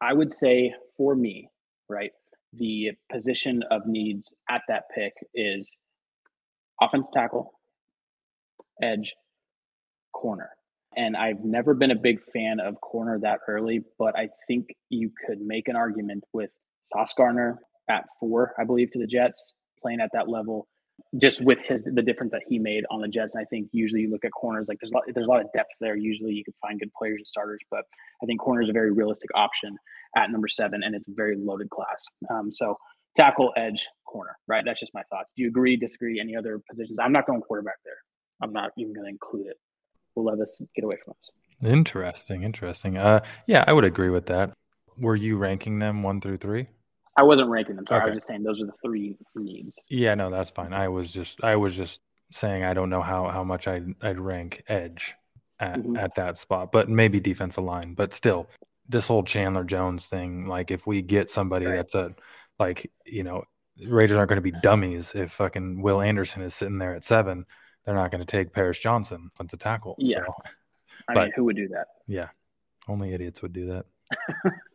I 0.00 0.12
would 0.12 0.33
say 0.33 0.72
for 0.96 1.14
me, 1.14 1.48
right, 1.88 2.12
the 2.53 2.92
position 3.12 3.62
of 3.70 3.87
needs 3.87 4.33
at 4.48 4.62
that 4.68 4.85
pick 4.94 5.12
is 5.35 5.70
offensive 6.81 7.12
tackle, 7.12 7.53
edge, 8.83 9.14
corner. 10.12 10.50
And 10.96 11.16
I've 11.16 11.44
never 11.44 11.74
been 11.74 11.92
a 11.92 11.96
big 11.96 12.18
fan 12.33 12.59
of 12.61 12.81
corner 12.81 13.18
that 13.20 13.40
early, 13.46 13.83
but 13.98 14.16
I 14.16 14.29
think 14.48 14.66
you 14.88 15.11
could 15.26 15.40
make 15.40 15.68
an 15.68 15.76
argument 15.76 16.24
with 16.33 16.50
Sauce 16.85 17.14
Gardner 17.16 17.59
at 17.88 18.05
four, 18.18 18.55
I 18.59 18.64
believe, 18.64 18.90
to 18.92 18.98
the 18.98 19.07
Jets, 19.07 19.53
playing 19.81 20.00
at 20.00 20.11
that 20.12 20.29
level 20.29 20.66
just 21.21 21.43
with 21.43 21.59
his 21.61 21.83
the 21.83 22.03
difference 22.03 22.33
that 22.33 22.43
he 22.49 22.59
made 22.59 22.85
on 22.91 23.01
the 23.01 23.09
Jets. 23.09 23.35
And 23.35 23.43
I 23.43 23.45
think 23.47 23.69
usually 23.73 24.03
you 24.03 24.11
look 24.11 24.25
at 24.25 24.33
corners 24.33 24.67
like 24.69 24.79
there's 24.81 24.91
a 24.91 24.95
lot 24.95 25.05
there's 25.13 25.27
a 25.27 25.31
lot 25.31 25.41
of 25.41 25.47
depth 25.55 25.71
there. 25.81 25.97
Usually 25.97 26.33
you 26.33 26.45
can 26.45 26.55
find 26.61 26.79
good 26.79 26.93
players 26.97 27.19
and 27.19 27.27
starters, 27.27 27.61
but 27.71 27.85
I 28.23 28.27
think 28.27 28.41
corner 28.41 28.63
is 28.63 28.69
a 28.69 28.73
very 28.73 28.93
realistic 28.93 29.31
option 29.35 29.77
at 30.17 30.31
number 30.31 30.49
seven, 30.49 30.83
and 30.83 30.95
it's 30.95 31.09
a 31.09 31.13
very 31.15 31.37
loaded 31.37 31.71
class. 31.71 32.05
Um, 32.31 32.51
so 32.51 32.77
tackle, 33.17 33.53
edge, 33.57 33.87
corner, 34.07 34.37
right? 34.47 34.65
That's 34.65 34.81
just 34.81 34.95
my 34.95 35.03
thoughts. 35.11 35.31
Do 35.37 35.43
you 35.43 35.49
agree? 35.49 35.77
Disagree? 35.77 36.21
Any 36.21 36.37
other 36.37 36.61
positions? 36.69 36.99
I'm 36.99 37.13
not 37.13 37.27
going 37.27 37.41
quarterback 37.41 37.77
there. 37.85 37.95
I'm 38.43 38.53
not 38.53 38.71
even 38.79 38.93
going 38.95 39.05
to 39.05 39.11
include 39.11 39.47
it. 39.47 39.57
We'll 40.15 40.27
let 40.27 40.39
this 40.39 40.61
get 40.75 40.85
away 40.85 40.97
from 41.05 41.13
us. 41.13 41.31
Interesting, 41.63 42.43
interesting. 42.43 42.97
Uh, 42.97 43.21
yeah, 43.47 43.65
I 43.67 43.73
would 43.73 43.85
agree 43.85 44.09
with 44.09 44.27
that. 44.27 44.53
Were 44.97 45.17
you 45.17 45.37
ranking 45.37 45.79
them 45.79 46.03
one 46.03 46.21
through 46.21 46.39
three? 46.39 46.69
I 47.20 47.22
wasn't 47.22 47.50
ranking 47.50 47.76
them. 47.76 47.87
Sorry, 47.87 48.00
okay. 48.00 48.04
I 48.04 48.14
was 48.14 48.16
just 48.16 48.28
saying 48.28 48.44
those 48.44 48.62
are 48.62 48.66
the 48.66 48.72
three 48.83 49.18
needs. 49.35 49.76
Yeah, 49.90 50.14
no, 50.14 50.30
that's 50.30 50.48
fine. 50.48 50.72
I 50.72 50.88
was 50.88 51.12
just 51.12 51.44
I 51.44 51.56
was 51.56 51.76
just 51.76 52.00
saying 52.33 52.64
I 52.64 52.72
don't 52.72 52.88
know 52.88 53.02
how 53.02 53.28
how 53.28 53.44
much 53.44 53.68
I'd 53.68 53.94
I'd 54.00 54.18
rank 54.18 54.64
edge 54.68 55.14
at, 55.59 55.80
mm-hmm. 55.80 55.98
at 55.98 56.14
that 56.14 56.38
spot, 56.38 56.72
but 56.72 56.88
maybe 56.88 57.20
defensive 57.20 57.62
line. 57.62 57.92
But 57.92 58.14
still, 58.14 58.48
this 58.88 59.06
whole 59.06 59.22
Chandler 59.22 59.64
Jones 59.64 60.06
thing, 60.06 60.46
like 60.46 60.70
if 60.70 60.87
we 60.87 61.02
get 61.02 61.28
somebody 61.28 61.66
right. 61.66 61.76
that's 61.76 61.94
a 61.94 62.14
like 62.59 62.90
you 63.04 63.22
know 63.22 63.44
Raiders 63.87 64.16
aren't 64.16 64.30
going 64.30 64.42
to 64.42 64.52
be 64.52 64.59
dummies 64.62 65.12
if 65.14 65.33
fucking 65.33 65.83
Will 65.83 66.00
Anderson 66.00 66.40
is 66.40 66.54
sitting 66.54 66.78
there 66.78 66.94
at 66.94 67.04
seven. 67.04 67.44
They're 67.85 67.94
not 67.94 68.11
going 68.11 68.24
to 68.24 68.26
take 68.26 68.54
Paris 68.54 68.80
Johnson 68.80 69.30
on 69.38 69.46
the 69.46 69.59
tackle. 69.59 69.96
Yeah, 69.98 70.20
so. 70.20 70.35
I 71.09 71.14
but, 71.14 71.22
mean, 71.24 71.33
who 71.37 71.44
would 71.44 71.56
do 71.56 71.68
that? 71.68 71.88
Yeah, 72.06 72.28
only 72.88 73.12
idiots 73.12 73.42
would 73.42 73.52
do 73.52 73.66
that. 73.66 73.85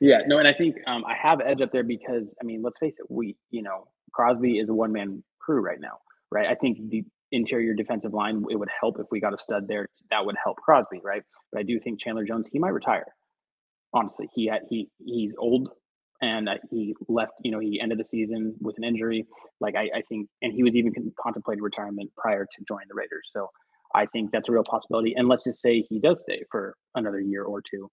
yeah, 0.00 0.18
no, 0.26 0.38
and 0.38 0.48
I 0.48 0.52
think 0.52 0.76
um, 0.86 1.04
I 1.04 1.14
have 1.14 1.40
Edge 1.40 1.60
up 1.60 1.72
there 1.72 1.84
because 1.84 2.34
I 2.40 2.44
mean, 2.44 2.62
let's 2.62 2.78
face 2.78 2.98
it, 2.98 3.06
we 3.08 3.36
you 3.50 3.62
know 3.62 3.86
Crosby 4.12 4.58
is 4.58 4.68
a 4.68 4.74
one 4.74 4.92
man 4.92 5.22
crew 5.40 5.60
right 5.60 5.80
now, 5.80 5.98
right? 6.30 6.46
I 6.46 6.54
think 6.54 6.90
the 6.90 7.04
interior 7.32 7.74
defensive 7.74 8.12
line 8.12 8.44
it 8.50 8.56
would 8.56 8.68
help 8.80 8.98
if 8.98 9.06
we 9.10 9.20
got 9.20 9.34
a 9.34 9.38
stud 9.38 9.66
there. 9.68 9.88
That 10.10 10.24
would 10.24 10.36
help 10.42 10.58
Crosby, 10.58 11.00
right? 11.04 11.22
But 11.52 11.60
I 11.60 11.62
do 11.62 11.80
think 11.80 12.00
Chandler 12.00 12.24
Jones 12.24 12.48
he 12.52 12.58
might 12.58 12.70
retire. 12.74 13.06
Honestly, 13.94 14.28
he 14.34 14.46
had 14.46 14.62
he 14.68 14.88
he's 14.98 15.34
old 15.38 15.70
and 16.22 16.48
uh, 16.48 16.54
he 16.70 16.94
left. 17.08 17.32
You 17.42 17.50
know, 17.50 17.58
he 17.58 17.80
ended 17.80 17.98
the 17.98 18.04
season 18.04 18.54
with 18.60 18.78
an 18.78 18.84
injury. 18.84 19.26
Like 19.60 19.74
I, 19.74 19.90
I 19.96 20.02
think, 20.08 20.28
and 20.40 20.52
he 20.52 20.62
was 20.62 20.76
even 20.76 20.92
contemplating 21.20 21.62
retirement 21.62 22.10
prior 22.16 22.44
to 22.44 22.64
joining 22.66 22.88
the 22.88 22.94
Raiders. 22.94 23.30
So 23.32 23.48
I 23.94 24.06
think 24.06 24.30
that's 24.30 24.48
a 24.48 24.52
real 24.52 24.64
possibility. 24.64 25.14
And 25.16 25.28
let's 25.28 25.44
just 25.44 25.60
say 25.60 25.84
he 25.88 25.98
does 25.98 26.20
stay 26.20 26.42
for 26.50 26.76
another 26.94 27.20
year 27.20 27.44
or 27.44 27.60
two. 27.60 27.90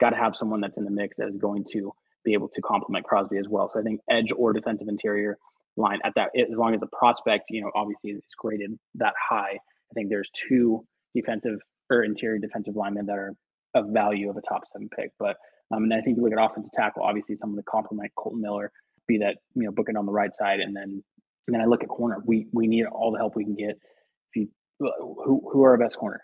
Got 0.00 0.10
to 0.10 0.16
have 0.16 0.36
someone 0.36 0.60
that's 0.60 0.78
in 0.78 0.84
the 0.84 0.90
mix 0.90 1.16
that 1.16 1.28
is 1.28 1.36
going 1.36 1.64
to 1.72 1.92
be 2.24 2.32
able 2.32 2.48
to 2.48 2.60
complement 2.62 3.04
Crosby 3.04 3.38
as 3.38 3.48
well. 3.48 3.68
So 3.68 3.80
I 3.80 3.82
think 3.82 4.00
edge 4.10 4.32
or 4.36 4.52
defensive 4.52 4.88
interior 4.88 5.38
line 5.76 6.00
at 6.04 6.12
that, 6.16 6.30
as 6.36 6.58
long 6.58 6.74
as 6.74 6.80
the 6.80 6.88
prospect, 6.88 7.44
you 7.50 7.60
know, 7.60 7.70
obviously 7.74 8.10
is 8.10 8.22
graded 8.36 8.78
that 8.96 9.14
high. 9.28 9.52
I 9.54 9.94
think 9.94 10.08
there's 10.08 10.30
two 10.48 10.84
defensive 11.14 11.58
or 11.90 12.04
interior 12.04 12.38
defensive 12.38 12.76
linemen 12.76 13.06
that 13.06 13.16
are 13.16 13.32
of 13.74 13.86
value 13.90 14.30
of 14.30 14.36
a 14.36 14.42
top 14.42 14.62
seven 14.72 14.88
pick. 14.94 15.12
But 15.18 15.36
um, 15.70 15.84
and 15.84 15.94
I 15.94 16.00
think 16.00 16.16
you 16.16 16.22
look 16.22 16.32
at 16.32 16.42
offensive 16.42 16.72
tackle, 16.72 17.02
obviously 17.02 17.36
someone 17.36 17.58
to 17.58 17.62
complement 17.62 18.12
Kolton 18.16 18.40
Miller, 18.40 18.72
be 19.06 19.18
that 19.18 19.36
you 19.54 19.64
know 19.64 19.70
booking 19.70 19.96
on 19.96 20.06
the 20.06 20.12
right 20.12 20.34
side, 20.34 20.60
and 20.60 20.74
then 20.74 21.02
and 21.46 21.54
then 21.54 21.60
I 21.60 21.66
look 21.66 21.82
at 21.82 21.88
corner. 21.88 22.18
We 22.24 22.46
we 22.52 22.66
need 22.66 22.86
all 22.86 23.12
the 23.12 23.18
help 23.18 23.36
we 23.36 23.44
can 23.44 23.54
get. 23.54 23.70
If 23.70 24.36
you 24.36 24.48
who 24.78 25.48
who 25.52 25.64
are 25.64 25.70
our 25.70 25.78
best 25.78 25.96
corners? 25.96 26.20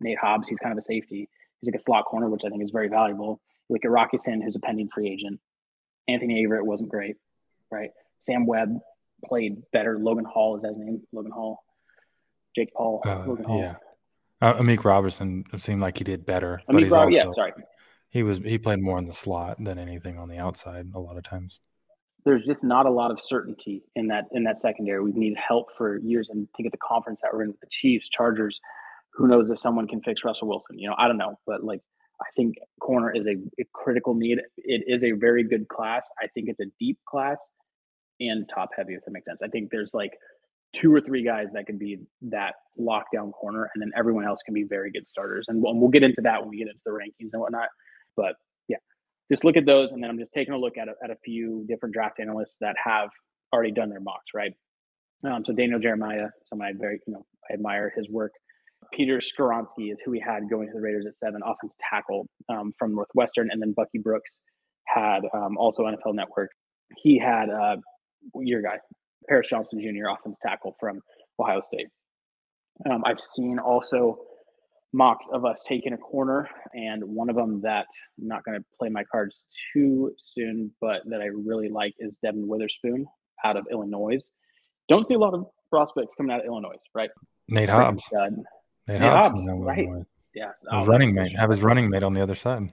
Nate 0.00 0.18
Hobbs, 0.18 0.48
he's 0.48 0.58
kind 0.58 0.72
of 0.72 0.78
a 0.78 0.82
safety. 0.82 1.28
He's 1.60 1.68
like 1.68 1.78
a 1.78 1.82
slot 1.82 2.04
corner, 2.06 2.28
which 2.28 2.42
I 2.44 2.48
think 2.48 2.62
is 2.62 2.70
very 2.70 2.88
valuable. 2.88 3.40
At 3.72 3.88
Rock 3.88 4.10
Ya-Sin, 4.12 4.40
who's 4.42 4.56
a 4.56 4.60
pending 4.60 4.88
free 4.92 5.08
agent. 5.08 5.38
Anthony 6.08 6.44
Averett 6.44 6.64
wasn't 6.64 6.88
great, 6.88 7.16
right? 7.70 7.90
Sam 8.22 8.44
Webb 8.46 8.78
played 9.24 9.62
better. 9.72 9.98
Logan 9.98 10.24
Hall 10.24 10.56
is 10.56 10.62
that 10.62 10.70
his 10.70 10.78
name. 10.78 11.02
Logan 11.12 11.30
Hall. 11.30 11.62
Jake 12.56 12.72
Paul. 12.74 13.00
Uh, 13.06 13.24
Logan 13.26 13.44
Hall. 13.44 13.60
Yeah. 13.60 13.76
Uh, 14.42 14.54
Amik 14.54 14.84
Robertson 14.84 15.44
seemed 15.58 15.80
like 15.82 15.98
he 15.98 16.04
did 16.04 16.26
better, 16.26 16.60
but 16.66 16.76
Amik 16.76 16.82
he's 16.84 16.92
Rob- 16.92 17.04
also 17.04 17.16
yeah, 17.16 17.30
sorry. 17.34 17.52
he 18.08 18.22
was 18.22 18.38
he 18.38 18.58
played 18.58 18.80
more 18.80 18.98
in 18.98 19.06
the 19.06 19.12
slot 19.12 19.62
than 19.62 19.78
anything 19.78 20.18
on 20.18 20.28
the 20.28 20.38
outside 20.38 20.86
a 20.94 20.98
lot 20.98 21.16
of 21.16 21.22
times. 21.22 21.60
there's 22.24 22.42
just 22.42 22.64
not 22.64 22.86
a 22.86 22.90
lot 22.90 23.10
of 23.10 23.20
certainty 23.20 23.82
in 23.96 24.08
that 24.08 24.24
in 24.32 24.42
that 24.44 24.58
secondary. 24.58 25.00
We've 25.02 25.14
needed 25.14 25.38
help 25.38 25.68
for 25.76 25.98
years, 25.98 26.30
and 26.30 26.48
think 26.56 26.66
of 26.66 26.72
the 26.72 26.78
conference 26.78 27.20
that 27.22 27.32
we're 27.32 27.42
in 27.42 27.48
with 27.48 27.60
the 27.60 27.68
Chiefs, 27.70 28.08
Chargers. 28.08 28.60
Who 29.14 29.28
knows 29.28 29.50
if 29.50 29.60
someone 29.60 29.88
can 29.88 30.00
fix 30.02 30.22
Russell 30.24 30.48
Wilson? 30.48 30.78
You 30.78 30.88
know, 30.88 30.94
I 30.98 31.08
don't 31.08 31.18
know, 31.18 31.36
but 31.46 31.64
like 31.64 31.80
I 32.20 32.26
think 32.36 32.56
corner 32.80 33.12
is 33.14 33.26
a, 33.26 33.36
a 33.60 33.64
critical 33.72 34.14
need. 34.14 34.38
It 34.58 34.84
is 34.86 35.02
a 35.02 35.12
very 35.12 35.44
good 35.44 35.68
class. 35.68 36.08
I 36.22 36.26
think 36.28 36.48
it's 36.48 36.60
a 36.60 36.70
deep 36.78 36.98
class 37.08 37.38
and 38.20 38.48
top 38.54 38.70
heavy, 38.76 38.94
if 38.94 39.04
that 39.04 39.10
makes 39.12 39.26
sense. 39.26 39.42
I 39.42 39.48
think 39.48 39.70
there's 39.70 39.92
like 39.94 40.12
two 40.74 40.94
or 40.94 41.00
three 41.00 41.24
guys 41.24 41.52
that 41.54 41.66
can 41.66 41.78
be 41.78 41.98
that 42.22 42.54
lockdown 42.78 43.32
corner, 43.32 43.70
and 43.74 43.82
then 43.82 43.90
everyone 43.96 44.26
else 44.26 44.42
can 44.42 44.54
be 44.54 44.64
very 44.64 44.90
good 44.92 45.06
starters. 45.08 45.46
And 45.48 45.62
we'll, 45.62 45.74
we'll 45.74 45.90
get 45.90 46.02
into 46.02 46.20
that 46.22 46.40
when 46.40 46.50
we 46.50 46.58
get 46.58 46.68
into 46.68 46.80
the 46.84 46.92
rankings 46.92 47.30
and 47.32 47.40
whatnot. 47.40 47.68
But 48.16 48.34
yeah, 48.68 48.76
just 49.30 49.44
look 49.44 49.56
at 49.56 49.66
those, 49.66 49.92
and 49.92 50.02
then 50.02 50.10
I'm 50.10 50.18
just 50.18 50.32
taking 50.32 50.54
a 50.54 50.58
look 50.58 50.76
at 50.76 50.88
a, 50.88 50.92
at 51.02 51.10
a 51.10 51.16
few 51.24 51.64
different 51.68 51.94
draft 51.94 52.20
analysts 52.20 52.56
that 52.60 52.76
have 52.82 53.08
already 53.52 53.72
done 53.72 53.88
their 53.90 54.00
mocks, 54.00 54.32
right? 54.34 54.52
Um, 55.24 55.44
so 55.44 55.52
Daniel 55.52 55.80
Jeremiah, 55.80 56.28
someone 56.48 56.68
I 56.68 56.72
very 56.78 57.00
you 57.06 57.14
know 57.14 57.26
I 57.50 57.54
admire 57.54 57.92
his 57.96 58.08
work. 58.08 58.32
Peter 58.92 59.18
Skoronski 59.18 59.92
is 59.92 59.98
who 60.04 60.10
we 60.10 60.20
had 60.20 60.48
going 60.50 60.66
to 60.68 60.74
the 60.74 60.80
Raiders 60.80 61.06
at 61.06 61.14
seven, 61.14 61.40
offensive 61.44 61.78
tackle 61.78 62.26
um, 62.48 62.72
from 62.78 62.94
Northwestern, 62.94 63.50
and 63.50 63.60
then 63.60 63.72
Bucky 63.72 63.98
Brooks 63.98 64.38
had 64.86 65.20
um, 65.34 65.56
also 65.56 65.84
NFL 65.84 66.14
Network. 66.14 66.50
He 66.96 67.18
had 67.18 67.50
uh, 67.50 67.76
your 68.34 68.62
guy, 68.62 68.78
Paris 69.28 69.48
Johnson 69.48 69.80
Jr., 69.80 70.08
offensive 70.08 70.40
tackle 70.42 70.76
from 70.80 71.00
Ohio 71.38 71.60
State. 71.60 71.88
Um, 72.90 73.02
I've 73.04 73.20
seen 73.20 73.58
also 73.58 74.18
mocks 74.92 75.26
of 75.32 75.44
us 75.44 75.62
taking 75.66 75.92
a 75.92 75.98
corner, 75.98 76.48
and 76.74 77.04
one 77.04 77.30
of 77.30 77.36
them 77.36 77.60
that 77.62 77.86
I'm 78.20 78.28
not 78.28 78.44
going 78.44 78.58
to 78.58 78.64
play 78.78 78.88
my 78.88 79.04
cards 79.04 79.44
too 79.72 80.12
soon, 80.18 80.72
but 80.80 81.02
that 81.06 81.20
I 81.20 81.26
really 81.26 81.68
like 81.68 81.94
is 81.98 82.12
Devon 82.22 82.48
Witherspoon 82.48 83.06
out 83.44 83.56
of 83.56 83.66
Illinois. 83.70 84.18
Don't 84.88 85.06
see 85.06 85.14
a 85.14 85.18
lot 85.18 85.34
of 85.34 85.46
prospects 85.70 86.14
coming 86.16 86.32
out 86.32 86.40
of 86.40 86.46
Illinois, 86.46 86.76
right? 86.94 87.10
Nate 87.48 87.68
Hobbs. 87.68 88.02
Nate 88.92 89.00
Nate 89.02 89.10
Hobbs, 89.10 89.42
Hobbs, 89.42 89.46
right. 89.60 89.78
Illinois. 89.84 90.04
Yeah, 90.34 90.52
His 90.60 90.68
oh, 90.70 90.86
running 90.86 91.14
mate, 91.14 91.36
have 91.36 91.50
his 91.50 91.62
running 91.62 91.90
mate 91.90 92.02
on 92.02 92.12
the 92.12 92.22
other 92.22 92.34
side. 92.34 92.70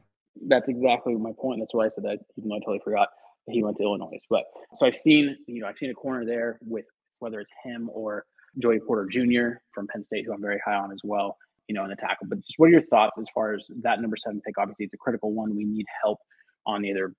that's 0.48 0.70
exactly 0.70 1.16
my 1.16 1.32
point. 1.40 1.60
That's 1.60 1.74
why 1.74 1.86
I 1.86 1.90
said 1.90 2.04
that, 2.04 2.20
even 2.38 2.50
though 2.50 2.56
I 2.56 2.60
totally 2.60 2.82
forgot 2.84 3.10
that 3.48 3.54
he 3.54 3.64
went 3.64 3.78
to 3.78 3.84
Illinois. 3.84 4.20
But 4.30 4.44
so 4.76 4.86
I've 4.86 4.96
seen, 4.96 5.36
you 5.48 5.62
know, 5.62 5.68
I've 5.68 5.78
seen 5.78 5.90
a 5.90 5.94
corner 5.96 6.26
there 6.26 6.60
with 6.62 6.86
whether 7.20 7.40
it's 7.40 7.52
him 7.64 7.90
or 7.94 8.26
Joey 8.60 8.80
Porter 8.80 9.08
Jr. 9.10 9.60
from 9.74 9.88
Penn 9.88 10.04
State, 10.04 10.26
who 10.26 10.34
I'm 10.34 10.42
very 10.42 10.62
high 10.64 10.76
on 10.76 10.92
as 10.92 11.00
well, 11.04 11.38
you 11.68 11.74
know, 11.76 11.84
in 11.84 11.90
the 11.90 11.96
tackle. 11.96 12.28
But 12.28 12.42
just 12.42 12.56
what 12.58 12.68
are 12.68 12.72
your 12.72 12.82
thoughts 12.82 13.18
as 13.18 13.26
far 13.34 13.54
as 13.54 13.70
that 13.82 14.02
number 14.02 14.18
seven 14.18 14.42
pick? 14.46 14.58
Obviously, 14.58 14.86
it's 14.86 14.94
a 14.94 14.98
critical 14.98 15.32
one. 15.34 15.56
We 15.56 15.66
need 15.66 15.86
help 16.04 16.20
on 16.68 16.86
either, 16.86 17.14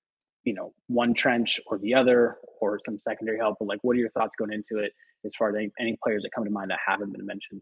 you 0.45 0.55
know, 0.55 0.73
one 0.87 1.15
trench 1.15 1.59
or 1.67 1.79
the 1.79 1.95
other, 1.95 2.37
or 2.61 2.79
some 2.87 2.99
secondary 2.99 3.39
help. 3.39 3.57
But 3.59 3.67
like, 3.69 3.81
what 3.83 3.97
are 3.97 4.01
your 4.01 4.11
thoughts 4.11 4.35
going 4.39 4.53
into 4.53 4.83
it 4.85 4.93
as 5.25 5.33
far 5.37 5.49
as 5.51 5.57
any, 5.57 5.73
any 5.81 5.99
players 6.05 6.23
that 6.23 6.31
come 6.33 6.45
to 6.45 6.51
mind 6.51 6.71
that 6.71 6.79
haven't 6.87 7.13
been 7.13 7.27
mentioned? 7.27 7.61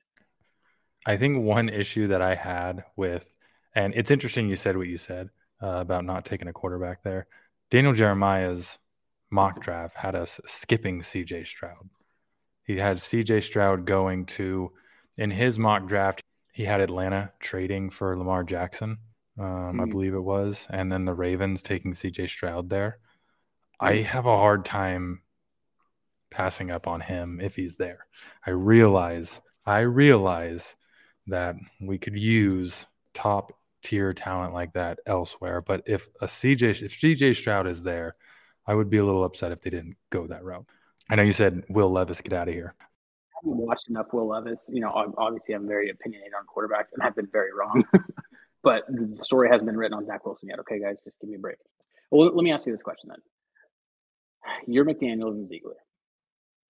I 1.07 1.17
think 1.17 1.39
one 1.39 1.69
issue 1.69 2.09
that 2.09 2.21
I 2.21 2.35
had 2.35 2.85
with, 2.97 3.35
and 3.75 3.95
it's 3.95 4.11
interesting 4.11 4.49
you 4.49 4.57
said 4.57 4.77
what 4.77 4.89
you 4.89 4.99
said 4.99 5.31
uh, 5.63 5.77
about 5.77 6.05
not 6.05 6.25
taking 6.25 6.49
a 6.49 6.53
quarterback 6.53 7.03
there. 7.03 7.27
Daniel 7.71 7.93
Jeremiah's 7.93 8.79
mock 9.31 9.61
draft 9.63 9.97
had 9.97 10.15
us 10.17 10.41
skipping 10.47 11.03
CJ 11.03 11.47
Stroud. 11.47 11.89
He 12.65 12.77
had 12.77 12.97
CJ 12.99 13.43
Stroud 13.45 13.87
going 13.87 14.27
to, 14.27 14.73
in 15.17 15.31
his 15.31 15.59
mock 15.59 15.87
draft, 15.87 16.21
he 16.53 16.65
had 16.65 16.81
Atlanta 16.81 17.33
trading 17.39 17.91
for 17.91 18.17
Lamar 18.17 18.43
Jackson, 18.43 18.99
um, 19.39 19.81
I 19.81 19.85
Mhm. 19.85 19.91
believe 19.91 20.15
it 20.15 20.21
was, 20.21 20.67
and 20.71 20.91
then 20.91 21.05
the 21.05 21.15
Ravens 21.15 21.63
taking 21.63 21.93
CJ 21.93 22.27
Stroud 22.27 22.71
there. 22.71 22.99
I 23.79 23.97
have 23.97 24.27
a 24.27 24.37
hard 24.37 24.65
time 24.65 25.23
passing 26.31 26.71
up 26.71 26.87
on 26.89 27.01
him 27.01 27.41
if 27.41 27.55
he's 27.57 27.77
there. 27.77 28.07
I 28.45 28.51
realize, 28.51 29.41
I 29.65 29.81
realize 29.81 30.75
that 31.27 31.57
we 31.81 31.99
could 31.99 32.19
use 32.19 32.87
top 33.15 33.53
tier 33.83 34.13
talent 34.13 34.53
like 34.55 34.73
that 34.75 34.99
elsewhere. 35.07 35.61
But 35.61 35.83
if 35.87 36.09
a 36.21 36.27
CJ, 36.27 36.83
if 36.83 36.93
CJ 36.93 37.37
Stroud 37.37 37.67
is 37.67 37.83
there, 37.83 38.17
I 38.67 38.75
would 38.75 38.91
be 38.91 38.99
a 38.99 39.05
little 39.05 39.25
upset 39.25 39.53
if 39.53 39.61
they 39.61 39.71
didn't 39.71 39.97
go 40.11 40.27
that 40.27 40.45
route. 40.45 40.67
I 41.09 41.15
know 41.15 41.23
you 41.23 41.33
said 41.33 41.63
Will 41.69 41.91
Levis 41.91 42.21
get 42.21 42.33
out 42.33 42.49
of 42.49 42.55
here. 42.55 42.75
I 42.81 43.39
haven't 43.45 43.59
watched 43.59 43.89
enough 43.89 44.13
Will 44.13 44.29
Levis. 44.29 44.69
You 44.73 44.81
know, 44.81 45.15
obviously 45.17 45.55
I'm 45.55 45.69
very 45.69 45.91
opinionated 45.91 46.33
on 46.35 46.47
quarterbacks 46.47 46.93
and 46.93 47.03
I've 47.03 47.15
been 47.15 47.29
very 47.31 47.51
wrong. 47.53 47.85
but 48.63 48.83
the 48.89 49.19
story 49.23 49.49
hasn't 49.49 49.67
been 49.67 49.77
written 49.77 49.95
on 49.95 50.03
Zach 50.03 50.27
Wilson 50.27 50.49
yet. 50.49 50.59
Okay, 50.61 50.81
guys, 50.81 51.01
just 51.05 51.21
give 51.21 51.31
me 51.31 51.37
a 51.37 51.39
break. 51.39 51.59
Well, 52.11 52.27
let 52.35 52.43
me 52.43 52.53
ask 52.53 52.67
you 52.67 52.73
this 52.73 52.83
question 52.83 53.11
then. 53.11 53.19
You're 54.67 54.85
McDaniels 54.85 55.33
and 55.33 55.49
Ziegler, 55.49 55.77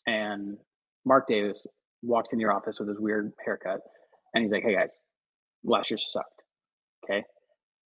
and 0.06 0.56
Mark 1.04 1.28
Davis 1.28 1.66
walks 2.02 2.32
in 2.32 2.40
your 2.40 2.52
office 2.52 2.78
with 2.78 2.88
his 2.88 2.98
weird 2.98 3.32
haircut, 3.44 3.80
and 4.34 4.42
he's 4.42 4.52
like, 4.52 4.62
"Hey 4.62 4.74
guys, 4.74 4.96
last 5.64 5.90
year 5.90 5.98
sucked. 5.98 6.44
Okay, 7.04 7.24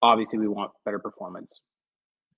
obviously 0.02 0.38
we 0.38 0.48
want 0.48 0.70
better 0.84 0.98
performance, 0.98 1.60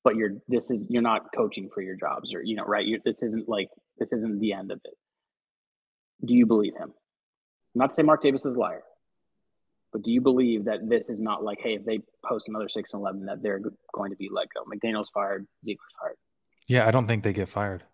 but 0.04 0.16
you're 0.16 0.34
this 0.48 0.70
is 0.70 0.84
you're 0.88 1.02
not 1.02 1.26
coaching 1.34 1.68
for 1.72 1.82
your 1.82 1.96
jobs, 1.96 2.32
or 2.34 2.42
you 2.42 2.56
know, 2.56 2.64
right? 2.64 2.86
You're, 2.86 3.00
this 3.04 3.22
isn't 3.22 3.48
like 3.48 3.68
this 3.98 4.12
isn't 4.12 4.40
the 4.40 4.52
end 4.52 4.70
of 4.70 4.80
it. 4.84 4.94
Do 6.24 6.34
you 6.34 6.46
believe 6.46 6.74
him? 6.76 6.92
Not 7.74 7.90
to 7.90 7.94
say 7.94 8.02
Mark 8.02 8.22
Davis 8.22 8.44
is 8.44 8.54
a 8.54 8.58
liar, 8.58 8.82
but 9.92 10.02
do 10.02 10.12
you 10.12 10.20
believe 10.20 10.64
that 10.64 10.88
this 10.88 11.08
is 11.08 11.20
not 11.20 11.42
like, 11.42 11.58
hey, 11.62 11.74
if 11.74 11.84
they 11.84 12.00
post 12.24 12.48
another 12.48 12.68
six 12.68 12.92
and 12.92 13.00
eleven, 13.00 13.26
that 13.26 13.42
they're 13.42 13.60
going 13.92 14.10
to 14.10 14.16
be 14.16 14.28
let 14.30 14.48
go? 14.54 14.64
McDaniel's 14.64 15.10
fired, 15.12 15.46
Ziegler's 15.64 15.92
fired. 16.00 16.16
Yeah, 16.66 16.86
I 16.86 16.90
don't 16.90 17.06
think 17.06 17.22
they 17.22 17.32
get 17.32 17.48
fired. 17.48 17.84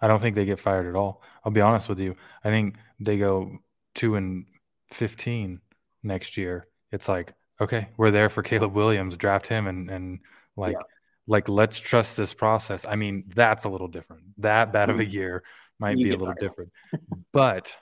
I 0.00 0.08
don't 0.08 0.20
think 0.20 0.36
they 0.36 0.44
get 0.44 0.58
fired 0.58 0.86
at 0.86 0.94
all. 0.94 1.22
I'll 1.44 1.52
be 1.52 1.60
honest 1.60 1.88
with 1.88 2.00
you. 2.00 2.16
I 2.44 2.50
think 2.50 2.76
they 3.00 3.16
go 3.16 3.58
two 3.94 4.16
and 4.16 4.44
fifteen 4.90 5.60
next 6.02 6.36
year. 6.36 6.66
It's 6.92 7.08
like, 7.08 7.32
okay, 7.60 7.88
we're 7.96 8.10
there 8.10 8.28
for 8.28 8.42
Caleb 8.42 8.74
Williams, 8.74 9.16
draft 9.16 9.46
him 9.46 9.66
and 9.66 9.90
and 9.90 10.20
like 10.56 10.72
Yeah. 10.74 10.82
like 11.26 11.48
let's 11.48 11.78
trust 11.78 12.16
this 12.16 12.34
process. 12.34 12.84
I 12.84 12.96
mean, 12.96 13.24
that's 13.34 13.64
a 13.64 13.68
little 13.68 13.88
different. 13.88 14.22
That 14.38 14.72
bad 14.72 14.90
of 14.90 15.00
a 15.00 15.04
Mhm. 15.04 15.12
year 15.12 15.44
might 15.78 15.98
You 15.98 16.04
be 16.06 16.10
a 16.12 16.16
little 16.16 16.34
different. 16.38 16.72
but 17.32 17.74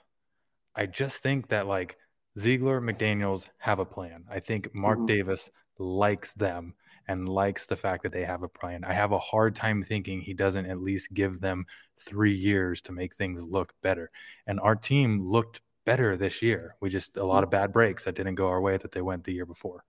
I 0.75 0.87
just 0.87 1.23
think 1.23 1.49
that 1.49 1.67
like 1.67 1.97
Ziegler, 2.39 2.81
McDaniels 2.81 3.49
have 3.59 3.79
a 3.79 3.85
plan. 3.85 4.25
I 4.29 4.41
think 4.41 4.75
Mark 4.75 4.99
Mhm. 5.01 5.07
Davis 5.07 5.51
likes 5.79 6.33
them 6.33 6.75
and 7.07 7.29
likes 7.29 7.67
the 7.67 7.77
fact 7.77 8.03
that 8.03 8.13
they 8.13 8.25
have 8.25 8.43
a 8.43 8.49
plan. 8.49 8.83
I 8.83 8.95
have 8.95 9.13
a 9.13 9.19
hard 9.19 9.55
time 9.55 9.83
thinking 9.83 10.21
he 10.21 10.35
doesn't 10.35 10.67
at 10.67 10.81
least 10.81 11.13
give 11.13 11.41
them 11.41 11.67
three 12.01 12.35
years 12.35 12.81
to 12.83 12.93
make 12.93 13.15
things 13.15 13.43
look 13.45 13.73
better. 13.83 14.11
And 14.47 14.59
our 14.59 14.75
team 14.75 15.21
looked 15.23 15.61
better 15.85 16.17
this 16.17 16.43
year. 16.43 16.77
We 16.81 16.89
just 16.89 17.17
a 17.17 17.25
lot 17.25 17.45
of 17.45 17.51
bad 17.51 17.73
breaks 17.73 18.05
that 18.05 18.15
didn't 18.15 18.35
go 18.37 18.49
our 18.49 18.61
way 18.61 18.77
that 18.77 18.93
they 18.93 19.03
went 19.03 19.25
the 19.25 19.33
year 19.33 19.47
before. 19.47 19.85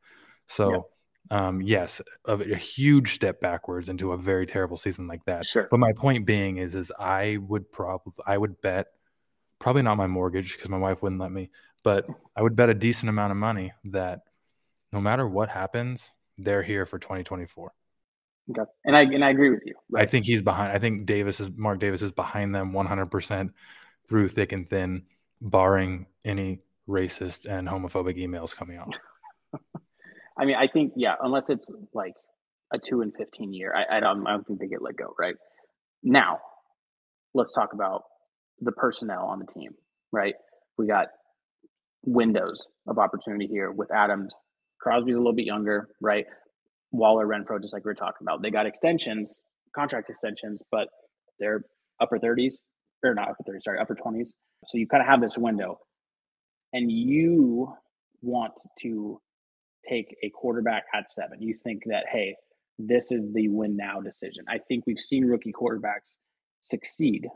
So, 0.47 0.89
um, 1.31 1.61
yes, 1.61 2.01
a, 2.25 2.33
a 2.33 2.55
huge 2.55 3.15
step 3.15 3.39
backwards 3.39 3.89
into 3.89 4.11
a 4.11 4.17
very 4.17 4.45
terrible 4.45 4.77
season 4.77 5.07
like 5.07 5.25
that. 5.25 5.45
Sure. 5.45 5.67
But 5.69 5.79
my 5.79 5.93
point 5.93 6.25
being 6.25 6.57
is, 6.57 6.75
is 6.75 6.91
I 6.99 7.37
would 7.47 7.71
probably 7.71 8.13
I 8.25 8.37
would 8.37 8.61
bet 8.61 8.87
probably 9.59 9.81
not 9.81 9.97
my 9.97 10.07
mortgage 10.07 10.53
because 10.53 10.69
my 10.69 10.77
wife 10.77 11.01
wouldn't 11.01 11.21
let 11.21 11.31
me, 11.31 11.49
but 11.83 12.05
I 12.35 12.41
would 12.41 12.55
bet 12.55 12.69
a 12.69 12.73
decent 12.73 13.09
amount 13.09 13.31
of 13.31 13.37
money 13.37 13.73
that 13.85 14.21
no 14.91 15.01
matter 15.01 15.27
what 15.27 15.49
happens, 15.49 16.11
they're 16.37 16.63
here 16.63 16.85
for 16.85 16.99
2024. 16.99 17.71
Okay, 18.51 18.61
and 18.83 18.95
I 18.95 19.01
and 19.01 19.25
I 19.25 19.31
agree 19.31 19.49
with 19.49 19.61
you. 19.65 19.73
Right? 19.89 20.03
I 20.03 20.05
think 20.05 20.25
he's 20.25 20.41
behind. 20.41 20.71
I 20.71 20.77
think 20.77 21.07
Davis 21.07 21.39
is 21.39 21.49
Mark 21.55 21.79
Davis 21.79 22.03
is 22.03 22.11
behind 22.11 22.53
them 22.53 22.73
100 22.73 23.07
percent 23.07 23.53
through 24.07 24.27
thick 24.27 24.51
and 24.51 24.69
thin, 24.69 25.03
barring 25.41 26.07
any 26.23 26.61
racist 26.87 27.45
and 27.45 27.67
homophobic 27.67 28.17
emails 28.17 28.55
coming 28.55 28.77
out. 28.77 28.93
I 30.37 30.45
mean, 30.45 30.55
I 30.55 30.67
think 30.67 30.93
yeah, 30.95 31.15
unless 31.21 31.49
it's 31.49 31.69
like 31.93 32.13
a 32.73 32.77
two 32.79 33.01
and 33.01 33.13
15 33.15 33.53
year, 33.53 33.73
I, 33.73 33.97
I 33.97 33.99
don't 33.99 34.27
I 34.27 34.31
don't 34.31 34.45
think 34.45 34.59
they 34.59 34.67
get 34.67 34.81
let 34.81 34.95
go. 34.97 35.13
Right 35.17 35.35
now, 36.03 36.39
let's 37.33 37.51
talk 37.51 37.73
about 37.73 38.03
the 38.59 38.71
personnel 38.71 39.25
on 39.25 39.39
the 39.39 39.45
team. 39.45 39.71
Right, 40.11 40.35
we 40.77 40.87
got 40.87 41.07
windows 42.03 42.67
of 42.87 42.97
opportunity 42.97 43.47
here 43.47 43.71
with 43.71 43.91
Adams. 43.91 44.35
Crosby's 44.79 45.15
a 45.15 45.17
little 45.17 45.33
bit 45.33 45.45
younger, 45.45 45.89
right? 46.01 46.25
Waller, 46.91 47.25
Renfrow, 47.25 47.61
just 47.61 47.73
like 47.73 47.83
we 47.83 47.91
are 47.91 47.95
talking 47.95 48.21
about. 48.21 48.41
They 48.41 48.51
got 48.51 48.65
extensions, 48.67 49.33
contract 49.75 50.09
extensions, 50.09 50.61
but 50.71 50.87
they're 51.39 51.63
upper 51.99 52.19
30s, 52.19 52.55
or 53.03 53.13
not 53.13 53.29
upper 53.29 53.43
30s, 53.43 53.63
sorry, 53.63 53.79
upper 53.79 53.95
20s. 53.95 54.29
So 54.67 54.77
you 54.77 54.87
kind 54.87 55.01
of 55.01 55.07
have 55.07 55.21
this 55.21 55.37
window. 55.37 55.79
And 56.73 56.91
you 56.91 57.73
want 58.21 58.53
to 58.79 59.21
take 59.87 60.15
a 60.23 60.29
quarterback 60.29 60.83
at 60.93 61.11
seven. 61.11 61.41
You 61.41 61.55
think 61.63 61.83
that, 61.85 62.05
hey, 62.11 62.35
this 62.79 63.11
is 63.11 63.31
the 63.33 63.47
win 63.47 63.77
now 63.77 64.01
decision. 64.01 64.45
I 64.49 64.57
think 64.57 64.85
we've 64.85 64.99
seen 64.99 65.25
rookie 65.25 65.53
quarterbacks 65.53 66.11
succeed. 66.61 67.27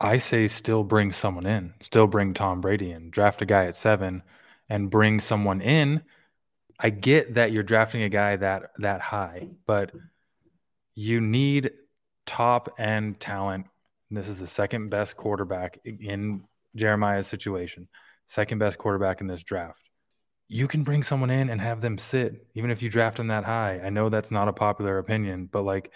I 0.00 0.18
say 0.18 0.46
still 0.46 0.84
bring 0.84 1.12
someone 1.12 1.46
in, 1.46 1.74
still 1.80 2.06
bring 2.06 2.34
Tom 2.34 2.60
Brady 2.60 2.90
in, 2.90 3.10
draft 3.10 3.42
a 3.42 3.46
guy 3.46 3.66
at 3.66 3.74
seven 3.74 4.22
and 4.68 4.90
bring 4.90 5.20
someone 5.20 5.60
in 5.60 6.02
I 6.82 6.88
get 6.88 7.34
that 7.34 7.52
you're 7.52 7.62
drafting 7.62 8.02
a 8.02 8.08
guy 8.08 8.36
that 8.36 8.70
that 8.78 9.02
high, 9.02 9.48
but 9.66 9.92
you 10.94 11.20
need 11.20 11.72
top 12.24 12.74
end 12.78 13.20
talent. 13.20 13.66
This 14.10 14.28
is 14.28 14.40
the 14.40 14.46
second 14.46 14.90
best 14.90 15.16
quarterback 15.16 15.78
in 15.84 16.42
Jeremiah's 16.74 17.28
situation, 17.28 17.88
second 18.26 18.58
best 18.58 18.76
quarterback 18.76 19.20
in 19.20 19.28
this 19.28 19.44
draft. 19.44 19.88
You 20.48 20.66
can 20.66 20.82
bring 20.82 21.04
someone 21.04 21.30
in 21.30 21.48
and 21.48 21.60
have 21.60 21.80
them 21.80 21.96
sit, 21.96 22.46
even 22.54 22.72
if 22.72 22.82
you 22.82 22.90
draft 22.90 23.18
them 23.18 23.28
that 23.28 23.44
high. 23.44 23.80
I 23.84 23.90
know 23.90 24.08
that's 24.08 24.32
not 24.32 24.48
a 24.48 24.52
popular 24.52 24.98
opinion, 24.98 25.48
but 25.50 25.62
like 25.62 25.92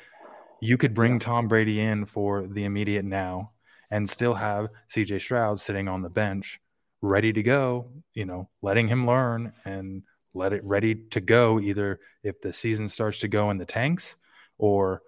you 0.61 0.77
could 0.77 0.95
bring 0.95 1.19
Tom 1.19 1.49
Brady 1.49 1.81
in 1.81 2.07
for 2.07 2.47
the 2.47 2.65
immediate 2.65 3.05
now 3.05 3.51
and 3.91 4.09
still 4.09 4.35
have 4.35 4.69
CJ 4.95 5.21
Stroud 5.21 5.61
sitting 5.61 5.89
on 5.89 6.03
the 6.03 6.09
bench 6.09 6.61
ready 7.03 7.33
to 7.33 7.43
go, 7.43 7.91
you 8.15 8.25
know, 8.25 8.49
letting 8.63 8.87
him 8.87 9.07
learn 9.07 9.53
and 9.65 10.05
let 10.35 10.53
it 10.53 10.65
ready 10.65 10.95
to 10.95 11.21
go 11.21 11.61
either 11.61 12.01
if 12.23 12.41
the 12.41 12.53
season 12.53 12.89
starts 12.89 13.19
to 13.19 13.29
go 13.29 13.51
in 13.51 13.59
the 13.59 13.67
tanks 13.67 14.17
or 14.57 15.03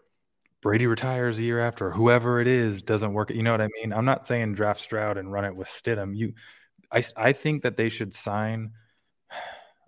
Brady 0.67 0.89
retires 0.89 1.39
a 1.39 1.45
year 1.45 1.61
after, 1.61 1.93
whoever 1.93 2.41
it 2.41 2.49
is 2.49 2.83
doesn't 2.83 3.13
work. 3.13 3.31
You 3.31 3.45
know 3.45 3.53
what 3.53 3.61
I 3.61 3.69
mean? 3.81 3.93
I'm 3.93 4.05
not 4.05 4.27
saying 4.27 4.55
draft 4.55 4.81
Stroud 4.81 5.17
and 5.17 5.31
run 5.31 5.45
it 5.45 5.55
with 5.55 5.69
Stidham. 5.69 6.17
You, 6.17 6.33
I, 6.91 7.05
I 7.17 7.35
think 7.35 7.63
that 7.63 7.77
they 7.77 7.89
should 7.89 8.13
sign. 8.13 8.73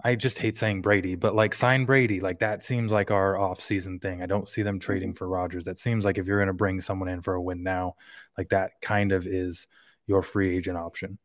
I 0.05 0.15
just 0.15 0.39
hate 0.39 0.57
saying 0.57 0.83
Brady, 0.83 1.17
but 1.17 1.35
like 1.35 1.53
sign 1.53 1.85
Brady, 1.85 2.21
like 2.21 2.39
that 2.39 2.63
seems 2.63 2.93
like 2.93 3.11
our 3.11 3.37
off-season 3.37 3.99
thing. 3.99 4.23
I 4.23 4.27
don't 4.27 4.49
see 4.49 4.63
them 4.63 4.79
trading 4.79 5.15
for 5.15 5.27
Rodgers. 5.27 5.65
That 5.65 5.79
seems 5.79 6.05
like 6.05 6.17
if 6.17 6.29
you're 6.29 6.39
going 6.39 6.47
to 6.47 6.53
bring 6.53 6.81
someone 6.81 7.09
in 7.09 7.23
for 7.23 7.35
a 7.35 7.43
win 7.43 7.65
now, 7.65 7.97
like 8.37 8.51
that 8.51 8.81
kind 8.81 9.11
of 9.11 9.27
is 9.27 9.67
your 10.07 10.23
free 10.23 10.57
agent 10.57 10.79
option. 10.79 11.19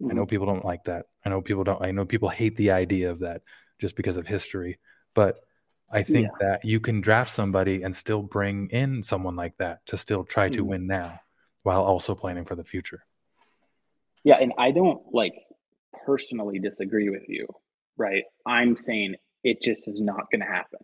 Mm-hmm. 0.00 0.12
I 0.12 0.14
know 0.14 0.20
mm-hmm. 0.20 0.28
people 0.28 0.46
don't 0.46 0.64
like 0.64 0.84
that. 0.84 1.06
I 1.24 1.30
know 1.30 1.42
people 1.42 1.64
don't. 1.64 1.82
I 1.82 1.90
know 1.90 2.04
people 2.04 2.28
hate 2.28 2.54
the 2.54 2.70
idea 2.70 3.10
of 3.10 3.18
that 3.18 3.42
just 3.80 3.96
because 3.96 4.16
of 4.16 4.28
history. 4.28 4.78
But 5.14 5.40
I 5.90 6.02
think 6.02 6.28
yeah. 6.28 6.46
that 6.46 6.64
you 6.64 6.80
can 6.80 7.00
draft 7.00 7.30
somebody 7.30 7.82
and 7.82 7.94
still 7.94 8.22
bring 8.22 8.68
in 8.70 9.02
someone 9.02 9.36
like 9.36 9.56
that 9.58 9.84
to 9.86 9.96
still 9.96 10.24
try 10.24 10.48
to 10.48 10.60
mm-hmm. 10.60 10.68
win 10.68 10.86
now, 10.86 11.20
while 11.62 11.82
also 11.82 12.14
planning 12.14 12.44
for 12.44 12.54
the 12.54 12.64
future. 12.64 13.04
Yeah, 14.24 14.38
and 14.40 14.52
I 14.58 14.70
don't 14.70 15.02
like 15.12 15.34
personally 16.04 16.58
disagree 16.58 17.10
with 17.10 17.28
you, 17.28 17.46
right? 17.96 18.24
I'm 18.46 18.76
saying 18.76 19.16
it 19.44 19.60
just 19.62 19.86
is 19.86 20.00
not 20.00 20.30
going 20.30 20.40
to 20.40 20.46
happen. 20.46 20.80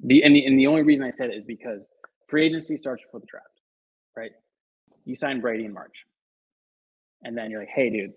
The 0.00 0.22
and 0.22 0.36
the 0.36 0.44
and 0.44 0.58
the 0.58 0.68
only 0.68 0.82
reason 0.82 1.04
I 1.04 1.10
said 1.10 1.30
it 1.30 1.36
is 1.38 1.44
because 1.44 1.80
free 2.28 2.46
agency 2.46 2.76
starts 2.76 3.02
before 3.02 3.20
the 3.20 3.26
draft, 3.26 3.46
right? 4.16 4.30
You 5.04 5.16
sign 5.16 5.40
Brady 5.40 5.64
in 5.64 5.72
March, 5.72 6.04
and 7.24 7.36
then 7.36 7.50
you're 7.50 7.60
like, 7.60 7.70
"Hey, 7.74 7.90
dude, 7.90 8.12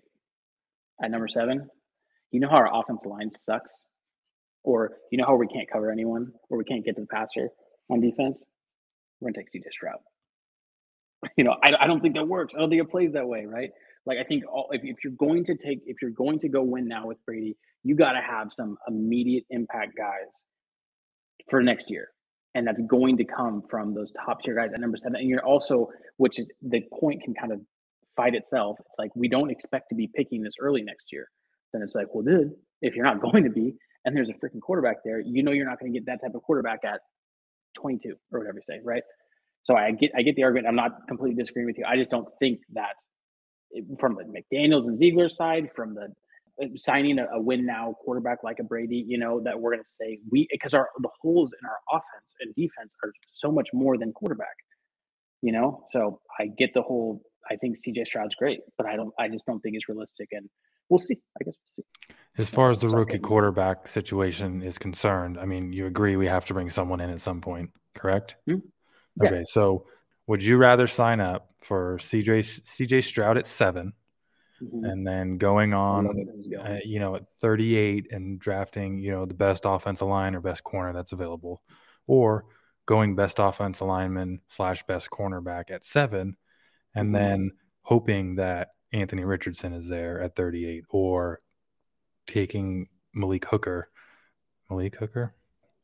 at 1.02 1.10
number 1.10 1.26
seven, 1.26 1.68
you 2.30 2.38
know 2.38 2.48
how 2.48 2.56
our 2.56 2.80
offensive 2.80 3.10
line 3.10 3.32
sucks, 3.32 3.72
or 4.64 4.92
you 5.10 5.18
know 5.18 5.24
how 5.26 5.36
we 5.36 5.46
can't 5.46 5.70
cover 5.70 5.90
anyone, 5.90 6.32
or 6.50 6.58
we 6.58 6.64
can't 6.64 6.84
get 6.84 6.96
to 6.96 7.02
the 7.02 7.06
passer 7.06 7.48
on 7.90 8.00
defense. 8.00 8.42
We're 9.20 9.30
gonna 9.30 9.44
take 9.44 9.62
CJ 9.62 9.70
Stroud. 9.72 9.98
You 11.36 11.44
know, 11.44 11.54
I, 11.62 11.84
I 11.84 11.86
don't 11.86 12.00
think 12.00 12.16
that 12.16 12.26
works. 12.26 12.54
I 12.56 12.58
don't 12.58 12.68
think 12.68 12.82
it 12.82 12.90
plays 12.90 13.12
that 13.12 13.26
way, 13.26 13.46
right? 13.46 13.70
Like 14.06 14.18
I 14.18 14.24
think 14.24 14.44
all, 14.50 14.68
if, 14.72 14.82
if 14.82 14.96
you're 15.04 15.12
going 15.12 15.44
to 15.44 15.54
take 15.54 15.80
if 15.86 16.02
you're 16.02 16.10
going 16.10 16.38
to 16.40 16.48
go 16.48 16.62
win 16.62 16.88
now 16.88 17.06
with 17.06 17.18
Brady, 17.24 17.56
you 17.84 17.94
got 17.94 18.12
to 18.12 18.20
have 18.20 18.52
some 18.52 18.76
immediate 18.88 19.44
impact 19.50 19.96
guys 19.96 20.28
for 21.48 21.62
next 21.62 21.90
year, 21.90 22.08
and 22.54 22.66
that's 22.66 22.80
going 22.82 23.16
to 23.18 23.24
come 23.24 23.62
from 23.70 23.94
those 23.94 24.12
top 24.24 24.42
tier 24.42 24.54
guys 24.54 24.70
at 24.74 24.80
number 24.80 24.96
seven. 24.96 25.16
And 25.16 25.28
you're 25.28 25.44
also, 25.44 25.88
which 26.16 26.38
is 26.38 26.50
the 26.62 26.82
point 26.98 27.22
can 27.22 27.34
kind 27.34 27.52
of 27.52 27.60
fight 28.16 28.34
itself. 28.34 28.76
It's 28.80 28.98
like 28.98 29.10
we 29.14 29.28
don't 29.28 29.50
expect 29.50 29.88
to 29.90 29.94
be 29.94 30.10
picking 30.14 30.42
this 30.42 30.54
early 30.60 30.82
next 30.82 31.12
year. 31.12 31.28
Then 31.72 31.82
it's 31.82 31.94
like, 31.94 32.06
well, 32.12 32.24
dude, 32.24 32.52
if 32.80 32.94
you're 32.94 33.04
not 33.04 33.20
going 33.32 33.44
to 33.44 33.50
be, 33.50 33.74
and 34.04 34.16
there's 34.16 34.28
a 34.28 34.32
freaking 34.34 34.60
quarterback 34.60 34.96
there, 35.04 35.20
you 35.20 35.42
know 35.42 35.52
you're 35.52 35.68
not 35.68 35.78
going 35.80 35.92
to 35.92 35.98
get 35.98 36.06
that 36.06 36.20
type 36.22 36.34
of 36.34 36.42
quarterback 36.42 36.80
at 36.84 37.00
22 37.80 38.14
or 38.32 38.40
whatever 38.40 38.58
you 38.58 38.62
say, 38.66 38.80
right? 38.84 39.02
So 39.64 39.76
I 39.76 39.92
get 39.92 40.10
I 40.16 40.22
get 40.22 40.34
the 40.36 40.42
argument. 40.42 40.66
I'm 40.68 40.76
not 40.76 40.92
completely 41.08 41.36
disagreeing 41.36 41.66
with 41.66 41.78
you. 41.78 41.84
I 41.88 41.96
just 41.96 42.10
don't 42.10 42.26
think 42.40 42.60
that 42.74 42.94
from 44.00 44.16
the 44.16 44.24
McDaniels 44.24 44.86
and 44.86 44.98
Ziegler 44.98 45.28
side, 45.28 45.68
from 45.74 45.94
the 45.94 46.08
uh, 46.62 46.66
signing 46.76 47.18
a, 47.18 47.26
a, 47.34 47.40
win 47.40 47.64
now 47.64 47.94
quarterback 48.04 48.38
like 48.44 48.58
a 48.60 48.64
Brady, 48.64 49.04
you 49.06 49.18
know, 49.18 49.40
that 49.44 49.58
we're 49.58 49.72
going 49.72 49.82
to 49.82 49.88
say 50.00 50.18
we 50.30 50.48
because 50.50 50.74
our 50.74 50.88
the 50.98 51.08
holes 51.22 51.52
in 51.52 51.66
our 51.66 51.78
offense 51.98 52.34
and 52.40 52.54
defense 52.54 52.90
are 53.04 53.12
so 53.30 53.50
much 53.50 53.68
more 53.72 53.96
than 53.96 54.12
quarterback, 54.12 54.56
you 55.42 55.52
know. 55.52 55.86
So 55.92 56.20
I 56.40 56.48
get 56.58 56.74
the 56.74 56.82
whole 56.82 57.22
I 57.50 57.56
think 57.56 57.76
CJ 57.76 58.06
Stroud's 58.06 58.34
great, 58.34 58.60
but 58.76 58.86
I 58.86 58.96
don't. 58.96 59.12
I 59.18 59.28
just 59.28 59.46
don't 59.46 59.60
think 59.60 59.76
it's 59.76 59.88
realistic, 59.88 60.28
and 60.32 60.48
we'll 60.88 60.98
see. 60.98 61.16
I 61.40 61.44
guess. 61.44 61.54
As 62.42 62.50
far 62.50 62.72
as 62.72 62.80
the 62.80 62.88
rookie 62.88 63.20
quarterback 63.20 63.86
situation 63.86 64.62
is 64.64 64.76
concerned, 64.76 65.38
I 65.38 65.44
mean, 65.44 65.72
you 65.72 65.86
agree 65.86 66.16
we 66.16 66.26
have 66.26 66.44
to 66.46 66.54
bring 66.54 66.68
someone 66.68 67.00
in 67.00 67.08
at 67.08 67.20
some 67.20 67.40
point, 67.40 67.70
correct? 67.94 68.34
Mm-hmm. 68.48 68.66
Yeah. 69.22 69.28
Okay, 69.28 69.44
so 69.44 69.86
would 70.26 70.42
you 70.42 70.56
rather 70.56 70.88
sign 70.88 71.20
up 71.20 71.54
for 71.60 71.98
CJ 71.98 72.62
CJ 72.64 73.04
Stroud 73.04 73.38
at 73.38 73.46
7 73.46 73.92
mm-hmm. 74.60 74.84
and 74.84 75.06
then 75.06 75.38
going 75.38 75.72
on, 75.72 76.08
uh, 76.58 76.78
you 76.84 76.98
know, 76.98 77.14
at 77.14 77.26
38 77.40 78.10
and 78.10 78.40
drafting, 78.40 78.98
you 78.98 79.12
know, 79.12 79.24
the 79.24 79.34
best 79.34 79.62
offensive 79.64 80.08
line 80.08 80.34
or 80.34 80.40
best 80.40 80.64
corner 80.64 80.92
that's 80.92 81.12
available, 81.12 81.62
or 82.08 82.46
going 82.86 83.14
best 83.14 83.38
offensive 83.38 83.86
lineman 83.86 84.40
slash 84.48 84.82
best 84.88 85.10
cornerback 85.10 85.70
at 85.70 85.84
seven 85.84 86.36
and 86.92 87.06
mm-hmm. 87.06 87.14
then 87.14 87.50
hoping 87.82 88.34
that 88.34 88.70
Anthony 88.92 89.24
Richardson 89.24 89.72
is 89.72 89.86
there 89.86 90.20
at 90.20 90.34
38 90.34 90.86
or 90.88 91.38
taking 92.26 92.88
Malik 93.14 93.46
Hooker. 93.46 93.88
Malik 94.70 94.96
Hooker? 94.96 95.34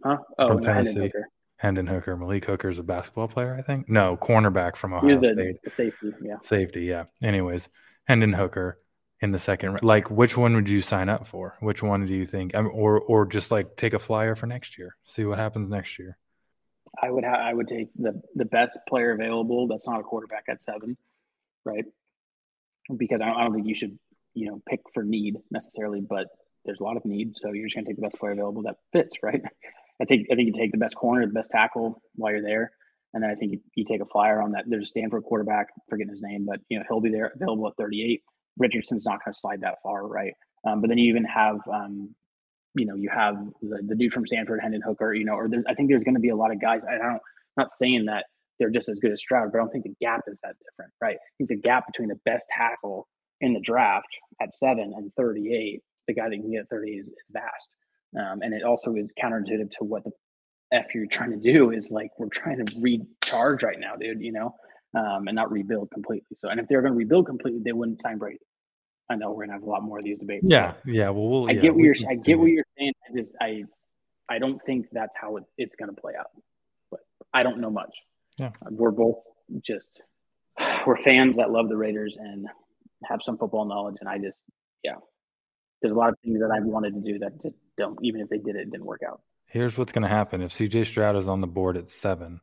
Huh? 0.05 0.19
Oh, 0.39 0.49
from 0.49 0.61
Tennessee. 0.61 0.91
Hendon 0.91 1.03
Hooker. 1.03 1.29
Hendon 1.57 1.87
Hooker. 1.87 2.17
Malik 2.17 2.45
Hooker 2.45 2.69
is 2.69 2.79
a 2.79 2.83
basketball 2.83 3.29
player, 3.29 3.57
I 3.59 3.63
think. 3.63 3.89
No, 3.89 4.17
cornerback 4.17 4.77
from 4.77 4.95
Ohio 4.95 5.19
the, 5.19 5.33
State. 5.33 5.57
The 5.65 5.71
safety, 5.71 6.13
yeah. 6.23 6.37
Safety, 6.43 6.85
yeah. 6.85 7.05
Anyways, 7.23 7.69
Hendon 8.05 8.33
Hooker 8.33 8.79
in 9.21 9.33
the 9.33 9.39
second. 9.39 9.71
round. 9.71 9.83
Like, 9.83 10.11
which 10.11 10.37
one 10.37 10.55
would 10.55 10.69
you 10.69 10.81
sign 10.81 11.09
up 11.09 11.27
for? 11.27 11.57
Which 11.61 11.83
one 11.83 12.07
do 12.07 12.15
you 12.15 12.27
think? 12.27 12.55
I 12.55 12.63
mean, 12.63 12.71
or 12.73 13.01
or 13.01 13.27
just 13.27 13.51
like 13.51 13.77
take 13.77 13.93
a 13.93 13.99
flyer 13.99 14.37
for 14.37 14.47
next 14.47 14.79
year. 14.79 14.97
See 15.05 15.25
what 15.25 15.39
happens 15.39 15.69
next 15.69 15.99
year. 15.99 16.17
I 17.03 17.11
would 17.11 17.25
ha- 17.25 17.43
I 17.49 17.53
would 17.53 17.69
take 17.69 17.89
the 17.97 18.23
the 18.37 18.45
best 18.45 18.79
player 18.89 19.11
available. 19.13 19.67
That's 19.67 19.89
not 19.89 20.01
a 20.01 20.05
quarterback 20.05 20.45
at 20.49 20.63
seven 20.63 20.97
right? 21.69 21.85
Because 22.97 23.21
I 23.23 23.27
don't, 23.27 23.37
I 23.37 23.43
don't 23.45 23.55
think 23.55 23.67
you 23.67 23.75
should, 23.75 23.99
you 24.35 24.49
know, 24.49 24.61
pick 24.69 24.81
for 24.95 25.03
need 25.03 25.37
necessarily, 25.51 26.01
but 26.01 26.27
there's 26.65 26.81
a 26.81 26.85
lot 26.85 26.97
of 26.97 27.05
need. 27.05 27.37
So 27.37 27.53
you're 27.53 27.67
just 27.67 27.77
going 27.77 27.85
to 27.85 27.91
take 27.91 27.97
the 27.97 28.03
best 28.03 28.19
player 28.19 28.33
available 28.33 28.63
that 28.63 28.77
fits, 28.93 29.19
right? 29.23 29.43
I 30.01 30.05
think 30.05 30.29
I 30.31 30.37
think 30.37 30.47
you 30.47 30.53
take 30.53 30.73
the 30.73 30.79
best 30.79 30.97
corner, 30.97 31.27
the 31.27 31.33
best 31.33 31.51
tackle 31.51 32.01
while 32.15 32.33
you're 32.33 32.43
there, 32.43 32.71
and 33.15 33.23
then 33.23 33.31
I 33.31 33.35
think 33.35 33.53
you, 33.53 33.61
you 33.75 33.85
take 33.85 34.01
a 34.01 34.07
flyer 34.07 34.41
on 34.41 34.53
that. 34.53 34.65
There's 34.67 34.85
a 34.85 34.87
Stanford 34.87 35.25
quarterback, 35.25 35.69
forgetting 35.89 36.11
his 36.11 36.23
name, 36.23 36.47
but 36.47 36.61
you 36.69 36.79
know 36.79 36.85
he'll 36.89 37.01
be 37.01 37.11
there 37.11 37.33
available 37.35 37.67
at 37.69 37.75
38. 37.77 38.23
Richardson's 38.59 39.07
not 39.07 39.25
going 39.25 39.33
to 39.33 39.39
slide 39.39 39.61
that 39.63 39.79
far, 39.83 40.07
right? 40.07 40.35
Um, 40.67 40.81
but 40.81 40.89
then 40.89 40.99
you 40.99 41.09
even 41.11 41.25
have, 41.25 41.57
um, 41.73 42.15
you 42.75 42.87
know, 42.87 42.95
you 42.95 43.09
have 43.15 43.37
the, 43.63 43.81
the 43.87 43.95
dude 43.95 44.13
from 44.13 44.27
Stanford, 44.27 44.61
Hendon 44.61 44.83
Hooker, 44.83 45.15
you 45.15 45.25
know, 45.25 45.35
or 45.35 45.49
I 45.69 45.75
think 45.75 45.89
there's 45.89 46.05
going 46.05 46.15
to 46.15 46.21
be 46.21 46.31
a 46.31 46.37
lot 46.37 46.51
of 46.51 46.61
guys. 46.61 46.85
I 46.85 46.99
don't, 46.99 47.21
not 47.57 47.71
saying 47.71 48.07
that 48.07 48.25
they're 48.59 48.71
just 48.71 48.89
as 48.89 48.99
good 48.99 49.13
as 49.13 49.21
Stroud, 49.21 49.51
but 49.53 49.59
I 49.59 49.63
don't 49.63 49.71
think 49.71 49.85
the 49.85 49.95
gap 50.01 50.23
is 50.27 50.41
that 50.43 50.57
different, 50.65 50.93
right? 51.01 51.17
I 51.17 51.33
think 51.39 51.51
the 51.51 51.57
gap 51.57 51.87
between 51.87 52.09
the 52.09 52.19
best 52.25 52.45
tackle 52.57 53.07
in 53.41 53.55
the 53.55 53.61
draft 53.61 54.09
at 54.41 54.55
seven 54.55 54.93
and 54.97 55.13
38, 55.17 55.83
the 56.07 56.15
guy 56.15 56.29
that 56.29 56.37
can 56.37 56.51
get 56.51 56.69
38 56.69 56.99
is, 56.99 57.11
vast. 57.31 57.69
Um, 58.19 58.41
and 58.43 58.55
it 58.55 58.63
also 58.63 58.95
is 58.95 59.11
counterintuitive 59.23 59.71
to 59.73 59.85
what 59.85 60.05
the 60.05 60.13
f 60.73 60.87
you're 60.95 61.07
trying 61.07 61.31
to 61.31 61.37
do 61.37 61.71
is 61.71 61.91
like 61.91 62.11
we're 62.19 62.29
trying 62.29 62.65
to 62.65 62.81
recharge 62.81 63.63
right 63.63 63.79
now, 63.79 63.97
dude. 63.97 64.21
You 64.21 64.33
know, 64.33 64.55
um, 64.95 65.29
and 65.29 65.35
not 65.35 65.53
rebuild 65.53 65.91
completely. 65.91 66.37
So, 66.37 66.49
and 66.49 66.59
if 66.59 66.69
they're 66.69 66.81
going 66.81 66.95
to 66.95 66.99
rebuild 66.99 67.27
completely, 67.27 67.61
they 67.63 67.73
wouldn't 67.73 68.01
sign 68.01 68.17
Brady. 68.17 68.39
I 69.11 69.17
know 69.17 69.33
we're 69.33 69.45
gonna 69.45 69.55
have 69.55 69.63
a 69.63 69.69
lot 69.69 69.83
more 69.83 69.99
of 69.99 70.05
these 70.05 70.19
debates. 70.19 70.45
Yeah, 70.47 70.75
yeah. 70.85 71.09
Well, 71.11 71.29
we'll 71.29 71.49
I 71.49 71.53
yeah, 71.53 71.61
get 71.63 71.75
what 71.75 71.85
you're. 71.85 71.95
I 72.09 72.15
get 72.15 72.39
what 72.39 72.51
you're 72.51 72.65
saying. 72.79 72.93
I 73.09 73.15
just, 73.15 73.35
I, 73.41 73.65
I 74.29 74.39
don't 74.39 74.61
think 74.67 74.87
that's 74.93 75.15
how 75.19 75.37
it, 75.39 75.45
it's 75.57 75.77
gonna 75.77 75.95
play 75.95 76.13
out. 76.19 76.31
But 76.91 77.01
I 77.33 77.43
don't 77.43 77.61
know 77.61 77.71
much. 77.71 77.95
Yeah. 78.37 78.51
we're 78.71 78.91
both 78.91 79.17
just 79.63 80.03
we're 80.87 80.97
fans 80.97 81.37
that 81.37 81.51
love 81.51 81.69
the 81.69 81.77
Raiders 81.77 82.19
and 82.19 82.47
have 83.05 83.21
some 83.23 83.39
football 83.39 83.65
knowledge, 83.65 83.97
and 84.01 84.09
I 84.09 84.19
just, 84.19 84.43
yeah, 84.83 84.97
there's 85.83 85.93
a 85.93 85.97
lot 85.97 86.11
of 86.11 86.17
things 86.25 86.41
that 86.41 86.51
I 86.51 86.61
wanted 86.61 86.95
to 86.95 87.01
do 87.01 87.19
that 87.21 87.41
just 87.41 87.55
don't. 87.77 87.99
Even 88.03 88.21
if 88.21 88.29
they 88.29 88.39
did 88.39 88.57
it, 88.57 88.63
it 88.63 88.71
didn't 88.71 88.87
work 88.87 89.03
out. 89.07 89.21
Here's 89.47 89.79
what's 89.79 89.93
going 89.93 90.03
to 90.03 90.09
happen 90.09 90.43
if 90.43 90.53
CJ 90.53 90.87
Stroud 90.87 91.17
is 91.17 91.29
on 91.29 91.41
the 91.41 91.47
board 91.47 91.77
at 91.77 91.89
seven. 91.89 92.41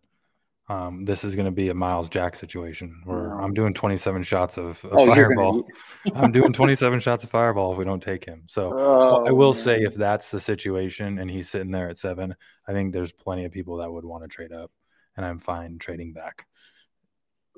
Um, 0.68 1.06
this 1.06 1.24
is 1.24 1.36
going 1.36 1.45
to 1.45 1.51
be 1.51 1.70
a 1.70 1.76
Myles 1.76 2.10
Jack 2.10 2.36
situation 2.36 3.01
where. 3.06 3.39
I'm 3.39 3.53
doing 3.53 3.76
27 3.76 4.24
shots 4.24 4.58
of, 4.58 4.84
of 4.86 4.93
Oh, 4.93 5.06
fireball. 5.06 5.62
gonna. 6.06 6.24
I'm 6.26 6.32
doing 6.32 6.53
27 6.53 7.01
shots 7.01 7.24
of 7.24 7.30
fireball 7.30 7.74
if 7.74 7.78
we 7.78 7.86
don't 7.86 8.01
take 8.01 8.26
him. 8.26 8.45
So 8.47 8.74
Oh, 8.76 9.26
I 9.28 9.32
will 9.32 9.53
man. 9.53 9.62
say, 9.64 9.84
if 9.84 9.93
that's 9.93 10.32
the 10.32 10.39
situation 10.39 11.20
and 11.20 11.30
he's 11.30 11.49
sitting 11.49 11.70
there 11.70 11.89
at 11.89 11.97
seven, 11.97 12.36
I 12.68 12.72
think 12.72 12.93
there's 12.93 13.12
plenty 13.12 13.45
of 13.45 13.51
people 13.51 13.78
that 13.78 13.91
would 13.91 14.06
want 14.06 14.24
to 14.24 14.28
trade 14.28 14.51
up, 14.51 14.72
and 15.16 15.24
I'm 15.24 15.38
fine 15.38 15.78
trading 15.78 16.14
back. 16.14 16.47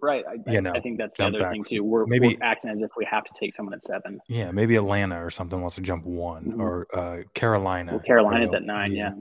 Right. 0.01 0.23
I, 0.29 0.33
you 0.51 0.57
I, 0.57 0.59
know, 0.61 0.73
I 0.75 0.79
think 0.79 0.97
that's 0.97 1.17
the 1.17 1.25
other 1.25 1.39
back. 1.39 1.51
thing 1.51 1.63
too. 1.63 1.83
We're 1.83 2.05
Maybe- 2.05 2.27
we're 2.29 2.43
acting 2.43 2.71
as 2.71 2.81
if 2.81 2.91
we 2.97 3.05
have 3.09 3.23
to 3.25 3.33
take 3.39 3.53
someone 3.53 3.73
at 3.73 3.83
seven. 3.83 4.19
Yeah, 4.27 4.51
maybe 4.51 4.75
Atlanta 4.75 5.23
or 5.23 5.29
something 5.29 5.59
wants 5.59 5.75
to 5.75 5.81
jump 5.81 6.05
one, 6.05 6.45
Mhm. 6.53 6.59
or 6.59 6.87
uh, 6.93 7.21
Carolina. 7.33 7.93
Well, 7.93 8.01
Carolina's 8.01 8.53
you 8.53 8.57
at 8.57 8.63
nine. 8.63 8.93
Yeah. 8.93 9.11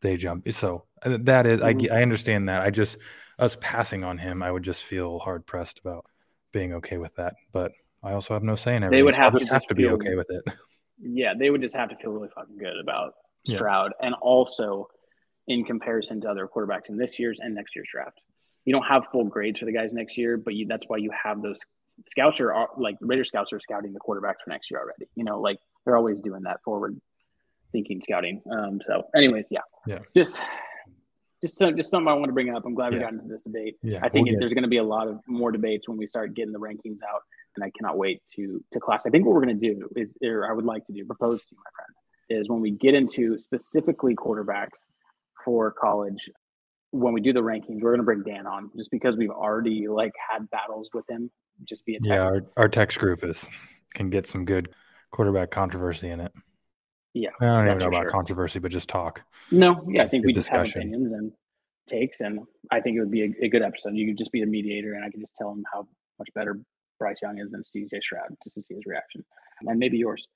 they 0.00 0.16
jump. 0.16 0.50
So 0.52 0.84
uh, 1.04 1.18
that 1.22 1.46
is, 1.46 1.60
I, 1.62 1.74
Mhm. 1.74 1.92
I 1.92 2.02
understand 2.02 2.48
that. 2.48 2.62
I 2.62 2.70
just 2.70 2.98
us 3.38 3.56
passing 3.60 4.02
on 4.04 4.18
him, 4.18 4.42
I 4.42 4.50
would 4.50 4.62
just 4.64 4.82
feel 4.82 5.18
hard 5.20 5.46
pressed 5.46 5.78
about 5.78 6.04
being 6.52 6.74
okay 6.74 6.98
with 6.98 7.14
that. 7.16 7.34
But 7.52 7.72
I 8.02 8.12
also 8.12 8.34
have 8.34 8.42
no 8.42 8.54
say 8.56 8.74
in 8.76 8.82
everything. 8.82 8.98
They 8.98 9.02
would 9.04 9.14
so 9.14 9.20
have 9.22 9.36
to 9.38 9.46
have 9.46 9.66
to 9.66 9.74
be 9.74 9.84
feel- 9.84 9.94
okay 9.94 10.14
with 10.16 10.26
it. 10.30 10.42
Yeah, 11.00 11.34
they 11.38 11.50
would 11.50 11.62
just 11.62 11.74
have 11.76 11.88
to 11.90 11.96
feel 11.96 12.10
really 12.12 12.28
fucking 12.34 12.56
good 12.58 12.78
about 12.80 13.14
Yeah. 13.44 13.56
Stroud, 13.56 13.92
and 14.00 14.14
also 14.20 14.88
in 15.48 15.64
comparison 15.64 16.20
to 16.20 16.30
other 16.30 16.46
quarterbacks 16.46 16.88
in 16.88 16.96
this 16.96 17.18
year's 17.18 17.40
and 17.40 17.54
next 17.54 17.74
year's 17.74 17.88
draft. 17.92 18.20
You 18.64 18.72
don't 18.72 18.84
have 18.84 19.04
full 19.10 19.24
grades 19.24 19.58
for 19.58 19.64
the 19.66 19.72
guys 19.72 19.92
next 19.92 20.16
year, 20.16 20.36
but 20.36 20.54
you, 20.54 20.66
that's 20.66 20.84
why 20.88 20.98
you 20.98 21.10
have 21.24 21.42
those 21.42 21.58
scouts 22.08 22.40
are 22.40 22.52
are- 22.52 22.70
like 22.76 22.98
the 23.00 23.06
Raider 23.06 23.24
scouts 23.24 23.52
are 23.52 23.60
scouting 23.60 23.92
the 23.92 24.00
quarterbacks 24.00 24.36
for 24.44 24.50
next 24.50 24.70
year 24.70 24.80
already. 24.80 25.06
You 25.16 25.24
know, 25.24 25.40
like 25.40 25.58
they're 25.84 25.96
always 25.96 26.20
doing 26.20 26.42
that 26.44 26.62
forward 26.64 27.00
thinking 27.72 28.00
scouting. 28.02 28.42
Um, 28.50 28.80
so, 28.84 29.04
anyways, 29.16 29.48
yeah, 29.50 29.60
Yeah. 29.86 30.00
just. 30.14 30.40
Just, 31.42 31.56
so, 31.56 31.72
just 31.72 31.90
something 31.90 32.06
I 32.06 32.12
want 32.12 32.26
to 32.26 32.32
bring 32.32 32.54
up. 32.54 32.64
I'm 32.64 32.72
glad 32.74 32.92
we 32.92 32.98
Yeah. 32.98 33.06
got 33.06 33.14
into 33.14 33.26
this 33.26 33.42
debate. 33.42 33.74
Yeah, 33.82 33.98
I 34.00 34.08
think 34.08 34.28
we'll 34.28 34.38
there's 34.38 34.54
going 34.54 34.62
to 34.62 34.68
be 34.68 34.76
a 34.76 34.84
lot 34.84 35.08
of 35.08 35.18
more 35.26 35.50
debates 35.50 35.88
when 35.88 35.98
we 35.98 36.06
start 36.06 36.34
getting 36.34 36.52
the 36.52 36.60
rankings 36.60 36.98
out, 37.02 37.22
and 37.56 37.64
I 37.64 37.70
cannot 37.76 37.98
wait 37.98 38.22
to 38.36 38.62
to 38.70 38.78
class. 38.78 39.06
I 39.06 39.10
think 39.10 39.26
what 39.26 39.34
we're 39.34 39.42
going 39.44 39.58
to 39.58 39.74
do 39.74 39.88
is, 39.96 40.16
or 40.22 40.48
I 40.48 40.52
would 40.52 40.64
like 40.64 40.86
to 40.86 40.92
do, 40.92 41.04
propose 41.04 41.40
to 41.40 41.48
you, 41.50 41.58
my 41.58 41.70
friend, 41.74 42.40
is 42.40 42.48
when 42.48 42.60
we 42.60 42.70
get 42.70 42.94
into 42.94 43.40
specifically 43.40 44.14
quarterbacks 44.14 44.86
for 45.44 45.72
college, 45.72 46.30
when 46.92 47.14
we 47.14 47.20
do 47.20 47.32
the 47.32 47.40
rankings, 47.40 47.80
we're 47.80 47.90
going 47.90 47.98
to 47.98 48.04
bring 48.04 48.22
Dan 48.22 48.46
on 48.46 48.70
just 48.76 48.90
because 48.90 49.16
we've 49.16 49.30
already 49.30 49.88
like 49.88 50.12
had 50.30 50.48
battles 50.50 50.90
with 50.94 51.08
him 51.08 51.30
just 51.64 51.84
via 51.86 51.96
text. 51.96 52.08
yeah, 52.08 52.22
our, 52.22 52.42
our 52.56 52.68
text 52.68 52.98
group 52.98 53.24
is 53.24 53.48
can 53.94 54.10
get 54.10 54.26
some 54.26 54.44
good 54.44 54.68
quarterback 55.10 55.50
controversy 55.50 56.10
in 56.10 56.20
it. 56.20 56.32
Yeah, 57.14 57.30
I 57.40 57.44
don't 57.44 57.66
even 57.66 57.78
know 57.78 57.88
about 57.88 58.04
sure. 58.04 58.10
controversy, 58.10 58.58
but 58.58 58.70
just 58.70 58.88
talk. 58.88 59.22
No, 59.50 59.86
yeah, 59.88 60.02
I 60.02 60.08
think 60.08 60.24
we 60.24 60.32
just 60.32 60.48
discussion. 60.48 60.80
have 60.80 60.88
opinions 60.88 61.12
and 61.12 61.32
takes, 61.86 62.20
and 62.20 62.40
I 62.70 62.80
think 62.80 62.96
it 62.96 63.00
would 63.00 63.10
be 63.10 63.22
a, 63.22 63.44
a 63.46 63.48
good 63.48 63.62
episode. 63.62 63.94
You 63.94 64.06
could 64.06 64.18
just 64.18 64.32
be 64.32 64.42
a 64.42 64.46
mediator, 64.46 64.94
and 64.94 65.04
I 65.04 65.10
could 65.10 65.20
just 65.20 65.36
tell 65.36 65.50
him 65.50 65.64
how 65.72 65.86
much 66.18 66.28
better 66.34 66.58
Bryce 66.98 67.18
Young 67.22 67.38
is 67.38 67.50
than 67.50 67.62
CJ 67.62 68.02
Stroud, 68.02 68.34
just 68.44 68.54
to 68.54 68.62
see 68.62 68.74
his 68.74 68.84
reaction, 68.86 69.24
and 69.62 69.78
maybe 69.78 69.98
yours. 69.98 70.26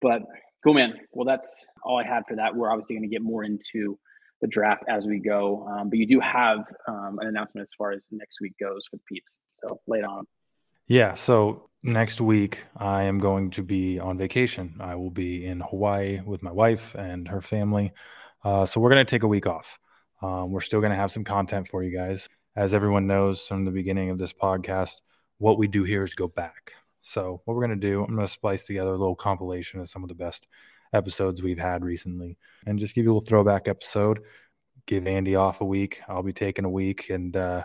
But 0.00 0.22
cool, 0.62 0.74
man. 0.74 0.94
Well, 1.12 1.26
that's 1.26 1.66
all 1.82 1.98
I 1.98 2.04
had 2.04 2.22
for 2.28 2.36
that. 2.36 2.54
We're 2.54 2.70
obviously 2.70 2.96
going 2.96 3.08
to 3.08 3.12
get 3.12 3.22
more 3.22 3.42
into 3.44 3.98
the 4.40 4.46
draft 4.46 4.84
as 4.88 5.06
we 5.06 5.18
go, 5.18 5.66
um, 5.68 5.90
but 5.90 5.98
you 5.98 6.06
do 6.06 6.20
have 6.20 6.60
um, 6.88 7.18
an 7.20 7.28
announcement 7.28 7.66
as 7.66 7.74
far 7.76 7.92
as 7.92 8.02
next 8.10 8.40
week 8.40 8.54
goes 8.58 8.82
the 8.92 8.98
peeps. 9.08 9.36
So 9.52 9.80
late 9.86 10.04
on. 10.04 10.26
Yeah. 10.86 11.14
So 11.14 11.68
next 11.82 12.20
week, 12.20 12.64
I 12.76 13.04
am 13.04 13.18
going 13.18 13.50
to 13.50 13.62
be 13.62 13.98
on 13.98 14.18
vacation. 14.18 14.76
I 14.80 14.94
will 14.96 15.10
be 15.10 15.46
in 15.46 15.60
Hawaii 15.60 16.20
with 16.24 16.42
my 16.42 16.52
wife 16.52 16.94
and 16.94 17.28
her 17.28 17.40
family. 17.40 17.92
Uh, 18.42 18.66
so 18.66 18.80
we're 18.80 18.90
going 18.90 19.04
to 19.04 19.10
take 19.10 19.22
a 19.22 19.28
week 19.28 19.46
off. 19.46 19.78
Um, 20.22 20.50
we're 20.50 20.60
still 20.60 20.80
going 20.80 20.90
to 20.90 20.96
have 20.96 21.12
some 21.12 21.24
content 21.24 21.68
for 21.68 21.82
you 21.82 21.96
guys. 21.96 22.28
As 22.56 22.74
everyone 22.74 23.06
knows 23.06 23.46
from 23.46 23.64
the 23.64 23.70
beginning 23.70 24.10
of 24.10 24.18
this 24.18 24.32
podcast, 24.32 24.96
what 25.38 25.58
we 25.58 25.68
do 25.68 25.84
here 25.84 26.02
is 26.02 26.14
go 26.14 26.28
back. 26.28 26.72
So, 27.02 27.40
what 27.44 27.54
we're 27.54 27.66
going 27.66 27.80
to 27.80 27.86
do, 27.88 28.00
I'm 28.02 28.14
going 28.14 28.26
to 28.26 28.32
splice 28.32 28.66
together 28.66 28.90
a 28.90 28.98
little 28.98 29.14
compilation 29.14 29.80
of 29.80 29.88
some 29.88 30.02
of 30.02 30.08
the 30.08 30.14
best 30.14 30.46
episodes 30.92 31.42
we've 31.42 31.58
had 31.58 31.84
recently 31.84 32.36
and 32.66 32.78
just 32.78 32.94
give 32.94 33.04
you 33.04 33.10
a 33.10 33.14
little 33.14 33.26
throwback 33.26 33.68
episode. 33.68 34.20
Give 34.86 35.06
Andy 35.06 35.36
off 35.36 35.60
a 35.60 35.64
week. 35.64 36.00
I'll 36.08 36.22
be 36.22 36.32
taking 36.32 36.64
a 36.64 36.70
week 36.70 37.10
and 37.10 37.36
uh, 37.36 37.64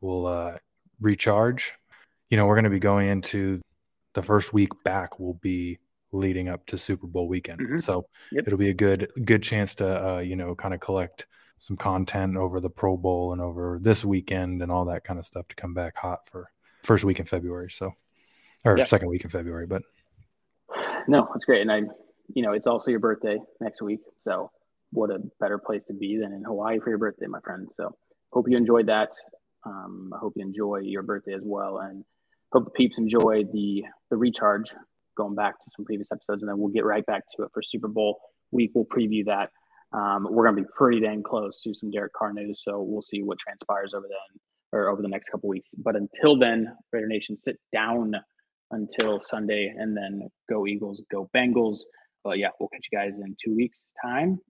we'll 0.00 0.26
uh, 0.26 0.56
recharge 1.00 1.72
you 2.30 2.38
know, 2.38 2.46
we're 2.46 2.54
going 2.54 2.64
to 2.64 2.70
be 2.70 2.80
going 2.80 3.06
into 3.08 3.60
the 4.14 4.22
first 4.22 4.52
week 4.52 4.70
back 4.82 5.20
will 5.20 5.34
be 5.34 5.78
leading 6.10 6.48
up 6.48 6.64
to 6.66 6.78
Super 6.78 7.06
Bowl 7.06 7.28
weekend. 7.28 7.60
Mhm. 7.60 7.82
So 7.82 8.06
Yep. 8.32 8.46
it'll 8.46 8.58
be 8.58 8.70
a 8.70 8.74
good 8.74 9.12
good 9.24 9.42
chance 9.42 9.74
to 9.76 10.08
uh, 10.16 10.18
you 10.20 10.34
know, 10.34 10.54
kind 10.54 10.72
of 10.74 10.80
collect 10.80 11.26
some 11.58 11.76
content 11.76 12.36
over 12.36 12.60
the 12.60 12.70
Pro 12.70 12.96
Bowl 12.96 13.32
and 13.32 13.40
over 13.42 13.78
this 13.80 14.04
weekend 14.04 14.62
and 14.62 14.72
all 14.72 14.86
that 14.86 15.04
kind 15.04 15.18
of 15.20 15.26
stuff 15.26 15.46
to 15.48 15.54
come 15.54 15.74
back 15.74 15.96
hot 15.96 16.26
for 16.26 16.50
first 16.82 17.04
week 17.04 17.20
in 17.20 17.26
February. 17.26 17.70
So 17.70 17.92
or 18.64 18.78
Yeah. 18.78 18.84
second 18.84 19.10
week 19.10 19.22
in 19.22 19.30
February, 19.30 19.66
but 19.66 19.82
No, 21.06 21.28
that's 21.32 21.44
great. 21.44 21.60
And 21.60 21.70
I, 21.70 21.82
you 22.34 22.42
know, 22.42 22.52
it's 22.52 22.66
also 22.66 22.90
your 22.90 23.00
birthday 23.00 23.38
next 23.60 23.82
week. 23.82 24.00
So 24.22 24.50
what 24.90 25.10
a 25.10 25.18
better 25.40 25.58
place 25.58 25.84
to 25.86 25.94
be 25.94 26.18
than 26.18 26.32
in 26.32 26.44
Hawaii 26.44 26.78
for 26.78 26.90
your 26.90 26.98
birthday, 26.98 27.26
my 27.26 27.40
friend. 27.40 27.68
So 27.76 27.96
hope 28.32 28.46
you 28.48 28.56
enjoyed 28.56 28.86
that. 28.86 29.10
Um, 29.66 30.12
I 30.14 30.18
hope 30.18 30.34
you 30.36 30.44
enjoy 30.44 30.80
your 30.82 31.02
birthday 31.02 31.34
as 31.34 31.42
well. 31.44 31.78
And 31.78 32.04
hope 32.52 32.64
the 32.64 32.70
peeps 32.70 32.98
enjoy 32.98 33.44
the 33.52 33.84
the 34.10 34.16
recharge 34.16 34.74
going 35.16 35.34
back 35.34 35.60
to 35.60 35.70
some 35.76 35.84
previous 35.84 36.10
episodes. 36.12 36.42
And 36.42 36.48
then 36.48 36.58
we'll 36.58 36.72
get 36.72 36.84
right 36.84 37.04
back 37.06 37.24
to 37.36 37.44
it 37.44 37.50
for 37.52 37.62
Super 37.62 37.88
Bowl 37.88 38.20
week. 38.50 38.70
We'll 38.74 38.84
preview 38.86 39.24
that. 39.26 39.50
Um, 39.92 40.26
we're 40.28 40.44
going 40.44 40.56
to 40.56 40.62
be 40.62 40.68
pretty 40.76 41.00
dang 41.00 41.22
close 41.22 41.60
to 41.60 41.74
some 41.74 41.90
Derek 41.90 42.12
Carr 42.14 42.32
news. 42.32 42.62
So 42.64 42.82
we'll 42.82 43.02
see 43.02 43.22
what 43.22 43.38
transpires 43.38 43.94
over 43.94 44.06
then 44.08 44.40
or 44.72 44.88
over 44.88 45.02
the 45.02 45.08
next 45.08 45.28
couple 45.28 45.48
weeks. 45.48 45.68
But 45.76 45.94
until 45.94 46.36
then, 46.36 46.74
Raider 46.92 47.06
Nation, 47.06 47.40
sit 47.40 47.58
down 47.72 48.14
until 48.72 49.20
Sunday, 49.20 49.72
and 49.76 49.96
then 49.96 50.28
go 50.50 50.66
Eagles, 50.66 51.02
go 51.12 51.30
Bengals. 51.34 51.80
But 52.24 52.38
yeah, 52.38 52.48
we'll 52.58 52.70
catch 52.70 52.88
you 52.90 52.98
guys 52.98 53.18
in 53.18 53.36
two 53.38 53.54
weeks' 53.54 53.92
time, 54.02 54.40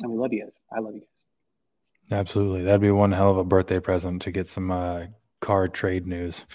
and 0.00 0.12
we 0.12 0.18
love 0.18 0.32
you. 0.32 0.48
I 0.70 0.80
love 0.80 0.94
you 0.94 1.00
guys. 1.00 2.18
absolutely. 2.18 2.62
That'd 2.62 2.82
be 2.82 2.90
one 2.90 3.12
hell 3.12 3.30
of 3.30 3.38
a 3.38 3.44
birthday 3.44 3.80
present 3.80 4.22
to 4.22 4.30
get 4.30 4.46
some 4.46 4.70
uh, 4.70 5.06
Carr 5.40 5.68
trade 5.68 6.06
news 6.06 6.46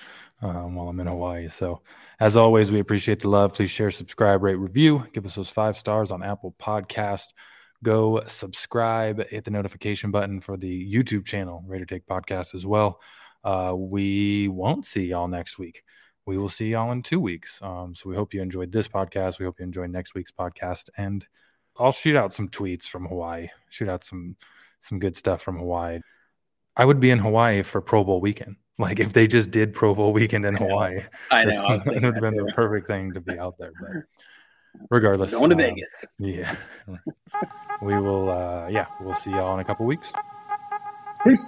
um, 0.41 0.75
while 0.75 0.87
I'm 0.87 0.99
in 0.99 1.07
Hawaii. 1.07 1.49
So, 1.49 1.81
as 2.19 2.37
always, 2.37 2.71
we 2.71 2.79
appreciate 2.79 3.19
the 3.19 3.29
love. 3.29 3.53
Please 3.53 3.71
share, 3.71 3.91
subscribe, 3.91 4.43
rate, 4.43 4.55
review. 4.55 5.07
Give 5.13 5.25
us 5.25 5.35
those 5.35 5.49
five 5.49 5.77
stars 5.77 6.11
on 6.11 6.23
Apple 6.23 6.55
Podcast. 6.59 7.27
Go 7.83 8.21
subscribe, 8.27 9.27
hit 9.29 9.43
the 9.43 9.51
notification 9.51 10.11
button 10.11 10.39
for 10.39 10.55
the 10.55 10.93
YouTube 10.93 11.25
channel, 11.25 11.63
Raider 11.65 11.85
Take 11.85 12.05
Podcast 12.05 12.53
as 12.53 12.65
well. 12.65 12.99
Uh, 13.43 13.73
we 13.75 14.47
won't 14.47 14.85
see 14.85 15.05
y'all 15.05 15.27
next 15.27 15.57
week. 15.57 15.83
We 16.31 16.37
will 16.37 16.47
see 16.47 16.69
y'all 16.69 16.93
in 16.93 17.03
two 17.03 17.19
weeks. 17.19 17.59
Um, 17.61 17.93
so 17.93 18.09
we 18.09 18.15
hope 18.15 18.33
you 18.33 18.41
enjoyed 18.41 18.71
this 18.71 18.87
podcast. 18.87 19.37
We 19.37 19.43
hope 19.43 19.59
you 19.59 19.65
enjoyed 19.65 19.89
next 19.89 20.15
week's 20.15 20.31
podcast. 20.31 20.89
And 20.95 21.25
I'll 21.77 21.91
shoot 21.91 22.15
out 22.15 22.33
some 22.33 22.47
tweets 22.47 22.83
from 22.83 23.05
Hawaii, 23.05 23.49
shoot 23.69 23.89
out 23.89 24.05
some 24.05 24.37
some 24.79 24.97
good 24.97 25.17
stuff 25.17 25.41
from 25.41 25.57
Hawaii. 25.57 25.99
I 26.77 26.85
would 26.85 27.01
be 27.01 27.09
in 27.11 27.19
Hawaii 27.19 27.63
for 27.63 27.81
Pro 27.81 28.05
Bowl 28.05 28.21
weekend. 28.21 28.55
Like 28.77 29.01
if 29.01 29.11
they 29.11 29.27
just 29.27 29.51
did 29.51 29.73
Pro 29.73 29.93
Bowl 29.93 30.13
weekend 30.13 30.45
in 30.45 30.55
I. 30.55 30.59
Hawaii, 30.59 31.01
I 31.31 31.45
this 31.45 31.55
know. 31.57 31.65
I 31.65 31.73
was 31.73 31.85
would 31.85 32.03
have 32.03 32.15
been 32.21 32.37
too. 32.37 32.45
the 32.45 32.53
perfect 32.53 32.87
thing 32.87 33.11
to 33.13 33.19
be 33.19 33.37
out 33.37 33.55
there. 33.59 33.73
But 33.79 34.85
regardless, 34.89 35.31
Going 35.31 35.49
to 35.49 35.55
uh, 35.55 35.59
Vegas. 35.59 36.05
Yeah, 36.17 36.55
we 37.81 37.99
will. 37.99 38.29
Uh, 38.29 38.69
yeah, 38.69 38.85
we'll 39.01 39.15
see 39.15 39.31
y'all 39.31 39.53
in 39.55 39.59
a 39.59 39.65
couple 39.65 39.85
weeks. 39.85 40.07
Peace. 41.27 41.45